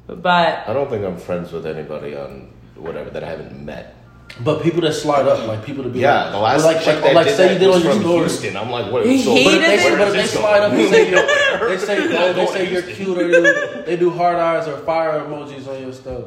But 0.08 0.68
I 0.68 0.74
don't 0.74 0.90
think 0.90 1.06
I'm 1.06 1.18
friends 1.18 1.52
with 1.52 1.68
anybody 1.68 2.16
on 2.16 2.52
whatever 2.76 3.10
that 3.12 3.24
I 3.24 3.30
haven't 3.30 3.64
met. 3.64 3.96
But 4.42 4.64
people 4.64 4.80
that 4.82 4.94
slide 4.94 5.28
up, 5.28 5.48
like 5.48 5.66
people 5.66 5.84
to 5.84 5.90
be 5.90 6.00
Yeah, 6.00 6.24
like, 6.24 6.32
the 6.32 6.40
last 6.40 6.64
like, 6.64 6.78
chick 6.78 6.96
like, 6.96 7.04
that 7.04 7.16
like 7.16 7.30
say 7.30 7.54
you 7.54 7.60
did 7.60 7.70
on 7.70 7.82
your 7.82 8.00
story. 8.00 8.20
Houston. 8.20 8.56
I'm 8.56 8.70
like, 8.70 8.92
what? 8.92 9.06
He 9.06 9.22
so, 9.22 9.34
hated 9.34 9.60
But 9.60 9.70
if 9.70 9.84
they, 9.84 9.98
but 9.98 10.08
if 10.08 10.14
they 10.14 10.26
slide 10.26 10.62
up 10.62 10.72
and 10.72 10.90
say, 10.90 11.10
you're, 11.10 11.70
they 11.70 11.78
say 11.78 12.08
Don't 12.08 12.36
they 12.36 12.46
say 12.46 12.72
you're 12.72 12.82
cute 12.84 13.18
or 13.18 13.28
they 13.28 13.42
do, 13.42 13.84
they 13.86 13.98
do 13.98 14.10
hard 14.12 14.38
eyes 14.38 14.68
or 14.68 14.78
fire 14.86 15.20
emojis 15.20 15.68
on 15.68 15.82
your 15.82 15.92
stuff. 15.92 16.24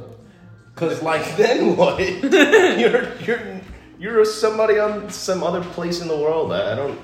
Cause 0.75 1.03
like 1.03 1.37
then 1.37 1.77
what? 1.77 1.99
you're 2.01 3.17
you're 3.19 3.61
you're 4.03 4.25
somebody 4.25 4.81
on 4.81 5.09
some 5.11 5.45
other 5.45 5.63
place 5.63 6.03
in 6.03 6.09
the 6.09 6.17
world. 6.17 6.53
I, 6.53 6.73
I 6.73 6.75
don't. 6.75 7.01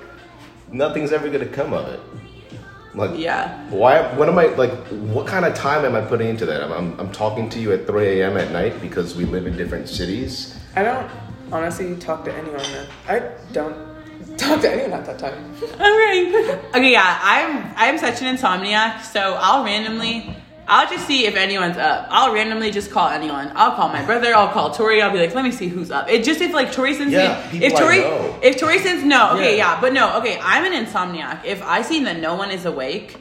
Nothing's 0.71 1.13
ever 1.13 1.29
gonna 1.29 1.45
come 1.45 1.73
of 1.73 1.87
it. 1.87 1.99
Like 2.93 3.17
yeah, 3.17 3.69
Why? 3.69 4.01
What 4.15 4.27
am 4.27 4.37
I 4.37 4.47
like? 4.47 4.73
What 5.15 5.25
kind 5.25 5.45
of 5.45 5.55
time 5.55 5.85
am 5.85 5.95
I 5.95 6.01
putting 6.01 6.27
into 6.27 6.45
that? 6.45 6.61
I'm, 6.61 6.73
I'm, 6.73 6.99
I'm 6.99 7.11
talking 7.11 7.49
to 7.51 7.59
you 7.59 7.71
at 7.71 7.87
3 7.87 8.19
a.m. 8.19 8.35
at 8.35 8.51
night 8.51 8.81
because 8.81 9.15
we 9.15 9.23
live 9.25 9.47
in 9.47 9.55
different 9.55 9.87
cities. 9.87 10.59
I 10.75 10.83
don't 10.83 11.09
honestly 11.51 11.95
talk 11.95 12.25
to 12.25 12.33
anyone. 12.33 12.63
Then. 12.63 12.87
I 13.07 13.31
don't 13.53 14.37
talk 14.37 14.59
to 14.61 14.71
anyone 14.71 14.99
at 14.99 15.05
that 15.05 15.19
time. 15.19 15.55
Okay. 15.63 16.59
Okay, 16.69 16.91
yeah, 16.91 17.19
I'm 17.21 17.73
I'm 17.77 17.97
such 17.97 18.21
an 18.21 18.35
insomniac, 18.35 19.03
so 19.03 19.37
I'll 19.39 19.63
randomly 19.63 20.35
I'll 20.69 20.87
just 20.89 21.07
see 21.07 21.25
if 21.25 21.35
anyone's 21.35 21.77
up. 21.77 22.07
I'll 22.11 22.31
randomly 22.33 22.69
just 22.69 22.91
call 22.91 23.09
anyone. 23.09 23.51
I'll 23.55 23.71
call 23.75 23.89
my 23.89 24.05
brother, 24.05 24.35
I'll 24.35 24.49
call 24.49 24.69
Tori, 24.71 25.01
I'll 25.01 25.11
be 25.11 25.17
like, 25.17 25.33
let 25.33 25.43
me 25.43 25.51
see 25.51 25.67
who's 25.67 25.89
up. 25.89 26.07
It 26.09 26.23
just 26.23 26.41
if 26.41 26.53
like 26.53 26.71
Tori 26.71 26.93
sends 26.93 27.11
Yeah, 27.11 27.43
me 27.51 27.65
if 27.65 27.73
Tori 27.73 27.99
if 28.47 28.57
Tori 28.59 28.77
sends 28.79 29.03
no, 29.03 29.33
okay, 29.33 29.57
Yeah. 29.57 29.73
yeah. 29.75 29.81
but 29.81 29.93
no, 29.93 30.17
okay, 30.19 30.39
I'm 30.41 30.71
an 30.71 30.85
insomniac. 30.85 31.43
If 31.43 31.63
I 31.63 31.81
see 31.81 32.03
that 32.03 32.19
no 32.19 32.35
one 32.35 32.51
is 32.51 32.65
awake 32.65 33.17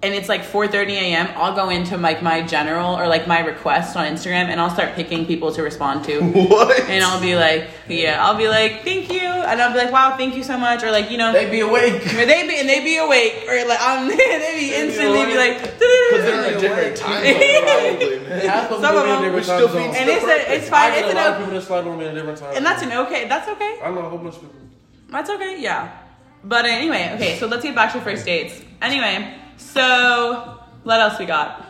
and 0.00 0.14
it's 0.14 0.28
like 0.28 0.42
4:30 0.42 0.90
a.m., 0.92 1.28
I'll 1.34 1.56
go 1.56 1.70
into 1.70 1.96
like 1.96 2.22
my 2.22 2.40
general 2.42 2.94
or 2.96 3.08
like 3.08 3.26
my 3.26 3.40
request 3.40 3.96
on 3.96 4.06
Instagram 4.06 4.46
and 4.46 4.60
I'll 4.60 4.70
start 4.70 4.94
picking 4.94 5.26
people 5.26 5.50
to 5.52 5.62
respond 5.62 6.04
to. 6.04 6.20
What? 6.48 6.78
And 6.88 7.02
I'll 7.02 7.20
be 7.20 7.34
like, 7.34 7.68
yeah, 7.88 8.24
I'll 8.24 8.36
be 8.36 8.48
like, 8.48 8.84
thank 8.84 9.10
you, 9.12 9.18
and 9.26 9.60
I'll 9.60 9.72
be 9.72 9.78
like, 9.78 9.90
wow, 9.92 10.16
thank 10.16 10.36
you 10.36 10.44
so 10.44 10.56
much, 10.56 10.84
or 10.84 10.92
like, 10.92 11.10
you 11.10 11.18
know, 11.18 11.32
they 11.32 11.50
be 11.50 11.60
awake. 11.60 12.02
they 12.04 12.46
be 12.46 12.60
and 12.60 12.68
they 12.68 12.84
be 12.84 12.96
awake, 12.98 13.44
or 13.48 13.66
like 13.66 13.80
um, 13.80 14.06
they 14.08 14.54
be 14.58 14.74
instantly 14.74 15.26
be 15.26 15.36
like, 15.36 15.58
Because 15.78 16.22
they're 16.24 16.48
in 16.52 16.56
a 16.56 16.60
different 16.60 16.96
time 16.96 17.22
probably, 17.22 18.18
man. 18.20 18.46
Half 18.48 18.70
of 18.70 18.80
Some 18.80 18.94
them 18.94 18.96
of 18.96 19.04
be 19.04 19.10
in 19.10 19.14
them- 19.14 19.22
different 19.22 19.34
Which 19.34 19.46
time 19.46 19.58
still 19.58 19.68
zones. 19.72 19.96
and 19.98 20.08
it's 20.08 20.24
a, 20.24 20.54
it's 20.54 20.66
I 20.68 20.70
fine, 20.70 20.92
get 20.92 21.04
it's 21.04 21.12
a 21.12 21.16
lot 21.16 21.26
of 21.26 21.34
an, 21.34 21.38
people 21.42 21.54
that 21.58 21.66
slide 21.66 21.86
on 21.88 21.98
me 21.98 22.04
in 22.06 22.10
a 22.12 22.14
different 22.14 22.38
time. 22.38 22.56
and 22.56 22.64
that's 22.64 22.82
an 22.82 22.92
okay, 22.92 23.26
that's 23.28 23.48
okay, 23.48 23.78
I 23.82 23.90
know 23.90 23.98
a 24.06 24.08
whole 24.08 24.18
bunch 24.18 24.36
of 24.36 24.40
people. 24.42 24.54
that's 25.10 25.28
okay, 25.30 25.60
yeah. 25.60 25.90
But 26.44 26.66
anyway, 26.66 27.10
okay, 27.16 27.36
so 27.38 27.46
let's 27.48 27.64
get 27.64 27.74
back 27.74 27.92
to 27.94 28.00
first 28.00 28.24
dates. 28.24 28.62
Anyway, 28.80 29.34
so 29.58 30.62
what 30.84 31.00
else 31.00 31.18
we 31.18 31.26
got? 31.26 31.64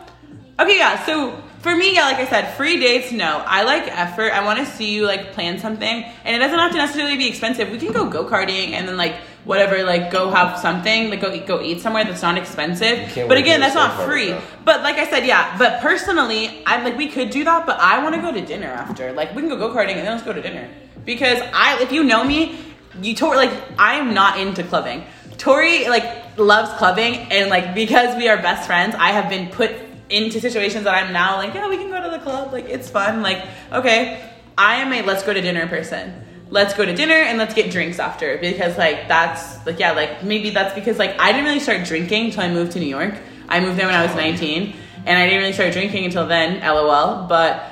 Okay, 0.60 0.78
yeah. 0.78 1.04
So 1.04 1.40
for 1.60 1.74
me, 1.74 1.94
yeah, 1.94 2.04
like 2.04 2.18
I 2.18 2.26
said, 2.26 2.54
free 2.56 2.78
dates. 2.78 3.10
No, 3.10 3.42
I 3.46 3.64
like 3.64 3.84
effort. 3.88 4.32
I 4.32 4.44
want 4.44 4.58
to 4.60 4.66
see 4.66 4.94
you 4.94 5.06
like 5.06 5.32
plan 5.32 5.58
something, 5.58 6.04
and 6.24 6.36
it 6.36 6.38
doesn't 6.38 6.58
have 6.58 6.72
to 6.72 6.78
necessarily 6.78 7.16
be 7.16 7.28
expensive. 7.28 7.70
We 7.70 7.78
can 7.78 7.92
go 7.92 8.08
go 8.08 8.24
karting 8.24 8.72
and 8.72 8.86
then 8.86 8.96
like 8.96 9.16
whatever, 9.44 9.82
like 9.82 10.10
go 10.10 10.30
have 10.30 10.58
something, 10.58 11.10
like 11.10 11.20
go 11.20 11.32
eat, 11.32 11.46
go 11.46 11.60
eat 11.60 11.80
somewhere 11.80 12.04
that's 12.04 12.22
not 12.22 12.36
expensive. 12.36 13.12
But 13.26 13.38
again, 13.38 13.60
that's 13.60 13.74
not 13.74 14.04
free. 14.04 14.32
party, 14.32 14.46
But 14.64 14.82
like 14.82 14.96
I 14.96 15.08
said, 15.08 15.26
yeah. 15.26 15.56
But 15.58 15.80
personally, 15.80 16.62
I'm 16.66 16.84
like 16.84 16.96
we 16.96 17.08
could 17.08 17.30
do 17.30 17.44
that, 17.44 17.66
but 17.66 17.78
I 17.80 18.02
want 18.02 18.14
to 18.14 18.20
go 18.20 18.32
to 18.32 18.40
dinner 18.40 18.68
after. 18.68 19.12
Like 19.12 19.34
we 19.34 19.42
can 19.42 19.48
go 19.48 19.56
go 19.56 19.70
karting 19.74 19.96
and 19.96 20.06
then 20.06 20.12
let's 20.12 20.24
go 20.24 20.32
to 20.32 20.42
dinner 20.42 20.68
because 21.04 21.40
I, 21.52 21.80
if 21.82 21.90
you 21.92 22.04
know 22.04 22.24
me, 22.24 22.58
you 23.02 23.14
Tori 23.14 23.36
like 23.36 23.52
I 23.78 23.94
am 23.94 24.14
not 24.14 24.38
into 24.38 24.62
clubbing. 24.62 25.04
Tori 25.38 25.88
like 25.88 26.36
loves 26.36 26.70
clubbing, 26.78 27.14
and 27.32 27.48
like 27.48 27.74
because 27.74 28.16
we 28.16 28.28
are 28.28 28.36
best 28.36 28.66
friends, 28.66 28.94
I 28.98 29.12
have 29.12 29.30
been 29.30 29.48
put 29.48 29.72
into 30.10 30.40
situations 30.40 30.84
that 30.84 30.94
I'm 30.94 31.12
now 31.12 31.36
like, 31.36 31.54
yeah, 31.54 31.68
we 31.68 31.76
can 31.76 31.90
go 31.90 32.02
to 32.02 32.10
the 32.10 32.18
club. 32.18 32.52
Like 32.52 32.66
it's 32.66 32.90
fun. 32.90 33.22
Like 33.22 33.44
okay, 33.72 34.28
I 34.56 34.76
am 34.76 34.92
a 34.92 35.02
let's 35.02 35.22
go 35.22 35.32
to 35.32 35.40
dinner 35.40 35.66
person. 35.66 36.24
Let's 36.50 36.74
go 36.74 36.84
to 36.84 36.94
dinner 36.94 37.14
and 37.14 37.36
let's 37.38 37.54
get 37.54 37.70
drinks 37.70 37.98
after 37.98 38.38
because 38.38 38.76
like 38.78 39.06
that's 39.06 39.64
like 39.66 39.78
yeah 39.78 39.92
like 39.92 40.24
maybe 40.24 40.50
that's 40.50 40.74
because 40.74 40.98
like 40.98 41.18
I 41.20 41.32
didn't 41.32 41.44
really 41.44 41.60
start 41.60 41.86
drinking 41.86 42.26
until 42.26 42.42
I 42.42 42.50
moved 42.50 42.72
to 42.72 42.80
New 42.80 42.86
York. 42.86 43.14
I 43.48 43.60
moved 43.60 43.78
there 43.78 43.86
when 43.86 43.94
I 43.94 44.04
was 44.04 44.14
19, 44.14 44.74
and 45.06 45.18
I 45.18 45.24
didn't 45.24 45.40
really 45.40 45.52
start 45.52 45.72
drinking 45.72 46.04
until 46.04 46.26
then. 46.26 46.60
LOL. 46.60 47.26
But 47.28 47.64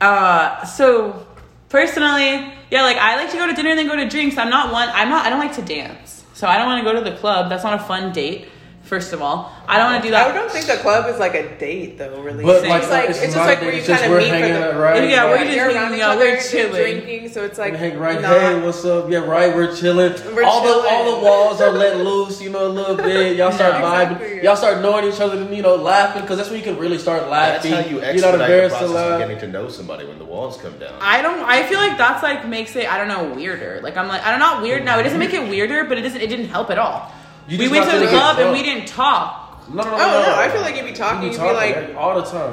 uh, 0.00 0.64
so 0.64 1.26
personally, 1.68 2.52
yeah, 2.70 2.82
like 2.82 2.96
I 2.96 3.16
like 3.16 3.30
to 3.30 3.36
go 3.36 3.46
to 3.46 3.54
dinner 3.54 3.70
and 3.70 3.78
then 3.78 3.86
go 3.86 3.96
to 3.96 4.08
drinks. 4.08 4.36
I'm 4.36 4.50
not 4.50 4.72
one. 4.72 4.88
I'm 4.92 5.08
not. 5.08 5.26
I 5.26 5.30
don't 5.30 5.38
like 5.38 5.54
to 5.54 5.62
dance, 5.62 6.21
so 6.42 6.48
I 6.48 6.58
don't 6.58 6.66
want 6.66 6.84
to 6.84 6.92
go 6.92 6.98
to 6.98 7.08
the 7.08 7.16
club. 7.18 7.48
That's 7.48 7.62
not 7.62 7.74
a 7.74 7.84
fun 7.84 8.10
date. 8.12 8.48
First 8.92 9.14
of 9.14 9.22
all, 9.22 9.50
I 9.66 9.78
don't 9.78 9.90
want 9.90 10.02
to 10.02 10.08
do 10.08 10.10
that. 10.12 10.30
I 10.30 10.34
don't 10.34 10.52
think 10.52 10.66
the 10.66 10.76
club 10.76 11.08
is 11.08 11.18
like 11.18 11.34
a 11.34 11.56
date 11.56 11.96
though. 11.96 12.20
Really, 12.20 12.44
But 12.44 12.66
uh, 12.66 12.68
like, 12.68 12.82
it's 12.82 12.90
like 12.90 13.08
it's, 13.08 13.20
just 13.20 13.36
like 13.36 13.62
where 13.62 13.72
you 13.72 13.82
kind 13.82 14.04
of 14.04 14.10
we're 14.10 14.18
meet 14.18 14.28
for 14.28 14.36
the 14.36 14.68
out, 14.68 14.76
right? 14.78 15.08
Yeah, 15.08 15.24
we're 15.30 15.38
just 15.44 15.56
you're 15.56 15.70
hanging 15.72 16.02
out, 16.02 16.16
other, 16.18 16.24
we're 16.26 16.42
chilling. 16.42 17.00
drinking, 17.00 17.30
so 17.30 17.42
it's 17.42 17.58
like 17.58 17.72
We 17.72 17.78
hang 17.78 17.98
right. 17.98 18.20
not- 18.20 18.38
Hey, 18.38 18.60
what's 18.60 18.84
up? 18.84 19.08
Yeah, 19.10 19.20
right. 19.20 19.56
We're 19.56 19.74
chilling. 19.74 20.12
We're 20.34 20.44
all 20.44 20.62
the 20.62 20.86
all 20.90 21.16
the 21.16 21.24
walls 21.24 21.62
are 21.62 21.70
let 21.72 21.96
loose. 22.04 22.42
You 22.42 22.50
know, 22.50 22.66
a 22.66 22.68
little 22.68 22.96
bit. 22.96 23.38
Y'all 23.38 23.50
start 23.60 23.76
Yeah, 23.76 23.80
vibing. 23.80 24.12
exactly. 24.20 24.42
Y'all 24.44 24.56
start 24.56 24.82
knowing 24.82 25.10
each 25.10 25.20
other. 25.22 25.40
and 25.40 25.56
You 25.56 25.62
know, 25.62 25.76
laughing 25.76 26.20
because 26.20 26.36
that's 26.36 26.50
when 26.50 26.58
you 26.58 26.64
can 26.64 26.76
really 26.76 26.98
start 26.98 27.30
laughing. 27.30 27.70
That's 27.72 27.88
laughing. 27.88 27.98
how 27.98 28.12
you 28.12 28.14
You're 28.14 28.20
not 28.26 28.34
expedite 28.34 28.38
the 28.46 28.60
to 28.60 28.68
process 28.68 28.90
of 29.12 29.18
getting 29.20 29.38
to 29.38 29.48
know 29.48 29.68
somebody 29.70 30.04
when 30.04 30.18
the 30.18 30.26
walls 30.26 30.58
come 30.58 30.76
down. 30.78 30.92
I 31.00 31.22
don't. 31.22 31.40
I 31.48 31.62
feel 31.62 31.78
like 31.78 31.96
that's 31.96 32.22
like 32.22 32.46
makes 32.46 32.76
it. 32.76 32.92
I 32.92 32.98
don't 32.98 33.08
know 33.08 33.32
weirder. 33.40 33.80
Like 33.82 33.96
I'm 33.96 34.06
like 34.06 34.20
I 34.20 34.30
don't 34.30 34.40
know 34.40 34.60
weird. 34.62 34.84
No, 34.84 34.98
it 34.98 35.04
doesn't 35.04 35.18
make 35.18 35.32
it 35.32 35.48
weirder, 35.48 35.84
but 35.84 35.96
it 35.96 36.02
doesn't. 36.02 36.20
It 36.20 36.26
didn't 36.28 36.48
help 36.48 36.68
at 36.68 36.76
all. 36.78 37.10
You 37.48 37.58
we 37.58 37.68
went 37.68 37.90
to 37.90 37.98
the 37.98 38.06
club 38.08 38.38
and 38.38 38.52
we 38.52 38.62
didn't 38.62 38.86
talk. 38.86 39.68
No, 39.68 39.82
no, 39.82 39.90
no, 39.90 39.94
Oh 39.94 39.98
no. 39.98 40.22
no, 40.26 40.34
I 40.36 40.48
feel 40.50 40.60
like 40.60 40.76
if 40.76 40.86
you 40.88 40.94
talking, 40.94 41.22
You 41.22 41.26
you'd 41.28 41.32
be 41.32 41.38
talking 41.38 41.54
like, 41.56 41.74
Mm-hmm. 41.76 41.98
all 41.98 42.14
the 42.20 42.22
time. 42.28 42.52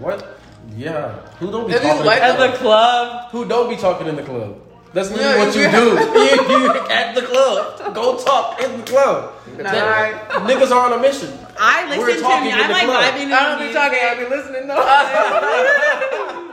What? 0.00 0.38
Yeah. 0.76 1.12
Who 1.38 1.50
don't 1.50 1.66
be 1.66 1.72
If 1.74 1.82
you 1.82 1.88
talking? 1.90 2.06
like- 2.06 2.20
At 2.22 2.38
the 2.38 2.56
club, 2.58 3.30
Who 3.30 3.44
don't 3.46 3.68
be 3.68 3.76
talking 3.76 4.06
in 4.08 4.16
the 4.16 4.22
club? 4.22 4.58
That's 4.92 5.10
Yeah, 5.10 5.38
what 5.38 5.54
you 5.54 5.62
yeah. 5.62 5.70
do. 5.80 5.84
you, 5.90 5.94
you 6.64 6.70
at 6.88 7.14
the 7.14 7.22
club. 7.22 7.94
Go 7.94 8.16
talk 8.18 8.60
in 8.62 8.78
the 8.80 8.86
club. 8.86 9.32
nah, 9.58 9.62
That- 9.70 10.30
I 10.30 10.38
niggas 10.48 10.70
are 10.70 10.86
on 10.92 10.98
a 10.98 11.02
mission. 11.02 11.30
I 11.58 11.84
We're 11.98 12.06
listen 12.06 12.16
to 12.16 12.22
talking 12.22 12.44
me. 12.46 12.52
I'm 12.52 12.66
the 12.68 12.72
like 12.72 12.84
club. 12.84 13.04
vibing. 13.04 13.24
to 13.24 13.28
don't 13.28 13.58
the 13.60 13.66
be 13.68 13.72
talking. 13.74 13.98
music. 13.98 14.10
I'll 14.10 14.16
be 14.16 14.36
listening 14.36 14.66
though. 14.68 16.52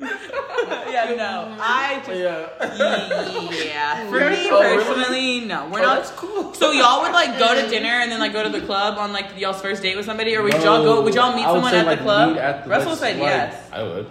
Yeah, 0.00 1.14
no. 1.16 1.56
I 1.60 2.02
just 2.06 2.18
Yeah. 2.18 3.64
Yeah. 3.64 4.06
For 4.10 4.30
me 4.30 4.48
Oh, 4.50 4.60
really? 4.62 4.84
personally, 4.84 5.40
no. 5.40 5.68
We're 5.72 5.80
Oh, 5.80 5.82
not. 5.82 5.96
that's 5.96 6.10
cool. 6.12 6.54
So 6.54 6.70
y'all 6.72 7.02
would 7.02 7.12
like 7.12 7.38
go 7.38 7.54
to 7.60 7.68
dinner 7.68 7.88
and 7.88 8.10
then 8.10 8.18
like 8.20 8.32
go 8.32 8.42
to 8.42 8.48
the 8.48 8.60
club 8.64 8.98
on 8.98 9.12
like 9.12 9.26
y'all's 9.38 9.60
first 9.60 9.82
date 9.82 9.96
with 9.96 10.06
somebody, 10.06 10.36
or 10.36 10.42
would 10.42 10.54
y'all 10.54 10.82
go? 10.84 11.00
Would 11.02 11.14
y'all 11.14 11.34
meet 11.34 11.44
someone 11.44 11.70
say, 11.72 11.80
at 11.80 11.86
like, 11.86 11.98
the 11.98 12.04
club? 12.04 12.36
at 12.38 12.64
the- 12.64 12.70
Russell 12.70 12.90
like, 12.90 12.98
said 12.98 13.16
like- 13.18 13.26
yes. 13.26 13.68
I 13.72 13.82
would. 13.82 14.10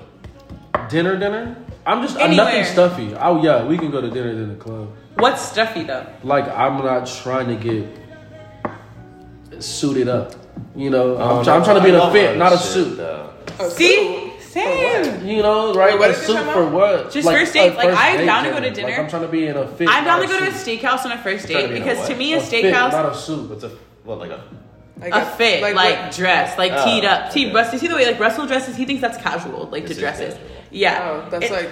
Dinner, 0.90 1.18
dinner. 1.18 1.56
I'm 1.86 2.02
just 2.02 2.18
I'm 2.18 2.36
nothing 2.36 2.64
stuffy. 2.66 3.14
Oh 3.16 3.42
yeah, 3.44 3.66
we 3.66 3.78
can 3.78 3.90
go 3.92 4.02
to 4.02 4.10
dinner 4.10 4.30
in 4.30 4.50
the 4.50 4.56
club. 4.56 4.90
What's 5.16 5.42
stuffy 5.42 5.84
though? 5.84 6.06
Like 6.24 6.48
I'm 6.50 6.78
not 6.84 7.08
trying 7.08 7.48
to 7.48 7.56
get 7.56 7.88
suited 9.64 10.08
up. 10.08 10.34
You 10.76 10.90
know, 10.90 11.18
Oh, 11.18 11.40
I'm, 11.40 11.44
try- 11.44 11.56
I'm 11.56 11.64
trying 11.64 11.78
to 11.78 11.84
be 11.84 11.90
in 11.90 11.96
a 11.96 12.12
fit, 12.12 12.38
not 12.38 12.54
a 12.54 12.58
shit, 12.58 12.66
suit. 12.68 12.98
though. 12.98 13.34
See, 13.70 13.96
For 13.96 14.27
same. 14.58 15.28
You 15.28 15.42
know, 15.44 15.74
right? 15.74 15.98
What 15.98 16.10
a 16.10 16.14
is 16.14 16.20
it 16.22 16.26
suit 16.26 16.44
for 16.54 16.68
what? 16.70 17.12
Just 17.12 17.28
first 17.30 17.54
date. 17.54 17.76
Like, 17.76 17.90
first 17.90 18.00
I'm 18.02 18.26
down 18.26 18.44
to 18.46 18.50
go 18.52 18.60
to 18.60 18.66
Like 18.68 18.76
dinner. 18.76 18.94
I'm 18.96 19.10
trying 19.10 19.22
to 19.24 19.28
be 19.28 19.48
in 19.48 19.58
a 19.58 19.68
fit. 19.68 19.88
I'm 19.90 20.04
down 20.04 20.22
to 20.22 20.28
go 20.28 20.40
to 20.40 20.48
a 20.48 20.54
suit. 20.54 20.80
steakhouse 20.80 21.06
on 21.06 21.12
a 21.12 21.18
first 21.18 21.48
Trying 21.48 21.62
to 21.64 21.68
date 21.68 21.74
be 21.74 21.80
because 21.80 21.98
what? 22.00 22.08
to 22.10 22.16
me 22.16 22.34
a 22.34 22.42
fit, 22.42 22.66
steakhouse. 22.66 22.92
not 22.92 23.12
a 23.12 23.16
suit. 23.16 23.50
What's 23.50 23.64
a 23.64 23.70
what 24.04 24.20
like 24.20 24.32
a 24.32 24.44
Like 25.00 25.14
a 25.14 25.26
fit, 25.26 25.62
like, 25.62 25.76
what- 25.76 26.12
dress, 26.16 26.58
like 26.58 26.72
Oh, 26.74 26.86
teed 26.86 27.06
up. 27.06 27.32
Tee, 27.32 27.46
okay. 27.48 27.54
Russ, 27.56 27.72
you 27.74 27.80
see 27.80 27.88
the 27.88 27.96
way 27.96 28.06
like 28.06 28.20
Russell 28.20 28.48
dresses? 28.48 28.76
He 28.76 28.86
thinks 28.86 29.02
that's 29.02 29.18
casual, 29.18 29.68
like 29.72 29.84
This 29.84 29.92
to 29.92 29.94
is 29.96 30.00
dresses. 30.00 30.34
casual. 30.36 30.50
Yeah. 30.72 31.22
Oh, 31.26 31.30
that's 31.30 31.46
It- 31.46 31.52
like 31.52 31.70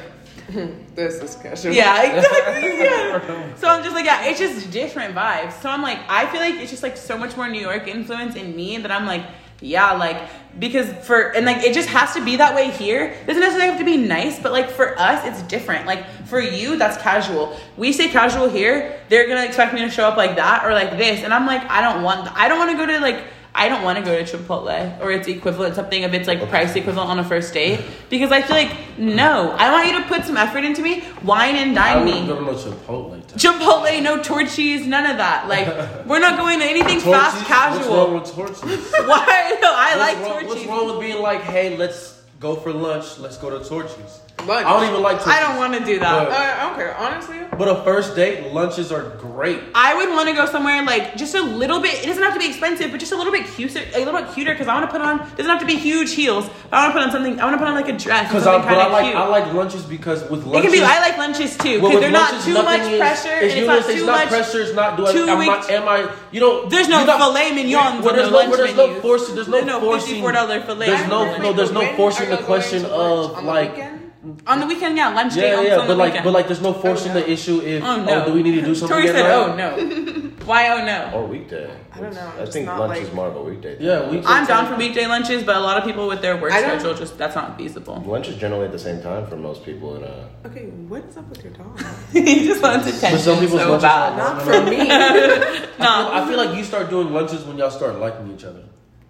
this 0.96 1.16
is 1.16 1.36
casual. 1.42 1.74
Yeah, 1.74 2.04
exactly. 2.18 2.78
Yeah. 2.78 3.52
So 3.56 3.68
I'm 3.68 3.82
just 3.84 3.96
like, 3.96 4.06
yeah, 4.06 4.26
it's 4.26 4.38
just 4.40 4.70
different 4.70 5.16
vibes. 5.16 5.54
So 5.62 5.70
I'm 5.70 5.82
like, 5.82 5.98
I 6.08 6.28
feel 6.28 6.40
like 6.42 6.56
it's 6.56 6.70
just 6.70 6.84
like 6.84 6.98
so 6.98 7.18
much 7.18 7.36
more 7.36 7.48
New 7.50 7.62
York 7.62 7.88
influence 7.88 8.36
in 8.36 8.56
me 8.56 8.78
that 8.78 8.92
I'm 8.92 9.06
like, 9.08 9.24
yeah, 9.62 9.94
like 9.94 10.30
because 10.60 10.92
for 11.06 11.36
and 11.36 11.46
like 11.46 11.64
it 11.64 11.74
just 11.74 11.90
has 11.90 12.14
to 12.14 12.24
be 12.24 12.36
that 12.38 12.56
way 12.56 12.72
here. 12.72 13.06
It 13.06 13.28
doesn't 13.28 13.42
necessarily 13.42 13.70
have 13.70 13.80
to 13.80 13.86
be 13.86 13.98
nice, 13.98 14.40
but 14.40 14.52
like 14.52 14.70
for 14.70 14.98
us, 15.00 15.26
it's 15.26 15.42
different. 15.44 15.86
Like 15.86 16.06
for 16.26 16.40
you, 16.40 16.78
that's 16.78 17.02
casual. 17.02 17.58
We 17.78 17.92
say 17.92 18.10
casual 18.10 18.50
here, 18.50 19.00
they're 19.10 19.28
gonna 19.28 19.46
expect 19.46 19.74
me 19.74 19.82
to 19.82 19.90
show 19.90 20.08
up 20.08 20.18
like 20.18 20.36
that 20.36 20.66
or 20.66 20.74
like 20.74 20.98
this, 20.98 21.22
and 21.22 21.34
I'm 21.34 21.46
like, 21.46 21.62
I 21.70 21.82
don't 21.82 22.04
want. 22.04 22.30
I 22.38 22.48
don't 22.48 22.60
want 22.60 22.72
to 22.72 22.78
go 22.78 22.86
to 22.86 23.00
like. 23.00 23.24
I 23.58 23.70
don't 23.70 23.84
want 23.84 23.98
to 23.98 24.04
go 24.04 24.22
to 24.22 24.38
Chipotle 24.38 25.02
or 25.02 25.12
its 25.12 25.28
equivalent, 25.30 25.76
something 25.76 26.04
of 26.04 26.14
its 26.14 26.28
like 26.28 26.48
price 26.50 26.76
equivalent 26.76 27.10
on 27.10 27.20
a 27.20 27.24
first 27.24 27.54
date 27.54 27.80
because 28.10 28.30
I 28.32 28.42
feel 28.42 28.58
like 28.58 28.76
no, 29.00 29.52
I 29.58 29.72
want 29.72 29.88
you 29.88 29.98
to 30.02 30.08
put 30.10 30.26
some 30.26 30.36
effort 30.36 30.66
into 30.66 30.82
me, 30.82 31.04
wine 31.24 31.56
and 31.56 31.78
I 31.80 31.94
dine 31.94 32.06
wouldn't 32.06 32.22
me. 32.24 32.28
go 32.28 32.36
to 32.40 32.46
no 32.46 32.54
Chipotle. 32.54 33.22
Chipotle, 33.34 34.04
no 34.04 34.22
Torchy's, 34.22 34.86
none 34.86 35.06
of 35.10 35.18
that. 35.18 35.48
Like 35.48 35.68
we're 36.06 36.20
not 36.20 36.38
going 36.38 36.60
to 36.60 36.66
anything 36.66 37.00
Torchy's? 37.00 37.14
fast 37.14 37.36
What's 37.38 37.48
casual. 37.48 37.96
wrong 37.96 38.14
with 38.22 38.32
Torchy's? 38.34 38.92
Why? 39.08 39.58
No, 39.62 39.72
I 39.74 39.96
like 39.98 40.18
what's, 40.18 40.30
wrong, 40.30 40.40
Torchy's. 40.42 40.50
what's 40.50 40.66
wrong 40.66 40.88
with 40.92 41.00
being 41.00 41.22
like, 41.22 41.42
hey, 41.42 41.78
let's 41.78 42.22
go 42.42 42.56
for 42.58 42.74
lunch. 42.74 43.18
Let's 43.20 43.38
go 43.38 43.50
to 43.58 43.64
Torchy's. 43.68 44.20
Lunch. 44.44 44.68
I 44.68 44.80
don't 44.80 44.90
even 44.90 45.02
like 45.02 45.18
Torchy's. 45.18 45.34
I 45.34 45.40
don't 45.40 45.58
want 45.58 45.74
to 45.74 45.84
do 45.84 45.98
that. 46.00 46.28
Uh, 46.28 46.32
I 46.32 46.64
don't 46.68 46.76
care. 46.76 46.96
Honestly, 46.98 47.40
But 47.58 47.68
a 47.68 47.84
first 47.84 48.16
date, 48.16 48.54
lunches 48.54 48.92
are 48.92 49.10
great. 49.18 49.60
I 49.74 49.96
would 49.96 50.10
want 50.10 50.30
to 50.30 50.36
go 50.36 50.46
somewhere 50.46 50.84
like 50.84 51.16
just 51.16 51.34
a 51.34 51.42
little 51.42 51.80
bit. 51.80 51.96
It 52.04 52.06
doesn't 52.06 52.22
have 52.22 52.34
to 52.34 52.40
be 52.40 52.48
expensive, 52.50 52.92
but 52.92 53.00
just 53.00 53.12
a 53.12 53.16
little 53.16 53.32
bit 53.32 53.48
cuter, 53.48 53.80
a 53.96 54.06
little 54.06 54.14
bit 54.22 54.32
cuter. 54.36 54.52
Because 54.52 54.68
I 54.68 54.76
want 54.80 54.86
to 54.86 54.92
put 54.92 55.02
on. 55.02 55.18
Doesn't 55.36 55.46
have 55.48 55.62
to 55.62 55.66
be 55.66 55.78
huge 55.78 56.14
heels. 56.14 56.48
I 56.72 56.84
want 56.84 56.90
to 56.94 57.00
put 57.00 57.06
on 57.08 57.12
something. 57.12 57.40
I 57.40 57.46
want 57.46 57.56
to 57.56 57.58
put 57.58 57.68
on 57.68 57.74
like 57.74 57.88
a 57.90 57.98
dress. 57.98 58.28
Because 58.28 58.46
I, 58.46 58.58
but 58.60 58.68
I 58.78 58.88
like 58.88 59.04
cute. 59.06 59.16
I 59.16 59.28
like 59.28 59.54
lunches 59.54 59.84
because 59.84 60.22
with 60.30 60.46
lunches 60.46 60.60
it 60.60 60.62
can 60.62 60.72
be. 60.72 60.84
I 60.86 61.00
like 61.00 61.18
lunches 61.18 61.58
too 61.58 61.82
because 61.82 62.00
they're 62.02 62.12
not 62.12 62.44
too 62.44 62.54
much 62.54 62.82
is- 62.82 63.00
pressure 63.00 63.30
and 63.30 63.46
It's, 63.46 63.56
it's 63.56 63.68
not 63.68 63.78
it's 63.80 63.88
too 63.88 64.06
not 64.06 64.20
much. 64.20 64.28
pressure. 64.30 64.62
It's 64.62 64.74
not 64.76 64.98
do 64.98 65.08
I. 65.08 65.12
too 65.12 65.26
Am 65.28 65.40
I, 65.40 65.66
am 65.72 65.88
I? 65.90 66.14
You 66.32 66.42
know, 66.42 66.70
There's 66.70 66.88
no 66.88 67.04
not- 67.04 67.18
filet 67.20 67.52
mignons 67.52 68.06
Well, 68.06 68.14
there's 68.14 68.28
the 68.28 68.32
no, 68.32 68.50
well, 68.50 68.58
there's 68.58 68.76
no 68.76 69.02
forcing. 69.02 69.36
There's 69.36 69.48
no 69.48 69.62
no 69.62 69.80
forcing. 69.80 70.22
$54 70.22 70.66
filet. 70.68 70.86
There's 70.86 71.08
no 71.10 71.38
no. 71.38 71.54
There's 71.54 71.72
no 71.72 71.96
forcing 71.96 72.30
the 72.30 72.38
question 72.38 72.84
going 72.84 72.94
to 72.94 72.98
lunch? 72.98 73.38
of 73.40 73.44
like. 73.44 73.95
Weekend? 74.26 74.48
on 74.48 74.60
the 74.60 74.68
weekend. 74.68 74.98
Yeah, 74.98 75.14
lunch 75.14 75.36
date. 75.36 75.50
Yeah, 75.50 75.58
on, 75.58 75.66
yeah, 75.66 75.74
on 75.74 75.80
but 75.80 75.88
the 75.88 75.96
like, 75.96 76.08
weekend. 76.08 76.24
but 76.26 76.34
like, 76.34 76.48
there's 76.48 76.62
no 76.62 76.74
forcing 76.74 77.12
oh, 77.12 77.16
no. 77.16 77.20
the 77.22 77.32
issue 77.32 77.62
if 77.62 77.84
oh, 77.84 77.88
oh, 77.88 78.04
no. 78.04 78.26
do 78.26 78.34
we 78.34 78.44
need 78.44 78.56
to 78.56 78.62
do 78.62 78.76
something? 78.76 78.98
Tori 78.98 79.08
said, 79.08 79.24
now? 79.24 79.54
"Oh 79.54 79.56
no." 79.56 80.32
Why? 80.46 80.70
Oh 80.70 80.86
no. 80.86 81.12
Or 81.14 81.26
weekday. 81.26 81.70
I 81.92 82.00
don't 82.00 82.14
know, 82.14 82.32
I 82.38 82.42
it's 82.42 82.54
think 82.54 82.68
not 82.68 82.80
lunch 82.80 82.90
like- 82.92 83.02
is 83.02 83.14
more 83.14 83.28
of 83.28 83.36
a 83.36 83.42
weekday. 83.42 83.78
thing. 83.78 83.86
Yeah, 83.86 84.10
weekday. 84.10 84.28
I'm 84.28 84.46
down 84.46 84.68
for 84.68 84.76
weekday 84.76 85.08
lunches, 85.08 85.44
but 85.44 85.56
a 85.56 85.60
lot 85.60 85.78
of 85.78 85.84
people 85.86 86.08
with 86.08 86.22
their 86.22 86.38
work 86.38 86.52
schedule 86.52 86.94
just 86.94 87.18
that's 87.18 87.36
not 87.36 87.58
feasible. 87.58 88.04
Lunch 88.06 88.28
is 88.28 88.36
generally 88.38 88.66
at 88.66 88.72
the 88.72 88.80
same 88.80 89.02
time 89.02 89.26
for 89.28 89.38
most 89.38 89.66
people 89.66 89.96
in 89.96 90.04
a. 90.04 90.30
Okay, 90.46 90.66
what 90.88 91.04
is 91.06 91.18
up 91.18 91.28
with 91.30 91.44
your 91.44 91.54
dog? 91.54 91.80
he 92.12 92.46
just 92.46 92.62
wants 92.62 92.88
attention 92.88 93.20
some 93.20 93.40
people's 93.40 93.62
so 93.62 93.72
lunches 93.72 93.82
bad. 93.82 94.14
are 94.14 94.18
Not 94.18 94.42
for 94.44 94.70
me. 94.70 94.78
No, 94.78 95.66
I 95.80 96.20
um, 96.20 96.28
feel 96.28 96.38
like 96.38 96.56
you 96.56 96.64
start 96.64 96.90
doing 96.90 97.12
lunches 97.12 97.44
when 97.44 97.58
y'all 97.58 97.72
start 97.72 97.96
liking 97.96 98.32
each 98.32 98.44
other 98.44 98.64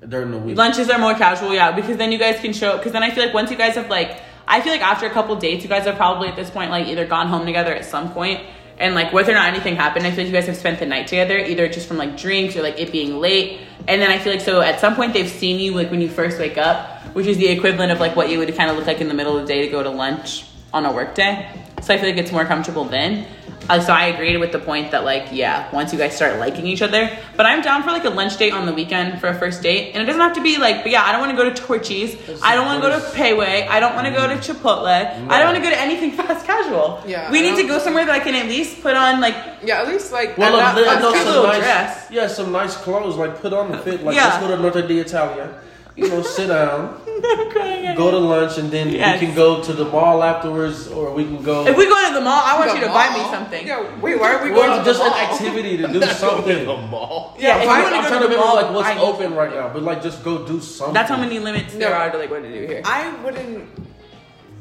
during 0.08 0.32
the 0.32 0.38
week. 0.38 0.58
lunches 0.58 0.90
are 0.90 1.00
more 1.00 1.16
casual, 1.16 1.54
yeah, 1.54 1.72
because 1.72 1.98
then 1.98 2.12
you 2.12 2.18
guys 2.18 2.40
can 2.40 2.54
show. 2.54 2.78
Because 2.78 2.94
then 2.94 3.04
I 3.04 3.12
feel 3.12 3.26
like 3.26 3.34
once 3.34 3.52
you 3.52 3.58
guys 3.58 3.76
have 3.76 3.90
like, 3.90 4.22
I 4.48 4.62
feel 4.62 4.72
like 4.72 4.82
after 4.82 5.06
a 5.06 5.10
couple 5.10 5.36
dates, 5.36 5.64
you 5.64 5.70
guys 5.70 5.86
have 5.86 5.96
probably 5.96 6.28
at 6.28 6.36
this 6.36 6.50
point 6.50 6.72
like 6.72 6.88
either 6.88 7.06
gone 7.06 7.28
home 7.28 7.46
together 7.46 7.74
at 7.74 7.86
some 7.86 8.12
point, 8.12 8.42
and 8.78 8.94
like 8.94 9.14
whether 9.14 9.32
or 9.32 9.36
not 9.36 9.48
anything 9.48 9.76
happened, 9.76 10.06
I 10.06 10.12
feel 10.12 10.26
like 10.26 10.28
you 10.28 10.34
guys 10.34 10.48
have 10.48 10.58
spent 10.58 10.80
the 10.80 10.86
night 10.86 11.08
together, 11.08 11.38
either 11.38 11.68
just 11.68 11.88
from 11.88 11.98
like 11.98 12.18
drinks 12.18 12.56
or 12.56 12.62
like 12.62 12.80
it 12.80 12.92
being 12.92 13.20
late, 13.20 13.62
and 13.88 14.02
then 14.02 14.12
I 14.12 14.18
feel 14.20 14.34
like 14.34 14.42
so 14.42 14.62
at 14.62 14.80
some 14.80 14.96
point 14.96 15.14
they've 15.14 15.30
seen 15.30 15.60
you 15.60 15.74
like 15.74 15.90
when 15.92 16.02
you 16.02 16.10
first 16.10 16.40
wake 16.40 16.58
up, 16.58 17.02
which 17.14 17.26
is 17.26 17.38
the 17.38 17.48
equivalent 17.48 17.92
of 17.92 18.00
like 18.00 18.16
what 18.16 18.30
you 18.30 18.38
would 18.40 18.54
kind 18.56 18.70
of 18.70 18.78
look 18.78 18.86
like 18.86 19.02
in 19.02 19.08
the 19.08 19.14
middle 19.14 19.38
of 19.38 19.48
the 19.48 19.48
day 19.48 19.62
to 19.66 19.72
go 19.72 19.82
to 19.82 19.90
lunch 19.90 20.46
on 20.74 20.86
a 20.86 20.92
work 20.92 21.16
day. 21.16 21.50
So 21.82 21.94
I 21.94 21.98
feel 21.98 22.10
like 22.10 22.18
it's 22.18 22.32
more 22.32 22.46
comfortable 22.46 22.84
then. 22.86 23.28
Uh, 23.68 23.80
so 23.80 23.92
I 23.94 24.06
agreed 24.08 24.38
with 24.38 24.52
the 24.52 24.60
point 24.60 24.92
that 24.92 25.04
like 25.04 25.30
yeah, 25.32 25.72
once 25.72 25.92
you 25.92 25.98
guys 25.98 26.16
start 26.16 26.38
liking 26.40 26.68
each 26.68 26.82
other, 26.82 27.10
but 27.36 27.46
I'm 27.46 27.62
down 27.62 27.82
for 27.84 27.90
like 27.90 28.04
a 28.06 28.10
lunch 28.10 28.38
date 28.38 28.54
on 28.54 28.66
the 28.66 28.74
weekend 28.74 29.20
for 29.20 29.28
a 29.28 29.34
first 29.34 29.64
date, 29.64 29.94
and 29.94 30.04
it 30.04 30.06
doesn't 30.06 30.22
have 30.22 30.34
to 30.34 30.42
be 30.44 30.58
like, 30.58 30.84
but 30.84 30.92
yeah, 30.92 31.04
I 31.04 31.12
don't 31.12 31.22
want 31.22 31.32
to 31.32 31.38
go 31.38 31.50
to 31.50 31.56
Torchy's, 31.56 32.16
I 32.44 32.54
don't 32.56 32.66
want 32.68 32.84
to 32.84 32.88
go 32.90 33.00
to 33.00 33.12
Pei 33.16 33.34
Wei, 33.34 33.68
I 33.68 33.80
don't 33.80 33.96
want 33.96 34.06
to 34.08 34.14
go 34.14 34.28
to 34.28 34.36
Chipotle, 34.36 34.86
I 34.88 35.40
don't 35.40 35.46
want 35.52 35.58
to 35.58 35.64
go 35.64 35.70
to 35.70 35.80
anything 35.80 36.12
fast 36.20 36.46
casual. 36.46 37.02
Yeah, 37.08 37.32
we 37.32 37.40
I 37.40 37.42
need 37.52 37.62
to 37.62 37.68
go 37.68 37.80
somewhere 37.80 38.06
that 38.06 38.14
I 38.14 38.20
can 38.20 38.36
at 38.36 38.46
least 38.48 38.82
put 38.84 38.96
on 38.96 39.20
like 39.20 39.36
Yeah, 39.64 39.82
at 39.82 39.88
least 39.88 40.12
like. 40.12 40.38
Well, 40.38 40.48
I'm 40.48 40.54
look, 40.54 40.62
not- 40.62 40.76
there- 40.76 40.88
I'm 40.90 41.02
no, 41.02 41.12
cute 41.12 41.24
some 41.24 41.34
little 41.34 41.48
nice, 41.48 41.62
dress. 41.62 42.08
yeah, 42.12 42.28
some 42.28 42.52
nice 42.52 42.76
clothes. 42.78 43.16
Like 43.16 43.42
put 43.42 43.52
on 43.54 43.72
the 43.72 43.78
fit. 43.80 44.04
Like 44.04 44.16
Yeah. 44.16 44.28
let's 44.28 44.40
go 44.46 44.56
to 44.56 44.62
North 44.62 44.76
Italia. 44.76 45.50
You 45.96 46.10
know, 46.10 46.22
sit 46.24 46.48
down, 46.48 47.00
go 47.96 48.12
to 48.12 48.18
lunch, 48.18 48.58
and 48.58 48.70
then 48.70 48.90
Yes. 48.90 49.22
we 49.22 49.28
can 49.28 49.36
go 49.36 49.64
to 49.64 49.72
the 49.72 49.86
mall 49.86 50.22
afterwards, 50.22 50.90
or 50.90 51.14
we 51.14 51.24
can 51.24 51.42
go. 51.42 51.66
if 51.66 51.78
we 51.78 51.86
go 51.88 51.96
to 52.10 52.14
the 52.14 52.20
mall, 52.20 52.42
I 52.44 52.60
want 52.60 52.72
The 52.72 52.76
you 52.76 52.82
to 52.84 52.92
buy 52.92 53.08
me 53.16 53.24
something. 53.32 53.66
Yeah, 53.66 53.80
wait, 54.02 54.20
why 54.20 54.34
are 54.36 54.44
we 54.44 54.50
going 54.50 54.78
to 54.78 54.84
just 54.84 55.00
the 55.00 55.06
an 55.06 55.14
activity 55.14 55.78
to 55.78 55.88
do 55.96 56.02
something. 56.02 56.66
the 56.66 56.76
mall. 56.92 57.38
Yeah, 57.40 57.60
if 57.62 57.68
why- 57.68 57.78
you 57.78 57.84
want 57.84 57.96
I'm 57.96 58.04
to 58.04 58.10
trying 58.10 58.22
go 58.22 58.28
to 58.28 58.34
to 58.34 58.36
the 58.36 58.36
remember 58.36 58.46
mall, 58.46 58.56
like 58.56 58.72
what's 58.76 58.90
I- 58.90 59.00
open 59.00 59.34
right 59.36 59.54
now, 59.56 59.70
but 59.72 59.84
like 59.84 60.04
just 60.04 60.22
go 60.22 60.46
do 60.46 60.60
something. 60.60 60.94
That's 60.94 61.10
how 61.10 61.16
many 61.18 61.40
limits 61.40 61.74
there 61.76 61.90
No. 61.92 61.96
are 61.96 62.12
to 62.12 62.18
like 62.18 62.30
what 62.30 62.44
to 62.44 62.50
do 62.52 62.68
here. 62.68 62.82
I 62.84 63.16
wouldn't. 63.24 63.70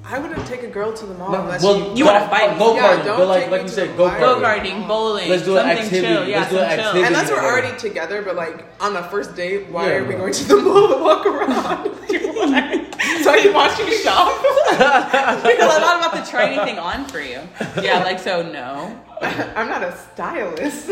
I 0.07 0.19
wouldn't 0.19 0.47
take 0.47 0.63
a 0.63 0.67
girl 0.69 0.93
to 0.93 1.07
the 1.07 1.15
mall 1.15 1.33
No, 1.33 1.41
unless 1.43 1.63
well, 1.63 1.79
you. 1.79 1.97
You 1.97 2.05
wanna 2.05 2.29
fight. 2.29 2.59
Go 2.59 2.75
Yeah, 2.77 2.97
karting, 2.99 3.05
don't 3.07 3.19
but 3.19 3.29
like 3.29 3.51
like 3.51 3.63
you 3.63 3.69
to 3.69 3.75
said, 3.75 3.97
go. 3.97 4.09
Go 4.11 4.37
karting. 4.41 4.63
karting, 4.63 4.87
bowling, 4.89 5.29
Let's 5.31 5.45
do 5.45 5.57
an 5.57 5.63
something 5.65 5.79
activity. 5.85 6.07
chill. 6.15 6.29
Yeah, 6.29 6.39
Let's 6.41 6.51
do 6.51 6.57
some 6.57 6.65
an 6.65 6.71
chill. 6.79 6.87
activity. 6.89 7.07
Unless 7.09 7.31
we're 7.31 7.45
already 7.45 7.79
together, 7.79 8.23
but 8.23 8.37
like 8.37 8.65
on 8.83 8.93
the 8.93 9.03
first 9.05 9.35
date, 9.35 9.69
why 9.71 9.87
Yeah, 9.89 9.95
are 9.97 10.05
we 10.05 10.13
no. 10.13 10.19
going 10.21 10.33
to 10.35 10.45
the 10.45 10.57
mall 10.57 10.89
to 10.89 10.97
walk 11.03 11.25
around? 11.27 11.85
so 13.25 13.31
I 13.33 13.39
can 13.43 13.55
watch 13.55 13.79
you 13.79 13.91
shop. 13.99 14.43
because 14.71 15.75
I'm 15.75 15.81
not 15.81 16.07
about 16.13 16.25
to 16.25 16.31
try 16.31 16.51
anything 16.51 16.79
on 16.79 17.07
for 17.07 17.21
you. 17.21 17.41
Yeah, 17.81 18.05
like 18.05 18.19
so 18.19 18.43
no. 18.43 19.01
I'm 19.23 19.69
not 19.69 19.83
a 19.83 19.97
stylist. 20.13 20.89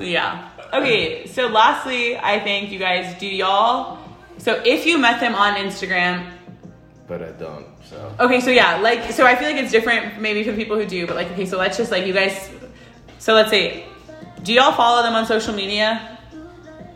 Yeah. 0.00 0.48
Okay, 0.72 1.26
so 1.26 1.46
lastly, 1.46 2.18
I 2.18 2.40
think 2.40 2.70
you 2.70 2.78
guys 2.78 3.18
do 3.18 3.26
y'all. 3.26 3.98
So 4.36 4.60
if 4.66 4.84
you 4.86 4.98
met 4.98 5.18
them 5.20 5.34
on 5.34 5.54
Instagram, 5.56 6.30
But 7.08 7.22
I 7.22 7.30
don't. 7.32 7.66
So. 7.88 8.14
okay, 8.20 8.40
so 8.40 8.50
yeah, 8.50 8.76
like 8.78 9.10
so 9.12 9.24
I 9.24 9.34
feel 9.34 9.48
like 9.50 9.56
it's 9.56 9.72
different 9.72 10.20
maybe 10.20 10.44
for 10.44 10.52
people 10.54 10.76
who 10.76 10.84
do, 10.84 11.06
but 11.06 11.16
like 11.16 11.30
okay, 11.32 11.46
so 11.46 11.56
let's 11.56 11.76
just 11.78 11.90
like 11.90 12.06
you 12.06 12.12
guys. 12.12 12.50
So 13.18 13.32
let's 13.34 13.48
say, 13.50 13.86
do 14.42 14.52
y'all 14.52 14.72
follow 14.72 15.02
them 15.02 15.14
on 15.14 15.24
social 15.26 15.54
media 15.54 16.18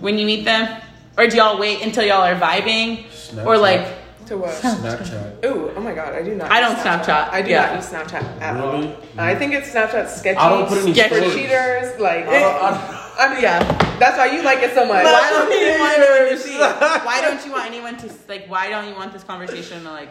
when 0.00 0.18
you 0.18 0.26
meet 0.26 0.44
them, 0.44 0.80
or 1.16 1.26
do 1.26 1.36
y'all 1.38 1.58
wait 1.58 1.82
until 1.82 2.04
y'all 2.04 2.22
are 2.22 2.38
vibing, 2.38 3.06
or 3.46 3.56
like 3.56 3.88
to 4.26 4.36
what? 4.36 4.50
Snapchat. 4.50 5.44
Ooh, 5.46 5.70
oh 5.74 5.80
my 5.80 5.94
god, 5.94 6.14
I 6.14 6.22
do 6.22 6.34
not. 6.34 6.50
I 6.52 6.60
don't 6.60 6.76
Snapchat, 6.76 7.30
I 7.32 7.40
do 7.40 7.50
yeah. 7.50 7.66
not 7.66 7.76
use 7.76 7.86
Snapchat 7.86 8.40
at 8.42 8.54
Really? 8.54 8.88
all. 8.88 8.96
I 9.16 9.34
think 9.34 9.54
it's 9.54 9.70
Snapchat 9.70 10.08
sketchy. 10.10 10.36
I 10.38 10.48
don't 10.50 10.68
put 10.68 10.78
any 10.78 10.92
for 10.92 11.08
stories. 11.08 11.34
cheaters. 11.34 11.98
Like, 12.00 12.26
I 12.28 12.38
don't- 12.38 12.62
I 12.62 12.98
I 13.18 13.32
mean, 13.32 13.42
yeah, 13.42 13.58
that's 13.98 14.16
why 14.16 14.26
you 14.26 14.42
like 14.42 14.58
it 14.62 14.74
so 14.74 14.84
much. 14.86 15.04
why 15.04 15.28
don't 15.30 15.50
you 15.60 15.78
want 15.80 15.98
anyone 15.98 16.30
to 16.30 16.38
see? 16.38 16.58
Why 16.58 17.20
don't 17.22 17.44
you 17.46 17.52
want 17.52 17.66
anyone 17.66 17.96
to 17.98 18.10
like? 18.28 18.46
Why 18.48 18.68
don't 18.70 18.88
you 18.88 18.94
want 18.94 19.12
this 19.12 19.24
conversation 19.24 19.82
to 19.84 19.90
like 19.90 20.10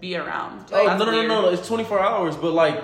be 0.00 0.16
around? 0.16 0.66
Oh, 0.72 0.86
no, 0.86 1.04
no, 1.04 1.10
no, 1.10 1.22
no, 1.26 1.40
no. 1.42 1.48
It's 1.50 1.66
24 1.66 2.00
hours, 2.00 2.36
but 2.36 2.52
like, 2.52 2.82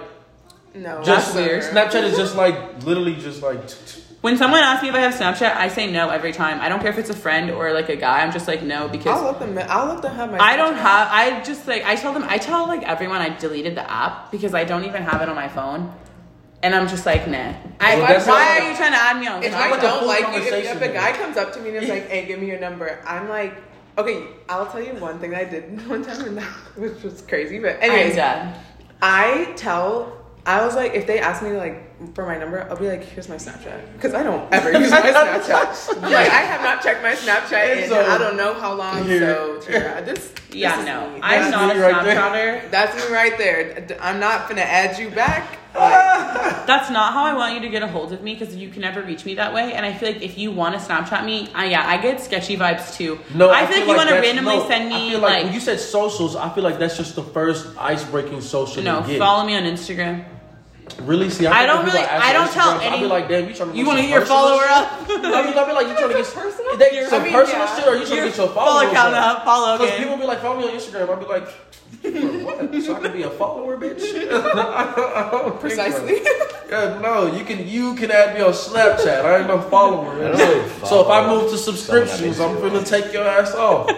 No, 0.75 1.03
just 1.03 1.35
That's 1.35 1.37
weird. 1.37 1.63
Snapchat 1.63 2.03
is 2.05 2.17
just 2.17 2.37
like 2.37 2.83
literally 2.85 3.15
just 3.17 3.43
like. 3.43 3.67
t- 3.69 3.75
t- 3.87 4.01
When 4.21 4.37
someone 4.37 4.61
asks 4.61 4.83
me 4.83 4.89
if 4.89 4.95
I 4.95 5.01
have 5.01 5.15
Snapchat, 5.15 5.55
I 5.57 5.69
say 5.69 5.91
no 5.91 6.09
every 6.11 6.33
time. 6.33 6.61
I 6.61 6.69
don't 6.69 6.81
care 6.81 6.91
if 6.91 6.99
it's 6.99 7.11
a 7.11 7.15
friend 7.17 7.51
or 7.51 7.73
like 7.73 7.89
a 7.89 7.97
guy. 7.97 8.23
I'm 8.23 8.33
just 8.33 8.49
like 8.49 8.63
no 8.63 8.83
I'll 8.83 8.89
because 8.89 9.23
let 9.23 9.39
them. 9.39 9.59
I'll 9.71 9.87
let 9.93 10.03
them 10.03 10.15
have 10.15 10.31
my. 10.33 10.39
I 10.39 10.57
don't 10.57 10.75
Snapchat. 10.75 10.79
have. 10.79 11.09
I 11.11 11.43
just 11.45 11.67
like 11.69 11.85
I 11.85 11.95
tell 11.97 12.13
them. 12.13 12.25
I 12.29 12.39
tell 12.39 12.67
like 12.67 12.83
everyone 12.83 13.21
I 13.21 13.29
deleted 13.39 13.75
the 13.77 13.89
app 13.91 14.31
because 14.33 14.53
I 14.55 14.65
don't 14.65 14.85
even 14.85 15.03
have 15.03 15.21
it 15.23 15.29
on 15.29 15.37
my 15.37 15.49
phone, 15.49 15.93
and 16.65 16.75
I'm 16.75 16.89
just 16.89 17.05
like 17.07 17.29
nah. 17.29 17.53
I, 17.81 17.97
Well, 17.97 18.07
that's 18.09 18.27
why 18.27 18.33
not- 18.45 18.61
are 18.63 18.71
you 18.71 18.77
trying 18.77 18.93
to 18.93 18.99
add 18.99 19.21
me 19.21 19.27
on? 19.29 19.43
If 19.43 19.55
I'm 19.55 19.73
I 19.75 19.77
don't 19.81 20.07
like 20.07 20.21
you, 20.35 20.57
if, 20.57 20.77
if 20.77 20.81
a 20.83 20.89
guy 20.89 21.13
comes 21.13 21.37
up 21.37 21.53
to 21.55 21.61
me 21.61 21.69
and 21.77 21.85
is 21.85 21.91
like, 21.91 22.09
"Hey, 22.09 22.25
give 22.27 22.41
me 22.41 22.47
your 22.47 22.59
number," 22.59 22.99
I'm 23.07 23.29
like, 23.29 23.55
"Okay, 23.99 24.25
I'll 24.49 24.67
tell 24.67 24.83
you 24.83 24.95
one 24.95 25.19
thing 25.21 25.31
that 25.33 25.41
I 25.47 25.51
did 25.51 25.87
one 25.95 26.03
time, 26.03 26.21
and 26.25 26.39
that, 26.39 26.49
which 26.77 27.03
was 27.09 27.21
crazy." 27.23 27.59
But 27.59 27.77
I'm 27.83 27.91
anyways. 27.91 28.19
I 29.03 29.53
tell. 29.57 30.21
I 30.47 30.65
was 30.67 30.75
like, 30.77 30.93
if 30.95 31.07
they 31.07 31.21
ask 31.21 31.43
me 31.43 31.53
like 31.53 32.15
for 32.15 32.27
my 32.27 32.37
number, 32.37 32.63
I'll 32.69 32.77
be 32.77 32.89
like, 32.89 33.03
"Here's 33.03 33.29
my 33.29 33.37
Snapchat," 33.37 33.93
because 33.95 34.13
I 34.15 34.23
don't 34.23 34.45
ever 34.53 34.73
use 34.79 34.91
my 34.91 35.01
Snapchat. 35.19 36.03
Like, 36.03 36.13
I 36.41 36.43
have 36.53 36.63
not 36.63 36.83
checked 36.83 37.03
my 37.03 37.13
Snapchat 37.15 37.83
in 37.85 37.89
So, 37.89 38.05
I 38.05 38.19
don't 38.19 38.37
know 38.37 38.53
how 38.55 38.75
long. 38.75 39.05
here. 39.05 39.21
So, 39.21 39.61
Tara, 39.61 40.03
this, 40.05 40.33
Yeah, 40.53 40.77
this 40.77 40.87
no, 40.87 41.11
me. 41.11 41.21
I'm 41.23 41.51
That's 41.51 41.51
not 41.51 41.77
a 41.77 41.81
right. 41.81 41.95
Snapchatter. 42.05 42.71
That's 42.71 42.95
me 43.09 43.15
right 43.15 43.37
there. 43.39 43.81
D- 43.81 43.95
I'm 44.01 44.21
not 44.21 44.49
gonna 44.49 44.61
add 44.63 44.99
you 44.99 45.09
back. 45.11 45.59
That's 45.75 46.91
not 46.91 47.13
how 47.13 47.25
I 47.25 47.35
want 47.35 47.55
you 47.55 47.61
to 47.61 47.69
get 47.69 47.83
a 47.83 47.87
hold 47.87 48.13
of 48.13 48.23
me 48.23 48.35
because 48.35 48.57
you 48.57 48.69
can 48.69 48.81
never 48.81 49.03
reach 49.03 49.25
me 49.25 49.35
that 49.35 49.53
way. 49.53 49.73
And 49.73 49.85
I 49.85 49.93
feel 49.93 50.13
like 50.13 50.23
if 50.23 50.39
you 50.39 50.51
want 50.51 50.79
to 50.79 50.81
Snapchat 50.81 51.25
me, 51.25 51.49
I, 51.55 51.67
yeah, 51.67 51.87
I 51.87 51.99
get 51.99 52.21
sketchy 52.21 52.57
vibes 52.57 52.95
too. 52.97 53.19
No, 53.35 53.51
I, 53.51 53.67
feel 53.67 53.81
like 53.81 53.89
you 53.89 53.97
want 53.97 54.09
to 54.09 54.15
randomly 54.15 54.57
no, 54.57 54.69
send 54.69 54.93
I 54.93 54.99
me 54.99 55.11
feel 55.11 55.21
like, 55.21 55.33
like, 55.33 55.45
when 55.45 55.55
you 55.55 55.61
said 55.61 55.81
socials, 55.81 56.37
I 56.37 56.49
feel 56.55 56.65
like 56.65 56.79
that's 56.79 56.97
just 56.97 57.17
the 57.17 57.23
first 57.23 57.67
ice 57.79 58.05
breaking 58.05 58.41
social 58.41 58.83
no, 58.83 59.03
follow 59.19 59.47
me 59.47 59.57
on 59.57 59.65
Instagram. 59.65 60.25
Really? 61.01 61.31
See, 61.31 61.47
I 61.47 61.53
think 61.61 61.67
don't 61.67 61.85
really- 61.87 61.99
like, 61.99 62.11
I 62.11 62.33
don't 62.33 62.51
tell 62.53 62.79
Instagram, 62.79 62.93
I'll 62.93 63.01
be 63.01 63.07
like, 63.07 63.29
damn, 63.29 63.49
you 63.49 63.55
trying 63.55 63.71
to 63.73 63.77
You 63.77 63.85
get 63.85 63.89
wanna 63.89 64.01
some 64.03 64.09
get 64.11 64.17
your 64.19 64.27
follower 64.27 64.63
shit? 64.63 64.71
up? 64.71 64.93
I 65.11 65.43
mean, 65.45 65.59
I'll 65.59 65.67
be 65.67 65.73
like, 65.73 65.89
you 65.89 65.95
trying 65.95 66.09
to 66.11 66.15
get 66.15 66.27
some 66.27 66.43
Personal? 66.43 66.77
They, 66.77 67.05
some 67.07 67.21
I 67.21 67.25
mean, 67.25 67.33
personal 67.33 67.61
yeah. 67.67 67.77
shit, 67.77 67.89
or 67.89 67.97
you 67.97 68.07
trying 68.07 68.21
to 68.21 68.29
get 68.29 68.37
your 68.37 68.49
followers 68.49 68.83
Follow 68.83 68.93
count 68.95 69.15
up, 69.15 69.45
follow 69.45 69.79
Because 69.79 69.95
again. 69.95 70.03
people 70.05 70.17
be 70.19 70.25
like, 70.27 70.41
follow 70.41 70.59
me 70.61 70.65
on 70.69 70.75
Instagram. 70.77 71.09
I'll 71.11 71.17
be 71.17 71.27
like, 71.27 71.49
what? 72.45 72.83
So 72.83 72.97
I 72.97 73.01
can 73.01 73.13
be 73.13 73.23
a 73.23 73.31
follower, 73.31 73.77
bitch? 73.79 74.03
I 74.31 75.29
don't 75.31 75.45
think 75.51 75.61
Precisely. 75.61 76.21
Yeah, 76.71 76.99
no, 77.01 77.27
you 77.33 77.45
can 77.45 77.69
you 77.69 77.95
can 77.95 78.11
add 78.11 78.35
me 78.35 78.41
on 78.41 78.53
Snapchat. 78.53 79.25
I 79.25 79.39
ain't 79.39 79.47
no 79.49 79.61
follower. 79.61 80.15
Man. 80.17 80.37
don't 80.37 80.87
So 80.87 81.03
if 81.03 81.09
I 81.09 81.29
move 81.29 81.51
to 81.53 81.59
subscriptions, 81.59 82.41
I'm 82.41 82.55
someone 82.55 82.73
gonna 82.73 82.85
take 82.85 83.13
your 83.13 83.23
ass 83.29 83.55
off. 83.55 83.89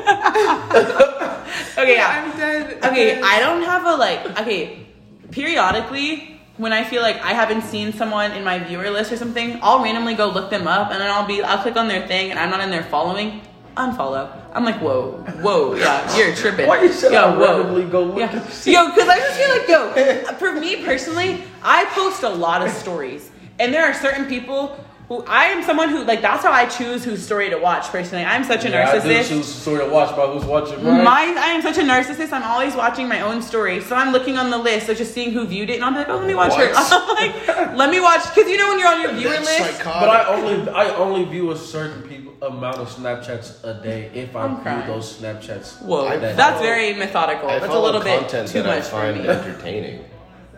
Okay, 1.79 1.95
yeah. 1.95 2.25
I'm 2.31 2.37
dead. 2.37 2.85
Okay, 2.85 3.21
I 3.23 3.39
don't 3.41 3.63
have 3.63 3.85
a 3.87 3.95
like. 3.97 4.41
Okay, 4.41 4.85
periodically 5.31 6.36
when 6.57 6.73
I 6.73 6.85
feel 6.85 7.03
like 7.03 7.21
I 7.23 7.33
haven't 7.33 7.63
seen 7.63 7.93
someone 7.93 8.33
in 8.33 8.43
my 8.45 8.59
viewer 8.59 8.91
list 8.91 9.13
or 9.13 9.17
something, 9.17 9.59
I'll 9.63 9.83
randomly 9.83 10.15
go 10.15 10.29
look 10.29 10.51
them 10.51 10.67
up, 10.67 10.91
and 10.91 11.01
then 11.01 11.11
I'll 11.11 11.27
be 11.27 11.43
I'll 11.43 11.59
click 11.63 11.77
on 11.77 11.89
their 11.89 12.07
thing, 12.07 12.31
and 12.31 12.39
I'm 12.39 12.51
not 12.51 12.61
in 12.61 12.71
their 12.71 12.85
following. 12.85 13.43
Unfollow. 13.77 14.33
I'm 14.55 14.65
like, 14.65 14.81
whoa, 14.81 15.13
whoa, 15.43 15.75
yeah, 15.75 16.17
you're 16.17 16.35
tripping. 16.35 16.67
Why 16.67 16.79
are 16.79 16.85
you 16.87 16.93
said 16.95 17.13
Yo, 17.13 17.21
I 17.21 17.37
whoa. 17.37 17.59
randomly 17.59 17.85
go 17.85 18.05
look 18.05 18.17
Yeah. 18.19 18.33
Yo, 18.33 18.89
because 18.89 19.07
I 19.07 19.19
just 19.19 19.39
feel 19.39 19.51
like, 19.51 19.69
yo, 19.69 20.33
for 20.39 20.53
me 20.59 20.83
personally, 20.83 21.43
I 21.63 21.85
post 21.87 22.23
a 22.23 22.29
lot 22.31 22.67
of 22.67 22.73
stories. 22.73 23.31
And 23.59 23.73
there 23.75 23.85
are 23.85 23.93
certain 23.93 24.25
people 24.25 24.83
who 25.09 25.23
I 25.27 25.45
am 25.47 25.63
someone 25.63 25.89
who, 25.91 26.03
like, 26.05 26.21
that's 26.21 26.43
how 26.43 26.51
I 26.53 26.67
choose 26.67 27.05
whose 27.05 27.25
story 27.25 27.49
to 27.51 27.57
watch 27.59 27.85
personally. 27.89 28.25
I'm 28.25 28.43
such 28.43 28.65
a 28.65 28.71
Yeah, 28.71 28.91
I 28.91 28.99
do 28.99 29.09
narcissist. 29.09 29.29
choose 29.29 29.47
story 29.55 29.85
to 29.85 29.89
watch 29.91 30.13
about 30.13 30.35
who's 30.35 30.45
watching. 30.45 30.83
Right? 30.85 31.05
My, 31.05 31.21
I 31.39 31.49
am 31.55 31.63
such 31.63 31.79
a 31.79 31.83
narcissist. 31.83 32.33
I'm 32.33 32.43
always 32.43 32.75
watching 32.75 33.07
my 33.09 33.21
own 33.21 33.41
story, 33.41 33.81
so 33.83 33.95
I'm 33.95 34.11
looking 34.13 34.37
on 34.37 34.51
the 34.51 34.59
list, 34.59 34.89
like 34.89 34.97
just 34.99 35.15
seeing 35.15 35.31
who 35.31 35.47
viewed 35.47 35.71
it, 35.71 35.77
and 35.77 35.85
I'm 35.85 35.95
like, 35.95 36.09
oh, 36.09 36.17
let 36.17 36.27
me 36.27 36.35
watch 36.35 36.55
her. 36.55 36.73
I'm 36.75 37.15
like, 37.15 37.77
let 37.77 37.89
me 37.91 38.01
watch, 38.01 38.23
because 38.35 38.51
you 38.51 38.57
know 38.57 38.69
when 38.69 38.79
you're 38.81 38.89
on 38.89 39.01
your 39.03 39.13
viewer 39.15 39.31
That's 39.31 39.47
list, 39.47 39.77
psychotic. 39.79 40.01
But 40.01 40.09
I 40.11 40.25
only 40.35 40.71
I 40.71 40.95
only 40.97 41.25
view 41.25 41.53
a 41.53 41.57
certain 41.57 42.03
people 42.09 42.33
amount 42.43 42.79
of 42.79 42.89
Snapchats 42.89 43.63
a 43.65 43.81
day 43.83 44.11
if 44.13 44.35
I 44.35 44.43
I'm 44.43 44.55
view 44.57 44.63
crying. 44.65 44.87
those 44.89 45.19
Snapchats. 45.19 45.81
whoa, 45.83 46.19
that's 46.19 46.41
follow- 46.41 46.63
very 46.63 46.95
methodical. 46.95 47.49
I 47.49 47.61
that's 47.61 47.73
a 47.73 47.79
little 47.79 48.01
bit 48.03 48.29
too 48.29 48.63
that 48.63 48.67
I 48.67 48.77
much 48.77 48.85
for 48.85 48.91
find 48.91 49.23
me. 49.23 49.29
entertaining. 49.29 50.05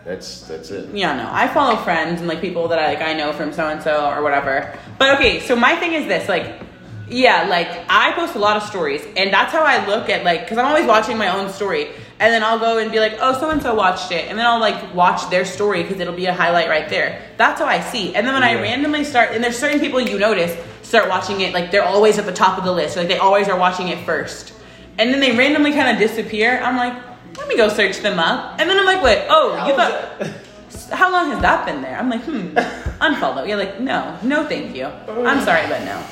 That's 0.09 0.41
that's 0.41 0.71
it. 0.71 0.89
Yeah, 0.91 1.15
no. 1.15 1.29
I 1.31 1.47
follow 1.47 1.75
friends 1.75 2.19
and 2.19 2.27
like 2.27 2.41
people 2.41 2.67
that 2.69 2.79
I 2.79 2.87
like 2.87 3.01
I 3.01 3.13
know 3.13 3.31
from 3.31 3.53
so 3.53 3.67
and 3.69 3.79
so 3.79 4.09
or 4.09 4.23
whatever. 4.23 4.75
But 4.97 5.15
okay, 5.19 5.39
so 5.39 5.55
my 5.55 5.75
thing 5.75 5.93
is 5.93 6.07
this, 6.07 6.27
like 6.27 6.59
yeah, 7.07 7.43
like 7.43 7.67
I 7.87 8.13
post 8.13 8.33
a 8.33 8.39
lot 8.39 8.57
of 8.57 8.63
stories 8.63 9.05
and 9.15 9.31
that's 9.31 9.51
how 9.51 9.63
I 9.63 9.85
look 9.85 10.09
at 10.09 10.23
like 10.23 10.47
cuz 10.47 10.57
I'm 10.57 10.65
always 10.65 10.87
watching 10.87 11.15
my 11.15 11.27
own 11.27 11.47
story 11.51 11.89
and 12.19 12.33
then 12.33 12.43
I'll 12.43 12.57
go 12.57 12.79
and 12.79 12.91
be 12.91 12.99
like, 12.99 13.19
"Oh, 13.21 13.39
so 13.39 13.51
and 13.51 13.61
so 13.61 13.75
watched 13.75 14.11
it." 14.11 14.25
And 14.29 14.37
then 14.37 14.47
I'll 14.47 14.59
like 14.59 14.95
watch 14.95 15.29
their 15.29 15.45
story 15.45 15.83
cuz 15.83 15.99
it'll 15.99 16.15
be 16.15 16.25
a 16.25 16.33
highlight 16.33 16.69
right 16.69 16.89
there. 16.89 17.21
That's 17.37 17.61
how 17.61 17.67
I 17.67 17.79
see. 17.79 18.15
And 18.15 18.25
then 18.25 18.33
when 18.33 18.43
I 18.43 18.55
randomly 18.55 19.03
start 19.03 19.33
and 19.33 19.43
there's 19.43 19.59
certain 19.59 19.79
people 19.79 20.01
you 20.01 20.17
notice 20.17 20.57
start 20.81 21.07
watching 21.07 21.41
it 21.41 21.53
like 21.53 21.69
they're 21.69 21.85
always 21.85 22.17
at 22.17 22.25
the 22.25 22.37
top 22.43 22.57
of 22.57 22.63
the 22.63 22.71
list. 22.71 22.97
Like 22.97 23.09
they 23.09 23.19
always 23.19 23.47
are 23.47 23.59
watching 23.59 23.89
it 23.89 24.03
first. 24.07 24.53
And 24.97 25.13
then 25.13 25.19
they 25.19 25.37
randomly 25.37 25.71
kind 25.71 25.87
of 25.93 25.99
disappear. 25.99 26.59
I'm 26.63 26.77
like, 26.77 26.95
"Let 27.37 27.47
me 27.47 27.57
go 27.57 27.69
search 27.69 27.99
them 27.99 28.19
up." 28.19 28.59
And 28.59 28.69
then 28.69 28.77
I'm 28.77 28.85
like, 28.85 29.03
"Wait, 29.03 29.25
oh, 29.29 29.67
you 29.67 29.75
thought 29.75 30.45
how 30.91 31.11
long 31.11 31.31
has 31.31 31.41
that 31.41 31.65
been 31.65 31.81
there? 31.81 31.97
I'm 31.97 32.09
like, 32.09 32.23
hmm, 32.23 32.47
unfollow. 32.99 33.47
You're 33.47 33.57
like, 33.57 33.79
no, 33.79 34.17
no, 34.23 34.47
thank 34.47 34.75
you. 34.75 34.85
I'm 34.85 35.43
sorry, 35.43 35.67
but 35.67 35.83
no. 35.83 36.03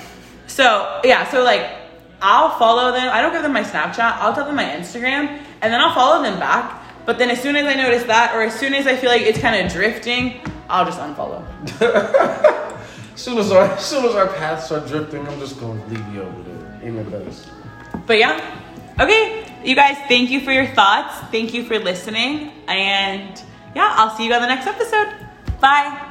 So 0.48 1.02
yeah, 1.04 1.30
so 1.30 1.44
like, 1.44 1.70
I'll 2.22 2.58
follow 2.58 2.92
them. 2.92 3.10
I 3.12 3.22
don't 3.22 3.34
give 3.34 3.44
them 3.44 3.54
my 3.54 3.64
Snapchat. 3.64 4.18
I'll 4.20 4.34
tell 4.34 4.46
them 4.46 4.56
my 4.56 4.64
Instagram, 4.64 5.42
and 5.62 5.74
then 5.74 5.80
I'll 5.80 5.94
follow 5.94 6.24
them 6.24 6.40
back. 6.40 6.84
But 7.06 7.18
then 7.20 7.30
as 7.30 7.42
soon 7.42 7.56
as 7.56 7.66
I 7.66 7.76
notice 7.76 8.04
that, 8.04 8.36
or 8.36 8.42
as 8.42 8.58
soon 8.60 8.74
as 8.74 8.88
I 8.88 8.96
feel 8.96 9.10
like 9.10 9.22
it's 9.22 9.40
kind 9.40 9.66
of 9.66 9.72
drifting, 9.72 10.42
I'll 10.70 10.86
just 10.86 11.00
unfollow. 11.00 11.46
As 13.14 13.22
soon 13.22 13.38
as 13.38 13.52
our 13.52 13.66
as 13.66 13.86
soon 13.86 14.06
as 14.06 14.16
our 14.16 14.28
paths 14.28 14.72
are 14.72 14.86
drifting, 14.88 15.28
I'm 15.28 15.40
just 15.40 15.60
gonna 15.60 15.86
leave 15.88 16.14
you 16.14 16.22
over 16.24 16.44
there. 16.44 16.92
No 16.92 17.04
best. 17.04 17.50
But 18.06 18.18
yeah, 18.18 18.40
okay, 19.00 19.47
you 19.64 19.76
guys, 19.76 19.98
thank 20.08 20.30
you 20.30 20.42
for 20.42 20.52
your 20.52 20.68
thoughts. 20.68 21.16
Thank 21.32 21.54
you 21.54 21.64
for 21.64 21.80
listening, 21.80 22.52
and 22.68 23.42
yeah, 23.76 23.94
I'll 23.96 24.16
see 24.16 24.26
you 24.26 24.34
on 24.34 24.42
the 24.42 24.48
next 24.48 24.68
episode. 24.68 25.14
Bye. 25.60 26.07